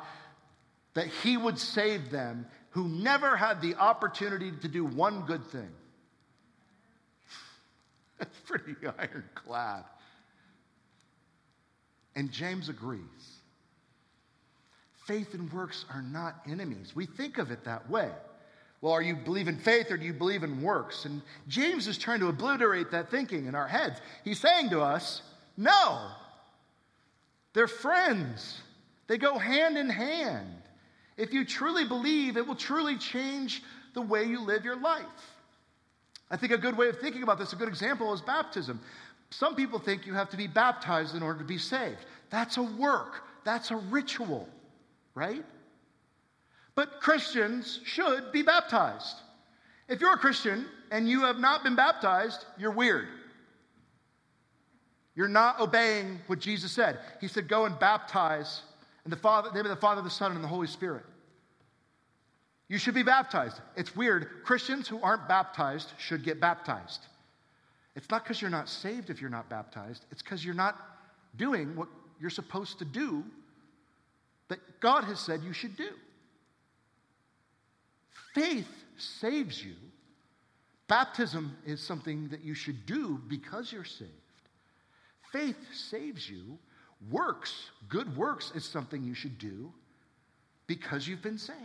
that 0.94 1.08
he 1.08 1.36
would 1.36 1.58
save 1.58 2.10
them, 2.10 2.46
who 2.70 2.86
never 2.88 3.36
had 3.36 3.60
the 3.60 3.74
opportunity 3.74 4.52
to 4.60 4.68
do 4.68 4.84
one 4.84 5.22
good 5.22 5.44
thing. 5.46 5.70
That's 8.18 8.38
pretty 8.40 8.76
ironclad. 8.98 9.84
And 12.14 12.30
James 12.30 12.68
agrees. 12.68 13.31
Faith 15.06 15.34
and 15.34 15.52
works 15.52 15.84
are 15.92 16.02
not 16.02 16.36
enemies. 16.48 16.94
We 16.94 17.06
think 17.06 17.38
of 17.38 17.50
it 17.50 17.64
that 17.64 17.88
way. 17.90 18.10
Well, 18.80 18.92
are 18.92 19.02
you 19.02 19.14
believe 19.14 19.48
in 19.48 19.58
faith 19.58 19.90
or 19.90 19.96
do 19.96 20.04
you 20.04 20.12
believe 20.12 20.42
in 20.42 20.60
works? 20.60 21.04
And 21.04 21.22
James 21.48 21.86
is 21.86 21.96
trying 21.96 22.20
to 22.20 22.28
obliterate 22.28 22.90
that 22.90 23.10
thinking 23.10 23.46
in 23.46 23.54
our 23.54 23.68
heads. 23.68 24.00
He's 24.24 24.40
saying 24.40 24.70
to 24.70 24.80
us, 24.80 25.22
no, 25.56 26.08
they're 27.52 27.68
friends. 27.68 28.60
They 29.06 29.18
go 29.18 29.38
hand 29.38 29.76
in 29.76 29.88
hand. 29.88 30.62
If 31.16 31.32
you 31.32 31.44
truly 31.44 31.84
believe, 31.84 32.36
it 32.36 32.46
will 32.46 32.56
truly 32.56 32.96
change 32.96 33.62
the 33.94 34.02
way 34.02 34.24
you 34.24 34.40
live 34.40 34.64
your 34.64 34.80
life. 34.80 35.04
I 36.30 36.36
think 36.36 36.52
a 36.52 36.58
good 36.58 36.76
way 36.76 36.88
of 36.88 36.98
thinking 36.98 37.22
about 37.22 37.38
this, 37.38 37.52
a 37.52 37.56
good 37.56 37.68
example, 37.68 38.12
is 38.14 38.22
baptism. 38.22 38.80
Some 39.30 39.54
people 39.54 39.78
think 39.78 40.06
you 40.06 40.14
have 40.14 40.30
to 40.30 40.36
be 40.36 40.46
baptized 40.46 41.14
in 41.14 41.22
order 41.22 41.38
to 41.38 41.44
be 41.44 41.58
saved. 41.58 42.06
That's 42.30 42.56
a 42.56 42.62
work, 42.62 43.22
that's 43.44 43.70
a 43.70 43.76
ritual, 43.76 44.48
right? 45.14 45.44
But 46.74 47.00
Christians 47.00 47.80
should 47.84 48.32
be 48.32 48.42
baptized. 48.42 49.16
If 49.88 50.00
you're 50.00 50.14
a 50.14 50.18
Christian 50.18 50.66
and 50.90 51.08
you 51.08 51.22
have 51.22 51.38
not 51.38 51.62
been 51.62 51.76
baptized, 51.76 52.44
you're 52.58 52.70
weird. 52.70 53.08
You're 55.14 55.28
not 55.28 55.60
obeying 55.60 56.20
what 56.26 56.38
Jesus 56.38 56.72
said. 56.72 56.98
He 57.20 57.28
said, 57.28 57.48
Go 57.48 57.66
and 57.66 57.78
baptize 57.78 58.62
in 59.04 59.10
the 59.10 59.16
Father, 59.16 59.50
name 59.52 59.66
of 59.66 59.70
the 59.70 59.76
Father, 59.76 60.00
the 60.00 60.10
Son, 60.10 60.32
and 60.32 60.42
the 60.42 60.48
Holy 60.48 60.66
Spirit. 60.66 61.04
You 62.68 62.78
should 62.78 62.94
be 62.94 63.02
baptized. 63.02 63.60
It's 63.76 63.94
weird. 63.94 64.44
Christians 64.44 64.88
who 64.88 64.98
aren't 65.02 65.28
baptized 65.28 65.92
should 65.98 66.24
get 66.24 66.40
baptized. 66.40 67.06
It's 67.94 68.08
not 68.08 68.24
because 68.24 68.40
you're 68.40 68.50
not 68.50 68.68
saved 68.70 69.10
if 69.10 69.20
you're 69.20 69.28
not 69.28 69.50
baptized, 69.50 70.06
it's 70.10 70.22
because 70.22 70.42
you're 70.42 70.54
not 70.54 70.78
doing 71.36 71.76
what 71.76 71.88
you're 72.18 72.30
supposed 72.30 72.78
to 72.78 72.86
do 72.86 73.22
that 74.52 74.80
God 74.80 75.04
has 75.04 75.18
said 75.18 75.42
you 75.42 75.54
should 75.54 75.78
do. 75.78 75.88
Faith 78.34 78.68
saves 78.98 79.64
you. 79.64 79.72
Baptism 80.88 81.56
is 81.64 81.80
something 81.80 82.28
that 82.28 82.44
you 82.44 82.52
should 82.52 82.84
do 82.84 83.18
because 83.28 83.72
you're 83.72 83.82
saved. 83.82 84.10
Faith 85.32 85.56
saves 85.72 86.28
you. 86.28 86.58
Works, 87.10 87.70
good 87.88 88.14
works, 88.14 88.52
is 88.54 88.66
something 88.66 89.02
you 89.02 89.14
should 89.14 89.38
do 89.38 89.72
because 90.66 91.08
you've 91.08 91.22
been 91.22 91.38
saved. 91.38 91.58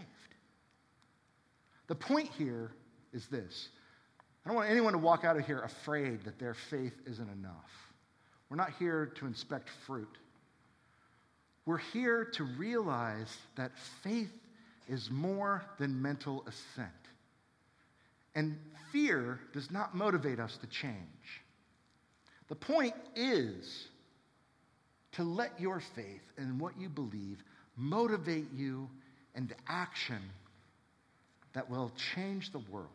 The 1.87 1.95
point 1.95 2.29
here 2.37 2.71
is 3.11 3.27
this 3.27 3.67
I 4.45 4.49
don't 4.49 4.55
want 4.55 4.69
anyone 4.69 4.93
to 4.93 4.99
walk 4.99 5.25
out 5.25 5.35
of 5.35 5.45
here 5.45 5.59
afraid 5.59 6.23
that 6.23 6.39
their 6.39 6.53
faith 6.53 6.95
isn't 7.05 7.29
enough. 7.29 7.91
We're 8.49 8.55
not 8.55 8.71
here 8.79 9.11
to 9.17 9.25
inspect 9.25 9.69
fruit. 9.85 10.17
We're 11.67 11.77
here 11.79 12.23
to 12.35 12.45
realize 12.45 13.37
that 13.57 13.77
faith 14.01 14.31
is 14.87 15.11
more 15.11 15.65
than 15.77 16.01
mental 16.01 16.45
assent. 16.47 16.89
And 18.33 18.57
fear 18.93 19.41
does 19.51 19.69
not 19.69 19.93
motivate 19.93 20.39
us 20.39 20.55
to 20.61 20.67
change. 20.67 20.95
The 22.47 22.55
point 22.55 22.93
is 23.17 23.89
to 25.11 25.23
let 25.23 25.59
your 25.59 25.81
faith 25.81 26.23
and 26.37 26.57
what 26.57 26.79
you 26.79 26.87
believe 26.87 27.43
motivate 27.75 28.53
you 28.53 28.89
into 29.35 29.53
action 29.67 30.21
that 31.51 31.69
will 31.69 31.91
change 32.15 32.53
the 32.53 32.59
world, 32.59 32.87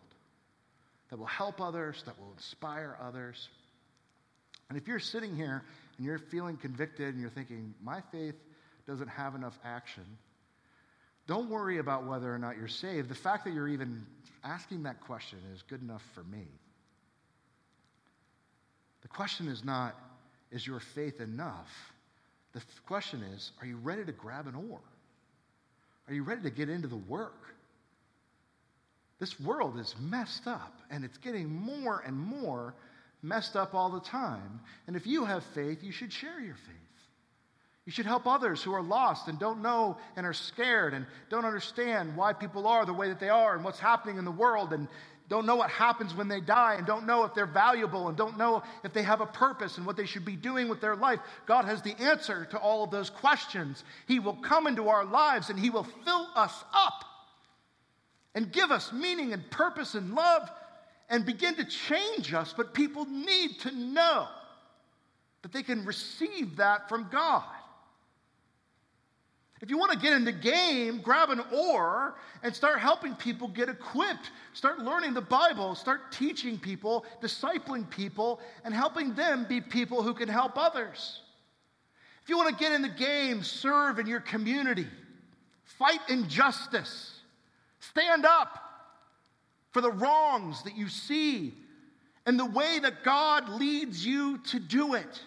that 1.11 1.19
will 1.19 1.27
help 1.27 1.61
others, 1.61 2.03
that 2.07 2.19
will 2.19 2.33
inspire 2.33 2.97
others. 3.03 3.51
And 4.71 4.79
if 4.79 4.89
you're 4.89 4.99
sitting 4.99 5.37
here 5.37 5.63
and 5.99 6.07
you're 6.07 6.19
feeling 6.19 6.57
convicted 6.57 7.09
and 7.09 7.21
you're 7.21 7.29
thinking, 7.29 7.75
my 7.83 8.01
faith 8.11 8.37
doesn't 8.87 9.09
have 9.09 9.35
enough 9.35 9.59
action, 9.65 10.05
don't 11.27 11.49
worry 11.49 11.79
about 11.79 12.07
whether 12.07 12.33
or 12.33 12.39
not 12.39 12.57
you're 12.57 12.69
saved. 12.69 13.09
The 13.09 13.15
fact 13.15 13.45
that 13.45 13.55
you're 13.55 13.69
even 13.69 14.05
asking 14.43 14.83
that 14.85 15.01
question 15.01 15.39
is 15.55 15.63
good 15.63 15.81
enough 15.81 16.03
for 16.15 16.25
me. 16.25 16.47
The 19.03 19.09
question 19.09 19.49
is 19.49 19.65
not, 19.65 19.95
is 20.51 20.67
your 20.67 20.81
faith 20.81 21.21
enough? 21.21 21.71
The 22.53 22.63
question 22.87 23.23
is, 23.23 23.53
are 23.61 23.67
you 23.67 23.77
ready 23.77 24.05
to 24.05 24.13
grab 24.13 24.47
an 24.47 24.55
oar? 24.55 24.81
Are 26.09 26.15
you 26.15 26.23
ready 26.23 26.43
to 26.43 26.51
get 26.51 26.69
into 26.69 26.89
the 26.89 26.97
work? 26.97 27.55
This 29.19 29.39
world 29.39 29.79
is 29.79 29.95
messed 30.01 30.47
up, 30.47 30.81
and 30.91 31.05
it's 31.05 31.17
getting 31.19 31.49
more 31.49 32.03
and 32.05 32.19
more 32.19 32.75
messed 33.23 33.55
up 33.55 33.75
all 33.75 33.91
the 33.91 34.01
time. 34.01 34.61
And 34.87 34.97
if 34.97 35.07
you 35.07 35.25
have 35.25 35.45
faith, 35.55 35.83
you 35.83 35.93
should 35.93 36.13
share 36.13 36.41
your 36.41 36.57
faith. 36.57 36.92
You 37.85 37.91
should 37.91 38.07
help 38.07 38.27
others 38.27 38.63
who 38.63 38.73
are 38.73 38.83
lost 38.83 39.27
and 39.27 39.39
don't 39.39 39.61
know 39.61 39.97
and 40.17 40.25
are 40.25 40.33
scared 40.33 40.95
and 40.95 41.05
don't 41.31 41.45
understand 41.45 42.17
why 42.17 42.33
people 42.33 42.67
are 42.69 42.87
the 42.87 42.93
way 42.93 43.09
that 43.09 43.19
they 43.19 43.29
are 43.29 43.57
and 43.57 43.65
what's 43.65 43.81
happening 43.81 44.19
in 44.19 44.25
the 44.25 44.31
world 44.31 44.73
and 44.73 44.87
don't 45.29 45.47
know 45.47 45.57
what 45.57 45.71
happens 45.71 46.15
when 46.15 46.29
they 46.29 46.41
die 46.41 46.75
and 46.75 46.87
don't 46.87 47.07
know 47.07 47.25
if 47.25 47.35
they're 47.35 47.47
valuable 47.47 48.09
and 48.09 48.17
don't 48.17 48.39
know 48.39 48.63
if 48.85 48.93
they 48.93 49.03
have 49.03 49.21
a 49.21 49.27
purpose 49.27 49.79
and 49.79 49.87
what 49.87 49.97
they 49.97 50.07
should 50.07 50.25
be 50.25 50.37
doing 50.37 50.69
with 50.69 50.81
their 50.81 50.95
life. 50.95 51.19
God 51.47 51.65
has 51.65 51.83
the 51.83 51.99
answer 52.01 52.47
to 52.51 52.59
all 52.59 52.85
of 52.85 52.91
those 52.91 53.11
questions. 53.11 53.83
He 54.07 54.21
will 54.21 54.35
come 54.35 54.67
into 54.67 54.89
our 54.89 55.05
lives 55.05 55.51
and 55.51 55.59
He 55.59 55.71
will 55.71 55.87
fill 56.05 56.29
us 56.37 56.65
up 56.73 57.05
and 58.35 58.53
give 58.53 58.71
us 58.71 58.93
meaning 58.93 59.33
and 59.33 59.51
purpose 59.51 59.95
and 59.95 60.15
love 60.15 60.49
and 61.09 61.25
begin 61.25 61.57
to 61.57 61.65
change 61.65 62.33
us. 62.33 62.55
But 62.57 62.75
people 62.75 63.07
need 63.07 63.59
to 63.61 63.73
know 63.73 64.29
that 65.43 65.53
they 65.53 65.63
can 65.63 65.85
receive 65.85 66.57
that 66.57 66.89
from 66.89 67.09
God. 67.11 67.45
If 69.63 69.71
you 69.71 69.79
want 69.79 69.93
to 69.93 69.99
get 69.99 70.13
in 70.13 70.25
the 70.25 70.33
game, 70.33 71.01
grab 71.01 71.31
an 71.31 71.41
oar 71.53 72.17
and 72.43 72.55
start 72.55 72.81
helping 72.81 73.15
people 73.15 73.47
get 73.47 73.69
equipped. 73.69 74.33
Start 74.55 74.81
learning 74.81 75.15
the 75.15 75.21
Bible, 75.21 75.77
start 75.77 76.11
teaching 76.11 76.59
people, 76.59 77.07
discipling 77.23 77.89
people, 77.89 78.41
and 78.65 78.75
helping 78.75 79.15
them 79.15 79.47
be 79.49 79.61
people 79.61 80.03
who 80.03 80.15
can 80.15 80.29
help 80.29 80.59
others. 80.59 81.21
If 82.25 82.29
you 82.29 82.37
want 82.37 82.51
to 82.51 82.57
get 82.57 82.73
in 82.73 82.83
the 82.83 82.89
game, 82.89 83.45
serve 83.45 84.01
in 84.01 84.09
your 84.09 84.19
community, 84.19 84.89
fight 85.65 86.01
injustice, 86.09 87.21
stand 87.79 88.27
up 88.27 88.59
for 89.71 89.81
the 89.81 89.93
wrongs 89.93 90.65
that 90.65 90.77
you 90.77 90.89
see 90.89 91.55
and 92.27 92.37
the 92.37 92.47
way 92.47 92.81
that 92.81 93.05
God 93.05 93.49
leads 93.49 94.05
you 94.05 94.39
to 94.39 94.59
do 94.59 94.95
it. 94.95 95.23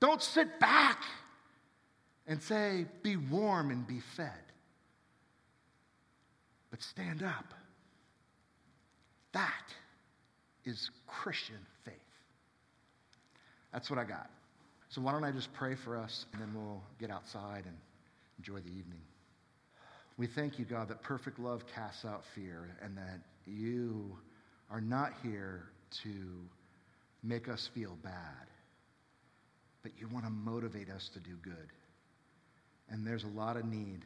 Don't 0.00 0.22
sit 0.22 0.60
back 0.60 1.02
and 2.30 2.42
say, 2.42 2.86
Be 3.02 3.16
warm 3.16 3.70
and 3.70 3.86
be 3.86 4.00
fed. 4.16 4.30
But 6.70 6.82
stand 6.82 7.22
up. 7.22 7.52
That 9.32 9.74
is 10.64 10.90
Christian 11.06 11.58
faith. 11.84 11.94
That's 13.72 13.90
what 13.90 13.98
I 13.98 14.04
got. 14.04 14.30
So, 14.88 15.02
why 15.02 15.12
don't 15.12 15.24
I 15.24 15.32
just 15.32 15.52
pray 15.52 15.74
for 15.74 15.96
us 15.96 16.24
and 16.32 16.40
then 16.40 16.54
we'll 16.54 16.82
get 16.98 17.10
outside 17.10 17.64
and 17.66 17.76
enjoy 18.38 18.60
the 18.60 18.70
evening. 18.70 19.02
We 20.16 20.26
thank 20.26 20.58
you, 20.58 20.64
God, 20.64 20.88
that 20.88 21.02
perfect 21.02 21.38
love 21.38 21.64
casts 21.74 22.04
out 22.04 22.22
fear 22.34 22.68
and 22.82 22.96
that 22.96 23.20
you 23.46 24.16
are 24.70 24.80
not 24.80 25.12
here 25.22 25.64
to 26.04 26.10
make 27.22 27.48
us 27.48 27.68
feel 27.74 27.96
bad 28.02 28.46
but 29.82 29.92
you 29.98 30.08
want 30.08 30.24
to 30.24 30.30
motivate 30.30 30.90
us 30.90 31.10
to 31.14 31.20
do 31.20 31.36
good. 31.42 31.72
And 32.90 33.06
there's 33.06 33.24
a 33.24 33.28
lot 33.28 33.56
of 33.56 33.64
need. 33.64 34.04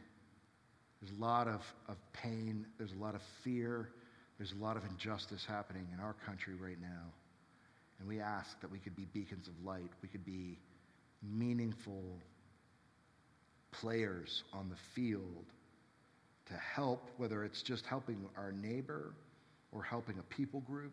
There's 1.01 1.16
a 1.18 1.20
lot 1.20 1.49
of, 1.49 1.61
of 1.89 1.97
pain. 2.12 2.66
There's 2.78 2.93
a 2.93 3.03
lot 3.03 3.14
of 3.14 3.22
fear. 3.43 3.91
There's 4.39 4.53
a 4.53 4.62
lot 4.62 4.76
of 4.76 4.85
injustice 4.85 5.45
happening 5.47 5.87
in 5.93 6.01
our 6.01 6.14
country 6.26 6.55
right 6.55 6.80
now. 6.80 7.12
And 7.99 8.09
we 8.09 8.20
ask 8.20 8.61
that 8.61 8.70
we 8.70 8.78
could 8.78 8.97
be 8.97 9.07
beacons 9.12 9.49
of 9.49 9.55
light. 9.64 9.91
We 10.03 10.09
could 10.09 10.24
be 10.24 10.59
meaningful 11.22 12.03
players 13.72 14.45
on 14.53 14.68
the 14.68 14.76
field 14.95 15.47
to 16.47 16.55
help, 16.55 17.09
whether 17.16 17.45
it's 17.45 17.62
just 17.62 17.87
helping 17.87 18.28
our 18.37 18.53
neighbor 18.53 19.14
or 19.72 19.82
helping 19.82 20.18
a 20.18 20.22
people 20.35 20.61
group. 20.61 20.93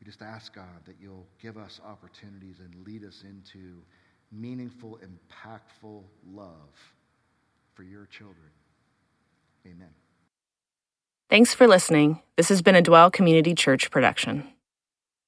We 0.00 0.06
just 0.06 0.22
ask 0.22 0.54
God 0.54 0.84
that 0.86 0.96
you'll 1.00 1.26
give 1.40 1.56
us 1.56 1.80
opportunities 1.86 2.56
and 2.58 2.86
lead 2.86 3.04
us 3.04 3.22
into 3.24 3.76
meaningful, 4.32 4.98
impactful 4.98 6.02
love 6.32 6.74
for 7.74 7.82
your 7.82 8.06
children. 8.06 8.50
Amen. 9.66 9.90
Thanks 11.30 11.54
for 11.54 11.66
listening. 11.66 12.20
This 12.36 12.48
has 12.48 12.62
been 12.62 12.74
a 12.74 12.82
Dwell 12.82 13.10
Community 13.10 13.54
Church 13.54 13.90
production. 13.90 14.46